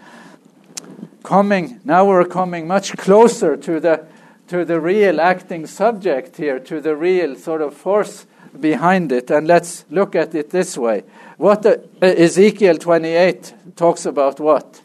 coming. 1.22 1.80
Now 1.84 2.06
we're 2.06 2.24
coming 2.24 2.66
much 2.66 2.96
closer 2.96 3.56
to 3.56 3.80
the, 3.80 4.06
to 4.48 4.64
the 4.64 4.80
real 4.80 5.20
acting 5.20 5.66
subject 5.66 6.36
here, 6.36 6.58
to 6.60 6.80
the 6.80 6.96
real 6.96 7.36
sort 7.36 7.60
of 7.60 7.74
force 7.74 8.26
behind 8.58 9.12
it. 9.12 9.30
And 9.30 9.46
let's 9.46 9.84
look 9.90 10.14
at 10.14 10.34
it 10.34 10.50
this 10.50 10.76
way. 10.76 11.04
What 11.36 11.62
the, 11.62 11.88
uh, 12.02 12.06
Ezekiel 12.06 12.78
28 12.78 13.54
talks 13.76 14.06
about 14.06 14.40
what? 14.40 14.80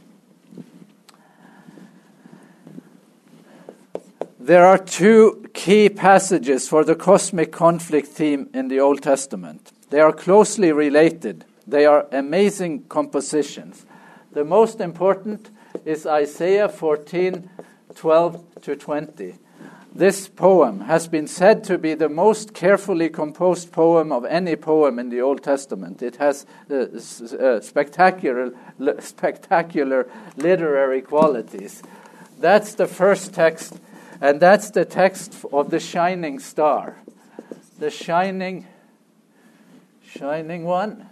There 4.40 4.66
are 4.66 4.78
two 4.78 5.50
key 5.54 5.88
passages 5.88 6.68
for 6.68 6.84
the 6.84 6.96
cosmic 6.96 7.54
conflict 7.54 8.10
theme 8.10 8.50
in 8.54 8.68
the 8.68 8.82
Old 8.82 9.02
Testament. 9.02 9.72
They 9.94 10.00
are 10.00 10.12
closely 10.12 10.72
related. 10.72 11.46
They 11.68 11.86
are 11.86 12.08
amazing 12.12 12.86
compositions. 12.86 13.86
The 14.32 14.44
most 14.44 14.82
important 14.82 15.52
is 15.86 16.08
Isaiah 16.08 16.68
14 16.68 17.48
12 17.94 18.62
to 18.64 18.76
20. 18.76 19.36
This 19.94 20.28
poem 20.28 20.80
has 20.80 21.08
been 21.08 21.28
said 21.28 21.64
to 21.66 21.78
be 21.78 21.94
the 21.94 22.10
most 22.10 22.56
carefully 22.56 23.08
composed 23.08 23.72
poem 23.72 24.12
of 24.12 24.26
any 24.26 24.56
poem 24.56 24.98
in 24.98 25.10
the 25.10 25.22
Old 25.22 25.44
Testament. 25.44 26.02
It 26.02 26.16
has 26.16 26.48
uh, 26.72 26.76
uh, 26.76 27.62
spectacular, 27.62 28.52
spectacular 29.00 30.08
literary 30.36 31.04
qualities. 31.04 31.84
That's 32.40 32.74
the 32.74 32.88
first 32.88 33.36
text, 33.36 33.80
and 34.20 34.40
that's 34.40 34.72
the 34.72 34.86
text 34.86 35.46
of 35.54 35.70
the 35.70 35.80
shining 35.80 36.40
star. 36.40 36.98
The 37.78 37.92
shining 37.92 38.66
Shining 40.18 40.64
One. 40.64 41.10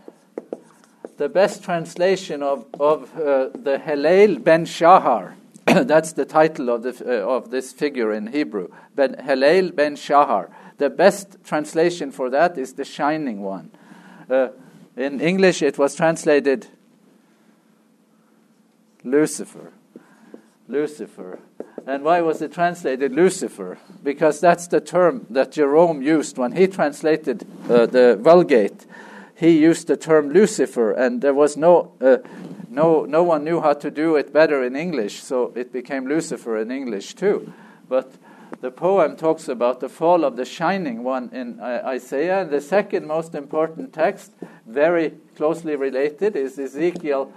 The 1.17 1.27
best 1.27 1.63
translation 1.63 2.43
of, 2.43 2.67
of 2.79 3.15
uh, 3.17 3.49
the 3.49 3.79
Helel 3.79 4.37
ben 4.37 4.65
Shahar, 4.65 5.35
that's 5.65 6.13
the 6.13 6.25
title 6.25 6.69
of, 6.69 6.83
the, 6.83 6.93
uh, 7.05 7.27
of 7.27 7.49
this 7.49 7.73
figure 7.73 8.11
in 8.13 8.27
Hebrew, 8.27 8.69
ben, 8.95 9.15
Helel 9.15 9.71
ben 9.71 9.95
Shahar, 9.95 10.49
the 10.77 10.89
best 10.89 11.37
translation 11.43 12.11
for 12.11 12.29
that 12.29 12.57
is 12.57 12.73
the 12.73 12.85
shining 12.85 13.41
one. 13.41 13.71
Uh, 14.29 14.49
in 14.95 15.19
English, 15.19 15.63
it 15.63 15.79
was 15.79 15.95
translated 15.95 16.67
Lucifer. 19.03 19.71
Lucifer. 20.67 21.39
And 21.87 22.03
why 22.03 22.21
was 22.21 22.41
it 22.41 22.53
translated 22.53 23.11
Lucifer? 23.11 23.77
Because 24.03 24.39
that's 24.39 24.67
the 24.67 24.81
term 24.81 25.25
that 25.29 25.51
Jerome 25.51 26.01
used 26.01 26.37
when 26.37 26.51
he 26.51 26.67
translated 26.67 27.45
uh, 27.69 27.85
the 27.85 28.17
Vulgate. 28.19 28.85
He 29.35 29.57
used 29.57 29.87
the 29.87 29.97
term 29.97 30.29
Lucifer, 30.29 30.91
and 30.91 31.21
there 31.21 31.33
was 31.33 31.57
no, 31.57 31.93
uh, 31.99 32.17
no, 32.69 33.05
no 33.05 33.23
one 33.23 33.43
knew 33.43 33.59
how 33.59 33.73
to 33.73 33.89
do 33.89 34.15
it 34.15 34.31
better 34.31 34.63
in 34.63 34.75
English, 34.75 35.23
so 35.23 35.51
it 35.55 35.73
became 35.73 36.07
Lucifer 36.07 36.57
in 36.57 36.69
English 36.69 37.15
too. 37.15 37.51
But 37.89 38.11
the 38.61 38.69
poem 38.69 39.15
talks 39.15 39.47
about 39.47 39.79
the 39.79 39.89
fall 39.89 40.23
of 40.23 40.35
the 40.35 40.45
shining 40.45 41.03
one 41.03 41.31
in 41.33 41.59
Isaiah. 41.59 42.45
The 42.45 42.61
second 42.61 43.07
most 43.07 43.33
important 43.33 43.93
text, 43.93 44.33
very 44.67 45.13
closely 45.35 45.75
related, 45.75 46.35
is 46.35 46.59
Ezekiel 46.59 47.33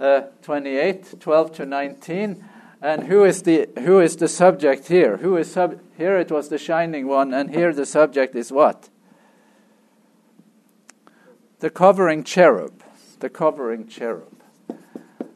uh, 0.00 0.22
28 0.42 1.18
12 1.18 1.52
to 1.54 1.66
19 1.66 2.44
and 2.80 3.04
who 3.04 3.24
is 3.24 3.42
the 3.42 3.68
who 3.80 4.00
is 4.00 4.16
the 4.16 4.28
subject 4.28 4.88
here? 4.88 5.16
Who 5.18 5.36
is 5.36 5.50
sub 5.52 5.80
here 5.96 6.16
it 6.18 6.30
was 6.30 6.48
the 6.48 6.58
shining 6.58 7.08
one, 7.08 7.34
and 7.34 7.50
here 7.54 7.72
the 7.72 7.86
subject 7.86 8.36
is 8.36 8.52
what? 8.52 8.88
The 11.60 11.70
covering 11.70 12.22
cherub. 12.22 12.82
The 13.18 13.28
covering 13.28 13.88
cherub. 13.88 14.42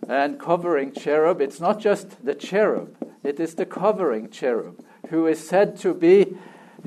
And 0.09 0.39
covering 0.39 0.93
cherub, 0.93 1.41
it's 1.41 1.61
not 1.61 1.81
just 1.81 2.25
the 2.25 2.35
cherub, 2.35 2.97
it 3.25 3.41
is 3.41 3.55
the 3.55 3.67
covering 3.67 4.31
cherub, 4.31 4.85
who 5.09 5.27
is 5.27 5.47
said 5.47 5.77
to 5.79 5.95
be 5.95 6.37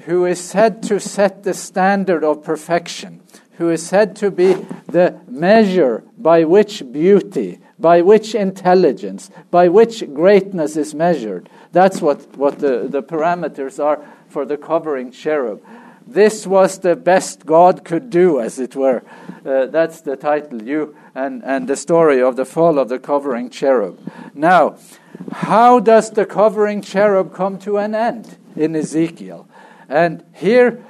who 0.03 0.25
is 0.25 0.39
said 0.41 0.83
to 0.83 0.99
set 0.99 1.43
the 1.43 1.53
standard 1.53 2.23
of 2.23 2.43
perfection, 2.43 3.21
who 3.53 3.69
is 3.69 3.85
said 3.85 4.15
to 4.17 4.29
be 4.29 4.53
the 4.87 5.19
measure 5.27 6.03
by 6.17 6.43
which 6.43 6.83
beauty 6.91 7.59
by 7.77 8.01
which 8.01 8.35
intelligence, 8.35 9.29
by 9.51 9.67
which 9.67 10.03
greatness 10.13 10.77
is 10.77 10.93
measured. 10.95 11.49
That's 11.71 12.01
what, 12.01 12.37
what 12.37 12.59
the, 12.59 12.87
the 12.89 13.03
parameters 13.03 13.83
are 13.83 14.05
for 14.29 14.45
the 14.45 14.57
covering 14.57 15.11
cherub. 15.11 15.61
This 16.07 16.45
was 16.45 16.79
the 16.79 16.95
best 16.95 17.45
God 17.45 17.83
could 17.83 18.09
do, 18.09 18.39
as 18.39 18.59
it 18.59 18.75
were. 18.75 19.03
Uh, 19.45 19.65
that's 19.65 20.01
the 20.01 20.15
title, 20.15 20.61
you 20.61 20.95
and, 21.15 21.43
and 21.43 21.67
the 21.67 21.75
story 21.75 22.21
of 22.21 22.35
the 22.35 22.45
fall 22.45 22.77
of 22.77 22.89
the 22.89 22.99
covering 22.99 23.49
cherub. 23.49 23.97
Now, 24.33 24.77
how 25.31 25.79
does 25.79 26.11
the 26.11 26.25
covering 26.25 26.81
cherub 26.81 27.33
come 27.33 27.57
to 27.59 27.77
an 27.77 27.95
end 27.95 28.37
in 28.55 28.75
Ezekiel? 28.75 29.47
And 29.89 30.23
here, 30.33 30.83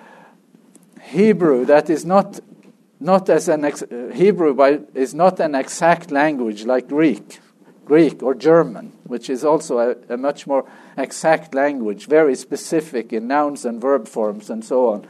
Hebrew, 1.02 1.66
that 1.66 1.90
is 1.90 2.06
not 2.06 2.40
not 3.06 3.30
as 3.30 3.48
an 3.48 3.64
ex- 3.64 3.84
Hebrew 4.14 4.56
by, 4.56 4.80
is 4.96 5.14
not 5.14 5.40
an 5.40 5.56
exact 5.56 6.12
language 6.12 6.66
like 6.66 6.90
Greek, 6.90 7.40
Greek 7.86 8.24
or 8.24 8.34
German, 8.34 8.92
which 9.04 9.30
is 9.30 9.46
also 9.46 9.78
a, 9.78 10.14
a, 10.14 10.18
much 10.18 10.48
more 10.48 10.68
exact 10.98 11.54
language, 11.54 12.08
very 12.08 12.36
specific 12.36 13.14
in 13.14 13.28
nouns 13.28 13.64
and 13.64 13.80
verb 13.80 14.08
forms 14.08 14.50
and 14.50 14.66
so 14.66 14.90
on. 14.90 15.08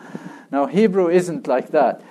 Now 0.51 0.65
Hebrew 0.65 1.09
isn't 1.09 1.47
like 1.47 1.69
that, 1.69 2.01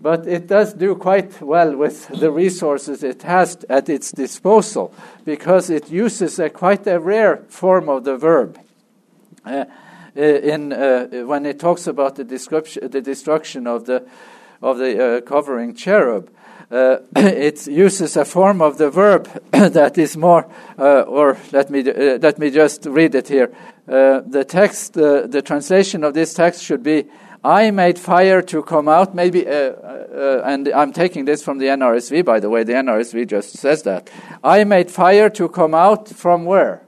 but 0.00 0.26
it 0.28 0.46
does 0.46 0.74
do 0.74 0.94
quite 0.94 1.42
well 1.42 1.76
with 1.76 2.06
the 2.08 2.30
resources 2.30 3.02
it 3.02 3.22
has 3.22 3.56
at 3.68 3.88
its 3.88 4.12
disposal 4.12 4.94
because 5.24 5.70
it 5.70 5.90
uses 5.90 6.38
a 6.38 6.50
quite 6.50 6.86
a 6.86 7.00
rare 7.00 7.38
form 7.48 7.88
of 7.88 8.04
the 8.04 8.16
verb. 8.16 8.58
Uh, 9.44 9.64
uh 10.14 10.20
in 10.20 10.72
uh, 10.72 11.06
when 11.26 11.46
it 11.46 11.58
talks 11.58 11.86
about 11.86 12.16
the 12.16 12.24
description, 12.24 12.90
the 12.90 13.00
destruction 13.00 13.66
of 13.66 13.86
the 13.86 14.06
of 14.62 14.78
the 14.78 15.16
uh, 15.16 15.20
covering 15.22 15.74
cherub. 15.74 16.30
Uh, 16.70 16.98
it 17.16 17.66
uses 17.66 18.16
a 18.16 18.24
form 18.24 18.62
of 18.62 18.78
the 18.78 18.88
verb 18.88 19.28
that 19.50 19.98
is 19.98 20.16
more, 20.16 20.48
uh, 20.78 21.02
or 21.02 21.36
let 21.52 21.68
me 21.68 21.80
uh, 21.80 22.18
let 22.22 22.38
me 22.38 22.50
just 22.50 22.86
read 22.86 23.14
it 23.14 23.28
here. 23.28 23.52
Uh, 23.86 24.20
the 24.26 24.44
text, 24.44 24.96
uh, 24.96 25.26
the 25.26 25.42
translation 25.42 26.02
of 26.04 26.14
this 26.14 26.32
text 26.32 26.62
should 26.62 26.82
be, 26.82 27.04
"I 27.44 27.70
made 27.70 27.98
fire 27.98 28.40
to 28.42 28.62
come 28.62 28.88
out." 28.88 29.14
Maybe, 29.14 29.46
and 29.46 30.68
I'm 30.68 30.92
taking 30.92 31.26
this 31.26 31.42
from 31.42 31.58
the 31.58 31.66
NRSV, 31.66 32.24
by 32.24 32.40
the 32.40 32.48
way. 32.48 32.64
The 32.64 32.74
NRSV 32.74 33.26
just 33.28 33.50
says 33.58 33.82
that. 33.82 34.08
I 34.42 34.64
made 34.64 34.90
fire 34.90 35.28
to 35.30 35.48
come 35.50 35.74
out 35.74 36.08
from 36.08 36.46
where? 36.46 36.84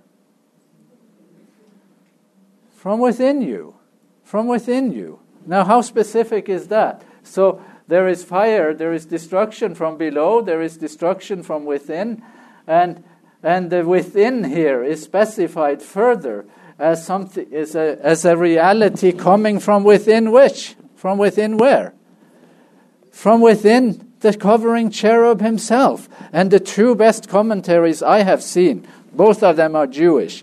From 2.72 3.00
within 3.00 3.42
you. 3.42 3.74
From 4.22 4.46
within 4.46 4.92
you. 4.92 5.18
Now, 5.46 5.64
how 5.64 5.82
specific 5.82 6.48
is 6.48 6.68
that? 6.68 7.02
So 7.24 7.62
there 7.88 8.08
is 8.08 8.24
fire, 8.24 8.72
there 8.72 8.92
is 8.92 9.06
destruction 9.06 9.74
from 9.74 9.96
below, 9.96 10.40
there 10.40 10.62
is 10.62 10.76
destruction 10.76 11.42
from 11.42 11.64
within, 11.64 12.22
and 12.66 13.02
and 13.42 13.70
the 13.70 13.84
within 13.84 14.44
here 14.44 14.82
is 14.82 15.02
specified 15.02 15.82
further 15.82 16.46
as 16.78 17.04
something 17.04 17.46
as 17.52 17.74
a, 17.74 17.98
as 18.00 18.24
a 18.24 18.36
reality 18.36 19.12
coming 19.12 19.60
from 19.60 19.84
within 19.84 20.32
which? 20.32 20.76
From 20.96 21.18
within 21.18 21.58
where? 21.58 21.92
From 23.12 23.42
within 23.42 24.10
the 24.20 24.34
covering 24.34 24.90
cherub 24.90 25.42
himself. 25.42 26.08
And 26.32 26.50
the 26.50 26.58
two 26.58 26.94
best 26.94 27.28
commentaries 27.28 28.02
I 28.02 28.22
have 28.22 28.42
seen, 28.42 28.88
both 29.12 29.42
of 29.42 29.56
them 29.56 29.76
are 29.76 29.86
Jewish. 29.86 30.42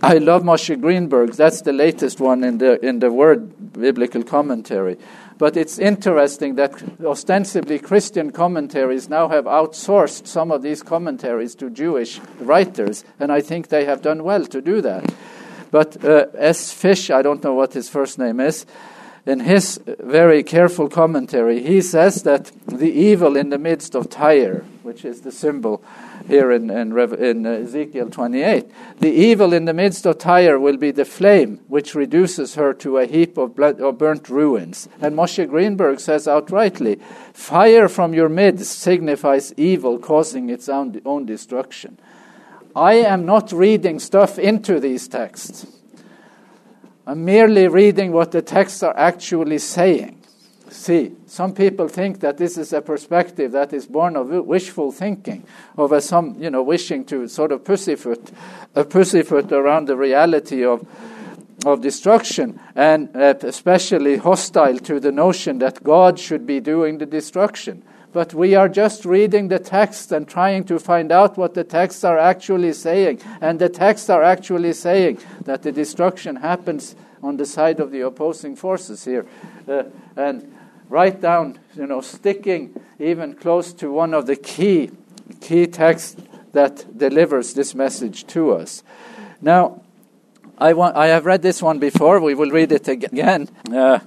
I 0.00 0.18
love 0.18 0.42
Moshe 0.42 0.80
Greenberg. 0.80 1.32
That's 1.32 1.62
the 1.62 1.72
latest 1.72 2.20
one 2.20 2.44
in 2.44 2.58
the 2.58 2.78
in 2.84 3.00
the 3.00 3.10
Word 3.10 3.72
Biblical 3.72 4.22
Commentary. 4.22 4.98
But 5.36 5.56
it's 5.56 5.78
interesting 5.78 6.54
that 6.56 6.82
ostensibly 7.04 7.78
Christian 7.78 8.30
commentaries 8.30 9.08
now 9.08 9.28
have 9.28 9.46
outsourced 9.46 10.26
some 10.26 10.52
of 10.52 10.62
these 10.62 10.82
commentaries 10.82 11.54
to 11.56 11.70
Jewish 11.70 12.20
writers, 12.38 13.04
and 13.18 13.32
I 13.32 13.40
think 13.40 13.68
they 13.68 13.84
have 13.84 14.00
done 14.00 14.22
well 14.22 14.46
to 14.46 14.60
do 14.60 14.80
that. 14.80 15.12
But 15.72 16.04
uh, 16.04 16.26
S. 16.36 16.72
Fisch, 16.72 17.12
I 17.12 17.22
don't 17.22 17.42
know 17.42 17.54
what 17.54 17.72
his 17.72 17.88
first 17.88 18.16
name 18.18 18.38
is, 18.38 18.64
in 19.26 19.40
his 19.40 19.80
very 19.86 20.42
careful 20.42 20.88
commentary, 20.88 21.62
he 21.62 21.80
says 21.80 22.22
that 22.22 22.52
the 22.66 22.92
evil 22.92 23.36
in 23.36 23.50
the 23.50 23.58
midst 23.58 23.94
of 23.94 24.10
Tyre, 24.10 24.64
which 24.84 25.04
is 25.04 25.22
the 25.22 25.32
symbol 25.32 25.82
here 26.28 26.52
in, 26.52 26.70
in, 26.70 26.96
in, 27.14 27.46
uh, 27.46 27.50
Ezekiel 27.50 28.10
28. 28.10 28.70
The 29.00 29.10
evil 29.10 29.54
in 29.54 29.64
the 29.64 29.72
midst 29.72 30.04
of 30.04 30.18
Tyre 30.18 30.60
will 30.60 30.76
be 30.76 30.90
the 30.90 31.06
flame 31.06 31.60
which 31.68 31.94
reduces 31.94 32.54
her 32.56 32.74
to 32.74 32.98
a 32.98 33.06
heap 33.06 33.38
of, 33.38 33.56
blood, 33.56 33.78
burnt 33.98 34.28
ruins. 34.28 34.88
And 35.00 35.16
Moshe 35.16 35.48
Greenberg 35.48 36.00
says 36.00 36.26
outrightly 36.26 37.00
fire 37.32 37.88
from 37.88 38.12
your 38.12 38.28
midst 38.28 38.78
signifies 38.78 39.54
evil 39.56 39.98
causing 39.98 40.50
its 40.50 40.68
own, 40.68 41.00
own 41.06 41.24
destruction. 41.24 41.98
I 42.76 42.94
am 42.94 43.24
not 43.24 43.52
reading 43.52 43.98
stuff 43.98 44.38
into 44.38 44.80
these 44.80 45.08
texts. 45.08 45.66
I'm 47.06 47.24
merely 47.24 47.68
reading 47.68 48.12
what 48.12 48.32
the 48.32 48.42
texts 48.42 48.82
are 48.82 48.96
actually 48.96 49.58
saying 49.58 50.23
see. 50.74 51.12
Some 51.26 51.54
people 51.54 51.88
think 51.88 52.20
that 52.20 52.36
this 52.36 52.58
is 52.58 52.72
a 52.72 52.82
perspective 52.82 53.52
that 53.52 53.72
is 53.72 53.86
born 53.86 54.16
of 54.16 54.28
wishful 54.28 54.92
thinking, 54.92 55.44
of 55.76 56.02
some, 56.02 56.36
you 56.42 56.50
know, 56.50 56.62
wishing 56.62 57.04
to 57.06 57.28
sort 57.28 57.52
of 57.52 57.64
pussyfoot, 57.64 58.30
a 58.74 58.84
pussyfoot 58.84 59.52
around 59.52 59.86
the 59.88 59.96
reality 59.96 60.64
of 60.64 60.86
of 61.64 61.80
destruction, 61.80 62.60
and 62.74 63.14
uh, 63.16 63.34
especially 63.42 64.16
hostile 64.16 64.78
to 64.78 65.00
the 65.00 65.12
notion 65.12 65.60
that 65.60 65.82
God 65.82 66.18
should 66.18 66.46
be 66.46 66.60
doing 66.60 66.98
the 66.98 67.06
destruction. 67.06 67.82
But 68.12 68.32
we 68.32 68.54
are 68.54 68.68
just 68.68 69.04
reading 69.04 69.48
the 69.48 69.58
text 69.58 70.12
and 70.12 70.28
trying 70.28 70.64
to 70.64 70.78
find 70.78 71.10
out 71.10 71.36
what 71.36 71.54
the 71.54 71.64
texts 71.64 72.04
are 72.04 72.18
actually 72.18 72.72
saying. 72.72 73.20
And 73.40 73.58
the 73.58 73.68
texts 73.68 74.08
are 74.08 74.22
actually 74.22 74.72
saying 74.72 75.18
that 75.44 75.62
the 75.62 75.72
destruction 75.72 76.36
happens 76.36 76.94
on 77.24 77.38
the 77.38 77.46
side 77.46 77.80
of 77.80 77.90
the 77.90 78.02
opposing 78.02 78.54
forces 78.54 79.04
here. 79.04 79.26
Uh, 79.66 79.84
and 80.16 80.53
right 80.88 81.20
down, 81.20 81.58
you 81.74 81.86
know, 81.86 82.00
sticking 82.00 82.80
even 82.98 83.34
close 83.34 83.72
to 83.74 83.92
one 83.92 84.14
of 84.14 84.26
the 84.26 84.36
key 84.36 84.90
key 85.40 85.66
texts 85.66 86.20
that 86.52 86.98
delivers 86.98 87.54
this 87.54 87.74
message 87.74 88.26
to 88.26 88.52
us. 88.52 88.82
Now, 89.40 89.82
I 90.58 90.72
want 90.72 90.96
I 90.96 91.08
have 91.08 91.26
read 91.26 91.42
this 91.42 91.62
one 91.62 91.78
before. 91.78 92.20
We 92.20 92.34
will 92.34 92.50
read 92.50 92.72
it 92.72 92.88
again. 92.88 93.48
Uh, 93.72 93.98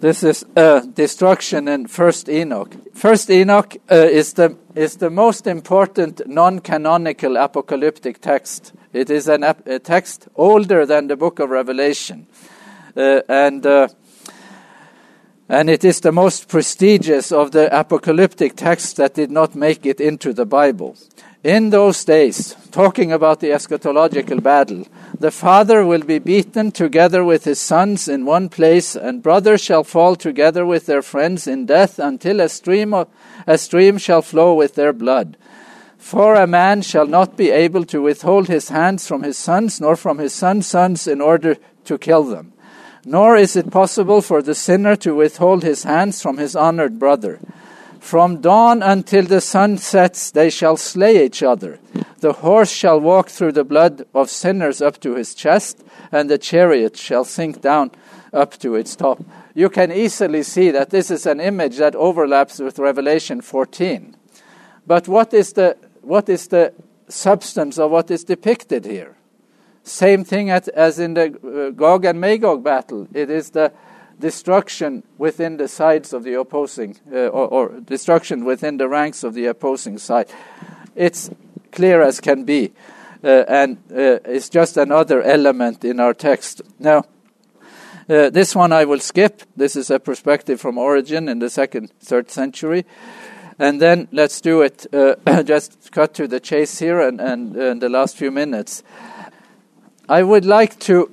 this 0.00 0.24
is 0.24 0.44
uh, 0.56 0.80
destruction 0.80 1.68
in 1.68 1.86
First 1.86 2.28
Enoch. 2.28 2.74
First 2.92 3.30
Enoch 3.30 3.76
uh, 3.90 3.94
is 3.94 4.32
the 4.34 4.56
is 4.74 4.96
the 4.96 5.10
most 5.10 5.46
important 5.46 6.26
non-canonical 6.26 7.36
apocalyptic 7.36 8.20
text. 8.20 8.72
It 8.92 9.10
is 9.10 9.28
an, 9.28 9.44
a 9.44 9.78
text 9.78 10.28
older 10.34 10.84
than 10.84 11.06
the 11.06 11.16
Book 11.16 11.38
of 11.38 11.50
Revelation, 11.50 12.26
uh, 12.96 13.20
and 13.28 13.64
uh, 13.64 13.88
And 15.48 15.68
it 15.68 15.84
is 15.84 16.00
the 16.00 16.12
most 16.12 16.48
prestigious 16.48 17.32
of 17.32 17.50
the 17.50 17.68
apocalyptic 17.78 18.56
texts 18.56 18.94
that 18.94 19.14
did 19.14 19.30
not 19.30 19.54
make 19.54 19.84
it 19.84 20.00
into 20.00 20.32
the 20.32 20.46
Bible. 20.46 20.96
In 21.42 21.70
those 21.70 22.04
days, 22.04 22.54
talking 22.70 23.10
about 23.10 23.40
the 23.40 23.48
eschatological 23.48 24.40
battle, 24.40 24.86
the 25.18 25.32
father 25.32 25.84
will 25.84 26.04
be 26.04 26.20
beaten 26.20 26.70
together 26.70 27.24
with 27.24 27.44
his 27.44 27.60
sons 27.60 28.06
in 28.06 28.24
one 28.24 28.48
place, 28.48 28.94
and 28.94 29.22
brothers 29.22 29.60
shall 29.60 29.82
fall 29.82 30.14
together 30.14 30.64
with 30.64 30.86
their 30.86 31.02
friends 31.02 31.48
in 31.48 31.66
death 31.66 31.98
until 31.98 32.40
a 32.40 32.48
stream, 32.48 32.94
of, 32.94 33.08
a 33.44 33.58
stream 33.58 33.98
shall 33.98 34.22
flow 34.22 34.54
with 34.54 34.76
their 34.76 34.92
blood. 34.92 35.36
For 35.98 36.36
a 36.36 36.46
man 36.46 36.82
shall 36.82 37.06
not 37.06 37.36
be 37.36 37.50
able 37.50 37.84
to 37.86 38.02
withhold 38.02 38.46
his 38.46 38.68
hands 38.68 39.08
from 39.08 39.24
his 39.24 39.36
sons, 39.36 39.80
nor 39.80 39.96
from 39.96 40.18
his 40.18 40.32
sons' 40.32 40.68
sons, 40.68 41.08
in 41.08 41.20
order 41.20 41.56
to 41.84 41.98
kill 41.98 42.22
them 42.22 42.51
nor 43.04 43.36
is 43.36 43.56
it 43.56 43.70
possible 43.70 44.20
for 44.20 44.42
the 44.42 44.54
sinner 44.54 44.96
to 44.96 45.14
withhold 45.14 45.62
his 45.62 45.84
hands 45.84 46.22
from 46.22 46.38
his 46.38 46.54
honored 46.54 46.98
brother. 46.98 47.40
From 47.98 48.40
dawn 48.40 48.82
until 48.82 49.24
the 49.24 49.40
sun 49.40 49.78
sets, 49.78 50.30
they 50.30 50.50
shall 50.50 50.76
slay 50.76 51.24
each 51.24 51.42
other. 51.42 51.78
The 52.18 52.34
horse 52.34 52.70
shall 52.70 53.00
walk 53.00 53.28
through 53.28 53.52
the 53.52 53.64
blood 53.64 54.06
of 54.14 54.30
sinners 54.30 54.82
up 54.82 55.00
to 55.00 55.14
his 55.14 55.34
chest, 55.34 55.82
and 56.10 56.28
the 56.28 56.38
chariot 56.38 56.96
shall 56.96 57.24
sink 57.24 57.60
down 57.60 57.92
up 58.32 58.58
to 58.58 58.74
its 58.74 58.96
top. 58.96 59.22
You 59.54 59.68
can 59.68 59.92
easily 59.92 60.42
see 60.42 60.70
that 60.70 60.90
this 60.90 61.10
is 61.10 61.26
an 61.26 61.40
image 61.40 61.76
that 61.78 61.94
overlaps 61.94 62.58
with 62.58 62.78
Revelation 62.78 63.40
14. 63.40 64.16
But 64.86 65.08
what 65.08 65.32
is 65.34 65.52
the, 65.52 65.76
what 66.00 66.28
is 66.28 66.48
the 66.48 66.72
substance 67.08 67.78
of 67.78 67.90
what 67.90 68.10
is 68.10 68.24
depicted 68.24 68.84
here? 68.84 69.16
Same 69.84 70.24
thing 70.24 70.50
at, 70.50 70.68
as 70.68 70.98
in 70.98 71.14
the 71.14 71.68
uh, 71.68 71.70
Gog 71.70 72.04
and 72.04 72.20
Magog 72.20 72.62
battle. 72.62 73.08
It 73.12 73.30
is 73.30 73.50
the 73.50 73.72
destruction 74.20 75.02
within 75.18 75.56
the 75.56 75.66
sides 75.66 76.12
of 76.12 76.22
the 76.22 76.34
opposing, 76.34 76.98
uh, 77.12 77.26
or, 77.26 77.48
or, 77.48 77.80
destruction 77.80 78.44
within 78.44 78.76
the 78.76 78.88
ranks 78.88 79.24
of 79.24 79.34
the 79.34 79.46
opposing 79.46 79.98
side. 79.98 80.30
It's 80.94 81.30
clear 81.72 82.00
as 82.00 82.20
can 82.20 82.44
be, 82.44 82.72
uh, 83.24 83.44
and 83.48 83.78
uh, 83.90 84.22
it's 84.24 84.48
just 84.48 84.76
another 84.76 85.20
element 85.22 85.84
in 85.84 85.98
our 85.98 86.14
text. 86.14 86.62
Now, 86.78 87.04
uh, 88.08 88.30
this 88.30 88.54
one 88.54 88.72
I 88.72 88.84
will 88.84 89.00
skip. 89.00 89.42
This 89.56 89.74
is 89.74 89.90
a 89.90 89.98
perspective 89.98 90.60
from 90.60 90.78
Origen 90.78 91.28
in 91.28 91.40
the 91.40 91.50
second, 91.50 91.92
third 92.00 92.30
century. 92.30 92.84
And 93.58 93.80
then 93.80 94.08
let's 94.12 94.40
do 94.40 94.62
it, 94.62 94.86
uh, 94.92 95.42
just 95.42 95.90
cut 95.92 96.14
to 96.14 96.26
the 96.26 96.40
chase 96.40 96.78
here 96.78 97.00
and, 97.00 97.20
and, 97.20 97.56
and 97.56 97.82
the 97.82 97.88
last 97.88 98.16
few 98.16 98.30
minutes. 98.30 98.82
I 100.12 100.22
would 100.22 100.44
like 100.44 100.78
to 100.80 101.10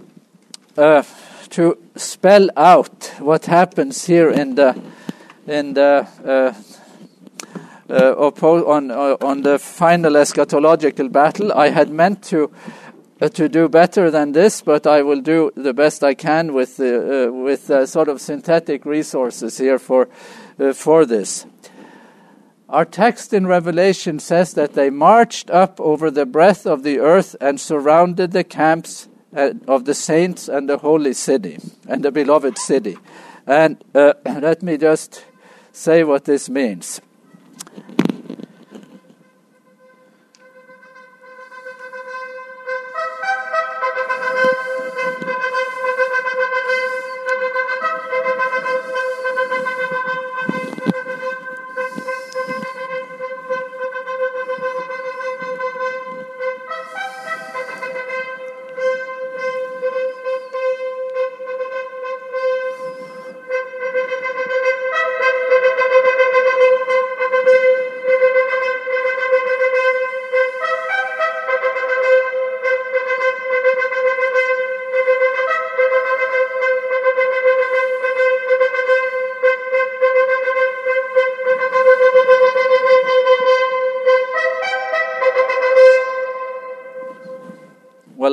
uh, 0.75 1.03
to 1.51 1.77
spell 1.95 2.49
out 2.57 3.13
what 3.19 3.45
happens 3.45 4.05
here 4.05 4.29
in 4.29 4.55
the 4.55 4.75
in 5.47 5.73
the 5.73 6.05
uh, 6.25 6.53
uh, 7.89 8.65
on 8.67 8.91
uh, 8.91 9.15
on 9.21 9.43
the 9.43 9.57
final 9.57 10.15
eschatological 10.15 11.09
battle. 11.09 11.53
I 11.53 11.69
had 11.69 11.89
meant 11.89 12.23
to 12.23 12.51
uh, 13.21 13.29
to 13.29 13.47
do 13.47 13.69
better 13.69 14.11
than 14.11 14.33
this, 14.33 14.61
but 14.61 14.85
I 14.85 15.01
will 15.01 15.21
do 15.21 15.51
the 15.55 15.73
best 15.73 16.03
I 16.03 16.13
can 16.13 16.53
with 16.53 16.77
uh, 16.81 17.31
with 17.31 17.71
sort 17.89 18.09
of 18.09 18.19
synthetic 18.19 18.85
resources 18.85 19.57
here 19.57 19.79
for 19.79 20.09
for 20.73 21.05
this. 21.05 21.45
Our 22.69 22.85
text 22.85 23.33
in 23.33 23.47
Revelation 23.47 24.19
says 24.19 24.53
that 24.53 24.73
they 24.73 24.91
marched 24.91 25.49
up 25.49 25.81
over 25.81 26.11
the 26.11 26.27
breadth 26.27 26.67
of 26.67 26.83
the 26.83 26.99
earth 26.99 27.35
and 27.41 27.59
surrounded 27.59 28.31
the 28.31 28.43
camps 28.43 29.07
uh, 29.35 29.53
of 29.67 29.85
the 29.85 29.95
saints 29.95 30.47
and 30.47 30.69
the 30.69 30.77
holy 30.77 31.13
city 31.13 31.57
and 31.87 32.05
the 32.05 32.11
beloved 32.11 32.59
city. 32.59 32.95
And 33.47 33.83
uh, 33.95 34.13
let 34.25 34.61
me 34.61 34.77
just 34.77 35.25
say 35.71 36.03
what 36.03 36.25
this 36.25 36.47
means. 36.47 37.01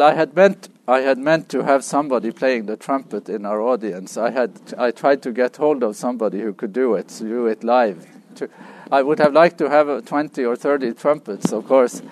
I 0.06 0.14
had 0.14 0.36
meant 0.36 0.68
I 0.86 1.00
had 1.00 1.18
meant 1.18 1.48
to 1.48 1.64
have 1.64 1.82
somebody 1.82 2.30
playing 2.30 2.66
the 2.66 2.76
trumpet 2.76 3.28
in 3.28 3.44
our 3.44 3.60
audience. 3.60 4.16
I 4.16 4.30
had 4.30 4.52
I 4.78 4.92
tried 4.92 5.20
to 5.22 5.32
get 5.32 5.56
hold 5.56 5.82
of 5.82 5.96
somebody 5.96 6.40
who 6.42 6.52
could 6.52 6.72
do 6.72 6.94
it, 6.94 7.08
do 7.18 7.46
it 7.46 7.64
live. 7.64 8.06
To, 8.36 8.48
I 8.92 9.02
would 9.02 9.18
have 9.18 9.32
liked 9.32 9.58
to 9.58 9.68
have 9.68 9.88
uh, 9.88 10.00
20 10.02 10.44
or 10.44 10.54
30 10.54 10.92
trumpets, 10.92 11.52
of 11.52 11.66
course. 11.66 12.02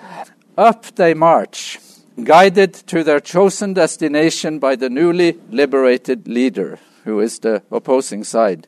Up 0.58 0.82
they 0.96 1.14
march, 1.14 1.78
guided 2.24 2.74
to 2.88 3.04
their 3.04 3.20
chosen 3.20 3.74
destination 3.74 4.58
by 4.58 4.74
the 4.74 4.90
newly 4.90 5.38
liberated 5.50 6.26
leader, 6.26 6.80
who 7.04 7.20
is 7.20 7.38
the 7.38 7.62
opposing 7.70 8.24
side. 8.24 8.66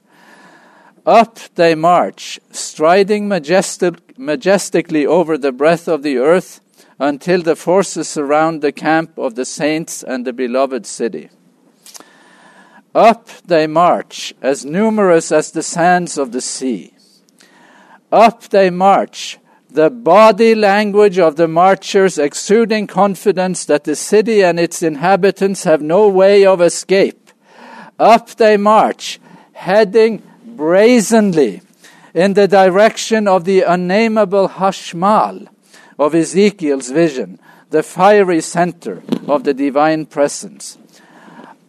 Up 1.04 1.40
they 1.56 1.74
march, 1.74 2.38
striding 2.52 3.26
majestic, 3.26 4.16
majestically 4.16 5.04
over 5.04 5.36
the 5.36 5.52
breadth 5.52 5.88
of 5.88 6.04
the 6.04 6.18
earth 6.18 6.60
until 6.98 7.42
the 7.42 7.56
forces 7.56 8.08
surround 8.08 8.62
the 8.62 8.72
camp 8.72 9.18
of 9.18 9.34
the 9.34 9.44
saints 9.44 10.02
and 10.02 10.26
the 10.26 10.32
beloved 10.32 10.86
city. 10.86 11.30
Up 12.94 13.28
they 13.44 13.66
march, 13.66 14.34
as 14.40 14.64
numerous 14.64 15.30
as 15.30 15.50
the 15.50 15.62
sands 15.62 16.16
of 16.16 16.32
the 16.32 16.40
sea. 16.40 16.94
Up 18.10 18.42
they 18.44 18.70
march, 18.70 19.38
the 19.68 19.90
body 19.90 20.54
language 20.54 21.18
of 21.18 21.36
the 21.36 21.46
marchers 21.46 22.16
exuding 22.16 22.86
confidence 22.86 23.66
that 23.66 23.84
the 23.84 23.94
city 23.94 24.42
and 24.42 24.58
its 24.58 24.82
inhabitants 24.82 25.64
have 25.64 25.82
no 25.82 26.08
way 26.08 26.46
of 26.46 26.62
escape. 26.62 27.30
Up 27.98 28.30
they 28.36 28.56
march, 28.56 29.20
heading 29.52 30.22
brazenly 30.44 31.60
in 32.14 32.32
the 32.32 32.48
direction 32.48 33.28
of 33.28 33.44
the 33.44 33.60
unnameable 33.60 34.48
Hashmal, 34.48 35.48
of 35.98 36.14
Ezekiel's 36.14 36.90
vision, 36.90 37.38
the 37.70 37.82
fiery 37.82 38.40
center 38.40 39.02
of 39.26 39.44
the 39.44 39.54
divine 39.54 40.06
presence. 40.06 40.78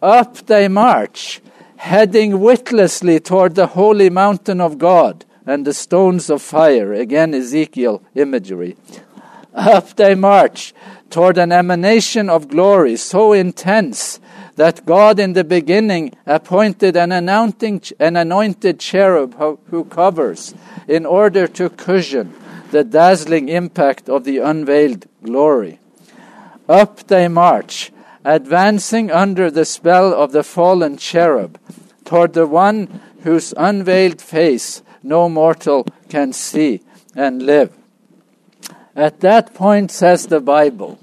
Up 0.00 0.36
they 0.46 0.68
march, 0.68 1.40
heading 1.76 2.40
witlessly 2.40 3.20
toward 3.20 3.54
the 3.54 3.68
holy 3.68 4.10
mountain 4.10 4.60
of 4.60 4.78
God 4.78 5.24
and 5.46 5.66
the 5.66 5.74
stones 5.74 6.30
of 6.30 6.42
fire. 6.42 6.92
Again, 6.92 7.34
Ezekiel 7.34 8.02
imagery. 8.14 8.76
Up 9.54 9.96
they 9.96 10.14
march 10.14 10.74
toward 11.10 11.38
an 11.38 11.52
emanation 11.52 12.28
of 12.28 12.48
glory 12.48 12.96
so 12.96 13.32
intense 13.32 14.20
that 14.56 14.84
God 14.84 15.18
in 15.18 15.32
the 15.32 15.44
beginning 15.44 16.12
appointed 16.26 16.96
an, 16.96 17.12
an 17.12 18.16
anointed 18.16 18.78
cherub 18.80 19.34
who 19.70 19.84
covers 19.84 20.54
in 20.86 21.06
order 21.06 21.46
to 21.46 21.70
cushion 21.70 22.34
the 22.70 22.84
dazzling 22.84 23.48
impact 23.48 24.08
of 24.08 24.24
the 24.24 24.38
unveiled 24.38 25.06
glory. 25.22 25.78
Up 26.68 27.06
they 27.06 27.28
march, 27.28 27.92
advancing 28.24 29.10
under 29.10 29.50
the 29.50 29.64
spell 29.64 30.12
of 30.12 30.32
the 30.32 30.42
fallen 30.42 30.96
cherub, 30.96 31.58
toward 32.04 32.34
the 32.34 32.46
one 32.46 33.00
whose 33.22 33.54
unveiled 33.56 34.20
face 34.20 34.82
no 35.02 35.28
mortal 35.28 35.86
can 36.08 36.32
see 36.32 36.82
and 37.14 37.42
live. 37.42 37.72
At 38.94 39.20
that 39.20 39.54
point, 39.54 39.90
says 39.90 40.26
the 40.26 40.40
Bible, 40.40 40.98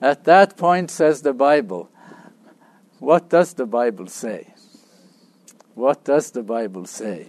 at 0.00 0.24
that 0.24 0.56
point, 0.56 0.90
says 0.90 1.22
the 1.22 1.32
Bible, 1.32 1.90
what 2.98 3.28
does 3.28 3.54
the 3.54 3.66
Bible 3.66 4.06
say? 4.06 4.54
What 5.74 6.04
does 6.04 6.30
the 6.30 6.42
Bible 6.42 6.86
say? 6.86 7.28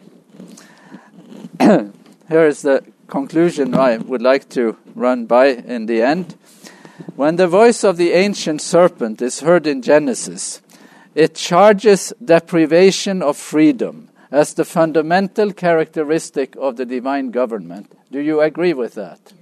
Here 1.60 2.48
is 2.48 2.62
the 2.62 2.84
conclusion 3.08 3.74
I 3.74 3.98
would 3.98 4.22
like 4.22 4.50
to 4.50 4.78
run 4.96 5.26
by 5.26 5.48
in 5.48 5.86
the 5.86 6.02
end. 6.02 6.36
When 7.16 7.36
the 7.36 7.48
voice 7.48 7.84
of 7.84 7.98
the 7.98 8.12
ancient 8.12 8.62
serpent 8.62 9.22
is 9.22 9.40
heard 9.40 9.66
in 9.66 9.82
Genesis, 9.82 10.62
it 11.16 11.36
charges 11.36 12.14
deprivation 12.24 13.22
of 13.24 13.38
freedom 13.38 14.10
as 14.32 14.54
the 14.54 14.66
fundamental 14.66 15.54
characteristic 15.54 16.56
of 16.58 16.78
the 16.78 16.86
divine 16.86 17.32
government. 17.32 17.92
Do 18.12 18.20
you 18.20 18.42
agree 18.42 18.74
with 18.74 18.96
that? 18.96 19.34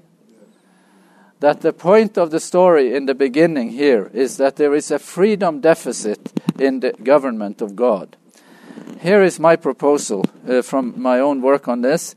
That 1.40 1.62
the 1.62 1.74
point 1.74 2.18
of 2.18 2.32
the 2.32 2.40
story 2.40 2.96
in 2.96 3.08
the 3.08 3.16
beginning 3.16 3.72
here 3.72 4.10
is 4.14 4.38
that 4.38 4.56
there 4.56 4.74
is 4.74 4.90
a 4.90 5.00
freedom 5.00 5.60
deficit 5.60 6.32
in 6.60 6.80
the 6.80 6.94
government 6.94 7.62
of 7.62 7.76
God. 7.76 8.16
Here 9.02 9.22
is 9.22 9.40
my 9.40 9.56
proposal 9.56 10.26
uh, 10.48 10.62
from 10.62 11.00
my 11.00 11.20
own 11.20 11.42
work 11.42 11.68
on 11.68 11.82
this. 11.82 12.16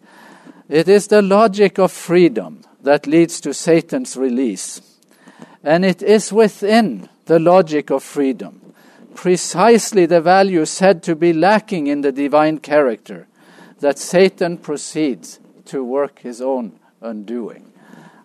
It 0.69 0.89
is 0.89 1.07
the 1.07 1.23
logic 1.23 1.79
of 1.79 1.93
freedom 1.93 2.63
that 2.83 3.07
leads 3.07 3.41
to 3.41 3.55
Satan's 3.55 4.17
release. 4.17 4.81
And 5.65 5.85
it 5.85 6.03
is 6.03 6.33
within 6.33 7.09
the 7.27 7.39
logic 7.39 7.91
of 7.91 8.03
freedom 8.03 8.69
precisely 9.19 10.07
the 10.07 10.21
value 10.21 10.65
said 10.65 11.03
to 11.03 11.17
be 11.17 11.33
lacking 11.33 11.89
in 11.89 12.03
the 12.03 12.13
divine 12.13 12.57
character 12.57 13.27
that 13.81 13.99
Satan 13.99 14.57
proceeds 14.57 15.41
to 15.65 15.83
work 15.83 16.21
his 16.21 16.41
own 16.41 16.79
undoing. 17.03 17.73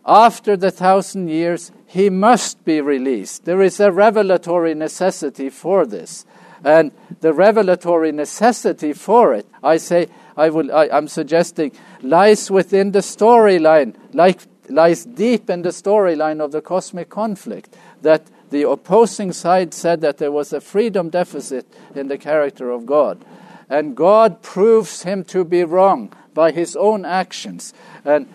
After 0.06 0.56
the 0.56 0.70
thousand 0.70 1.30
years, 1.30 1.72
he 1.88 2.12
must 2.12 2.64
be 2.64 2.80
released. 2.80 3.46
There 3.46 3.64
is 3.64 3.80
a 3.80 3.92
revelatory 3.92 4.76
necessity 4.76 5.50
for 5.50 5.88
this. 5.88 6.28
And 6.64 6.92
the 7.22 7.34
revelatory 7.34 8.12
necessity 8.12 8.94
for 8.94 9.34
it, 9.34 9.48
I 9.64 9.78
say, 9.78 10.10
I 10.36 10.50
will, 10.50 10.74
I, 10.74 10.86
am 10.88 11.08
suggesting, 11.08 11.72
lies 12.02 12.50
within 12.50 12.92
the 12.92 13.00
storyline, 13.00 13.96
like, 14.14 14.42
lies 14.70 15.06
deep 15.06 15.50
in 15.50 15.62
the 15.62 15.70
storyline 15.70 16.42
of 16.42 16.52
the 16.52 16.62
cosmic 16.62 17.10
conflict. 17.10 17.76
That 18.02 18.28
the 18.50 18.70
opposing 18.70 19.34
side 19.34 19.74
said 19.74 20.02
that 20.02 20.20
there 20.20 20.32
was 20.32 20.54
a 20.54 20.62
freedom 20.62 21.10
deficit 21.10 21.66
in 21.96 22.08
the 22.08 22.18
character 22.18 22.70
of 22.70 22.86
God. 22.86 23.26
And 23.70 23.96
God 23.96 24.42
proves 24.42 25.04
him 25.04 25.24
to 25.26 25.44
be 25.44 25.64
wrong 25.64 26.14
by 26.34 26.52
his 26.52 26.76
own 26.76 27.06
actions. 27.06 27.74
And 28.06 28.28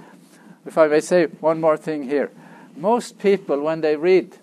if 0.67 0.77
I 0.77 0.89
may 0.89 1.01
say 1.01 1.27
one 1.27 1.61
more 1.61 1.77
thing 1.77 2.03
here, 2.03 2.31
most 2.77 3.19
people, 3.19 3.61
when 3.61 3.81
they 3.81 3.97
read 3.97 4.37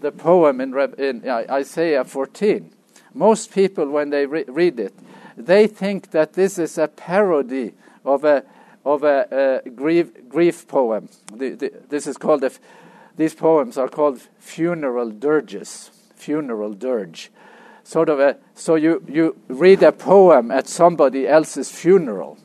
the 0.00 0.12
poem 0.12 0.60
in, 0.60 0.76
in 0.98 1.28
Isaiah 1.28 2.04
14, 2.04 2.70
most 3.14 3.52
people, 3.52 3.88
when 3.88 4.10
they 4.10 4.26
re- 4.26 4.44
read 4.48 4.80
it, 4.80 4.94
they 5.36 5.66
think 5.66 6.10
that 6.10 6.34
this 6.34 6.58
is 6.58 6.78
a 6.78 6.88
parody 6.88 7.74
of 8.04 8.24
a 8.24 8.44
of 8.84 9.04
a, 9.04 9.62
a 9.64 9.70
grief, 9.70 10.28
grief 10.28 10.66
poem. 10.66 11.08
The, 11.32 11.50
the, 11.50 11.72
this 11.88 12.06
is 12.06 12.16
called 12.16 12.44
a, 12.44 12.50
these 13.16 13.34
poems 13.34 13.78
are 13.78 13.88
called 13.88 14.20
funeral 14.38 15.10
dirges, 15.10 15.90
funeral 16.16 16.72
dirge. 16.72 17.30
Sort 17.84 18.08
of 18.08 18.20
a, 18.20 18.36
so 18.54 18.76
you, 18.76 19.04
you 19.08 19.36
read 19.48 19.82
a 19.82 19.92
poem 19.92 20.50
at 20.50 20.68
somebody 20.68 21.26
else's 21.26 21.70
funeral. 21.70 22.38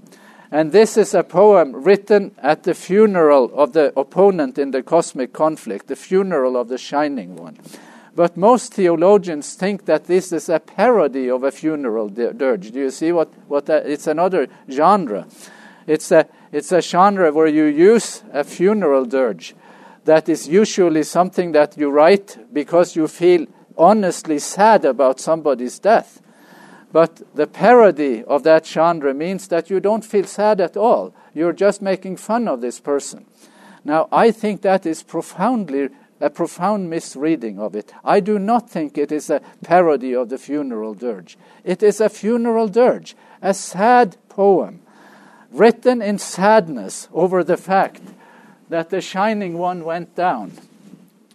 And 0.49 0.71
this 0.71 0.95
is 0.97 1.13
a 1.13 1.23
poem 1.23 1.75
written 1.75 2.33
at 2.38 2.63
the 2.63 2.73
funeral 2.73 3.51
of 3.53 3.73
the 3.73 3.97
opponent 3.99 4.57
in 4.57 4.71
the 4.71 4.81
cosmic 4.81 5.33
conflict, 5.33 5.88
the 5.88 5.95
funeral 5.95 6.55
of 6.55 6.69
the 6.69 6.77
Shining 6.77 7.35
One. 7.35 7.57
But 8.18 8.36
most 8.36 8.74
theologians 8.74 9.53
think 9.53 9.86
that 9.86 10.05
this 10.05 10.32
is 10.32 10.49
a 10.49 10.59
parody 10.59 11.30
of 11.30 11.43
a 11.43 11.51
funeral 11.51 12.09
dirge. 12.09 12.72
Do 12.72 12.80
you 12.80 12.89
see 12.89 13.11
what, 13.11 13.32
what 13.47 13.70
it's 13.70 14.07
another 14.07 14.47
genre? 14.68 15.28
It's 15.86 16.11
a, 16.11 16.28
it's 16.51 16.72
a 16.72 16.82
genre 16.82 17.32
where 17.32 17.45
you 17.45 17.65
use 17.65 18.24
a 18.34 18.43
funeral 18.43 19.05
dirge 19.05 19.53
that 20.05 20.28
is 20.28 20.47
usually 20.47 21.03
something 21.03 21.51
that 21.51 21.78
you 21.78 21.91
write 21.91 22.39
because 22.51 22.95
you 22.95 23.07
feel 23.07 23.45
honestly 23.78 24.39
sad 24.39 24.84
about 24.84 25.20
somebody's 25.20 25.78
death. 25.78 26.20
But 26.91 27.22
the 27.36 27.45
parody 27.45 28.24
of 28.24 28.41
that 28.41 28.65
genre 28.65 29.13
means 29.13 29.47
that 29.49 29.70
you 29.70 29.80
don't 29.80 30.03
feel 30.03 30.26
sad 30.26 30.59
at 30.59 30.76
all. 30.76 31.13
You're 31.36 31.53
just 31.53 31.84
making 31.84 32.18
fun 32.18 32.47
of 32.47 32.61
this 32.61 32.80
person. 32.80 33.28
Now, 33.86 34.07
I 34.11 34.32
think 34.32 34.63
that 34.63 34.88
is 34.88 35.03
profoundly 35.03 35.89
a 36.20 36.30
profound 36.30 36.89
misreading 36.89 37.59
of 37.59 37.76
it. 37.76 37.93
I 38.03 38.20
do 38.20 38.39
not 38.39 38.70
think 38.70 38.97
it 38.97 39.11
is 39.11 39.30
a 39.30 39.41
parody 39.63 40.15
of 40.15 40.30
the 40.30 40.38
funeral 40.38 40.93
dirge. 40.93 41.38
It 41.63 41.84
is 41.84 42.01
a 42.01 42.09
funeral 42.09 42.68
dirge, 42.68 43.15
a 43.41 43.53
sad 43.53 44.18
poem 44.30 44.82
written 45.51 46.01
in 46.01 46.18
sadness 46.18 47.07
over 47.13 47.43
the 47.43 47.57
fact 47.57 48.01
that 48.70 48.89
the 48.89 49.01
shining 49.01 49.57
one 49.57 49.84
went 49.84 50.15
down, 50.15 50.51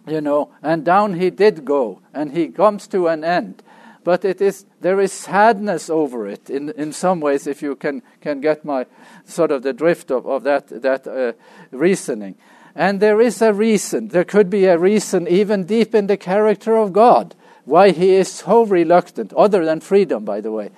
you 0.07 0.21
know, 0.21 0.51
and 0.61 0.85
down 0.85 1.15
he 1.15 1.29
did 1.29 1.65
go, 1.65 1.99
and 2.13 2.31
he 2.31 2.47
comes 2.49 2.87
to 2.87 3.07
an 3.07 3.23
end. 3.23 3.63
But 4.03 4.25
it 4.25 4.41
is 4.41 4.65
there 4.81 4.99
is 4.99 5.13
sadness 5.13 5.89
over 5.89 6.27
it 6.27 6.49
in, 6.49 6.69
in 6.71 6.91
some 6.91 7.21
ways, 7.21 7.47
if 7.47 7.61
you 7.61 7.75
can, 7.75 8.03
can 8.19 8.41
get 8.41 8.65
my 8.65 8.85
sort 9.25 9.49
of 9.49 9.63
the 9.63 9.71
drift 9.71 10.11
of, 10.11 10.27
of 10.27 10.43
that, 10.43 10.67
that 10.81 11.07
uh, 11.07 11.31
reasoning. 11.71 12.35
And 12.75 12.99
there 12.99 13.21
is 13.21 13.41
a 13.41 13.53
reason, 13.53 14.07
there 14.07 14.23
could 14.23 14.49
be 14.49 14.65
a 14.65 14.77
reason 14.77 15.27
even 15.27 15.65
deep 15.65 15.93
in 15.93 16.07
the 16.07 16.17
character 16.17 16.75
of 16.75 16.91
God, 16.91 17.35
why 17.65 17.91
he 17.91 18.15
is 18.15 18.31
so 18.31 18.65
reluctant, 18.65 19.31
other 19.33 19.63
than 19.63 19.79
freedom, 19.79 20.25
by 20.25 20.41
the 20.41 20.51
way, 20.51 20.71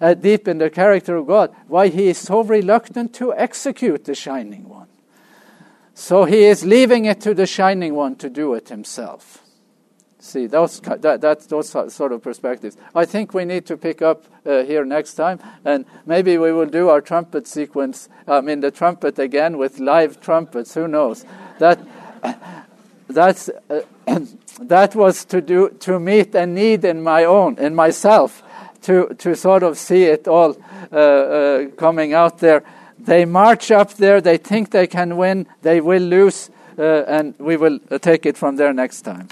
uh, 0.00 0.14
deep 0.14 0.48
in 0.48 0.58
the 0.58 0.70
character 0.70 1.16
of 1.16 1.26
God, 1.26 1.54
why 1.68 1.88
he 1.88 2.08
is 2.08 2.18
so 2.18 2.42
reluctant 2.42 3.14
to 3.14 3.34
execute 3.34 4.04
the 4.04 4.14
shining 4.14 4.68
one. 4.68 4.88
So 5.94 6.24
he 6.24 6.44
is 6.44 6.64
leaving 6.64 7.04
it 7.04 7.20
to 7.20 7.34
the 7.34 7.46
Shining 7.46 7.94
One 7.94 8.16
to 8.16 8.28
do 8.28 8.54
it 8.54 8.68
himself. 8.68 9.43
See, 10.24 10.46
those, 10.46 10.80
that, 10.80 11.20
that's 11.20 11.44
those 11.46 11.68
sort 11.68 12.12
of 12.12 12.22
perspectives. 12.22 12.78
I 12.94 13.04
think 13.04 13.34
we 13.34 13.44
need 13.44 13.66
to 13.66 13.76
pick 13.76 14.00
up 14.00 14.24
uh, 14.46 14.62
here 14.62 14.82
next 14.86 15.14
time, 15.14 15.38
and 15.66 15.84
maybe 16.06 16.38
we 16.38 16.50
will 16.50 16.66
do 16.66 16.88
our 16.88 17.02
trumpet 17.02 17.46
sequence, 17.46 18.08
I 18.26 18.40
mean, 18.40 18.60
the 18.60 18.70
trumpet 18.70 19.18
again 19.18 19.58
with 19.58 19.80
live 19.80 20.22
trumpets. 20.22 20.72
Who 20.72 20.88
knows? 20.88 21.26
That, 21.58 21.78
that's, 23.06 23.50
uh, 23.68 23.82
that 24.60 24.94
was 24.94 25.26
to, 25.26 25.42
do, 25.42 25.68
to 25.80 26.00
meet 26.00 26.34
a 26.34 26.46
need 26.46 26.86
in 26.86 27.02
my 27.02 27.24
own, 27.24 27.58
in 27.58 27.74
myself, 27.74 28.42
to, 28.84 29.14
to 29.18 29.36
sort 29.36 29.62
of 29.62 29.76
see 29.76 30.04
it 30.04 30.26
all 30.26 30.56
uh, 30.90 30.96
uh 30.96 31.66
coming 31.76 32.14
out 32.14 32.38
there. 32.38 32.64
They 32.98 33.26
march 33.26 33.70
up 33.70 33.92
there, 33.94 34.22
they 34.22 34.38
think 34.38 34.70
they 34.70 34.86
can 34.86 35.18
win, 35.18 35.46
they 35.60 35.82
will 35.82 36.02
lose, 36.02 36.48
uh, 36.78 37.04
and 37.06 37.34
we 37.38 37.58
will 37.58 37.78
uh, 37.90 37.98
take 37.98 38.24
it 38.24 38.38
from 38.38 38.56
there 38.56 38.72
next 38.72 39.02
time. 39.02 39.28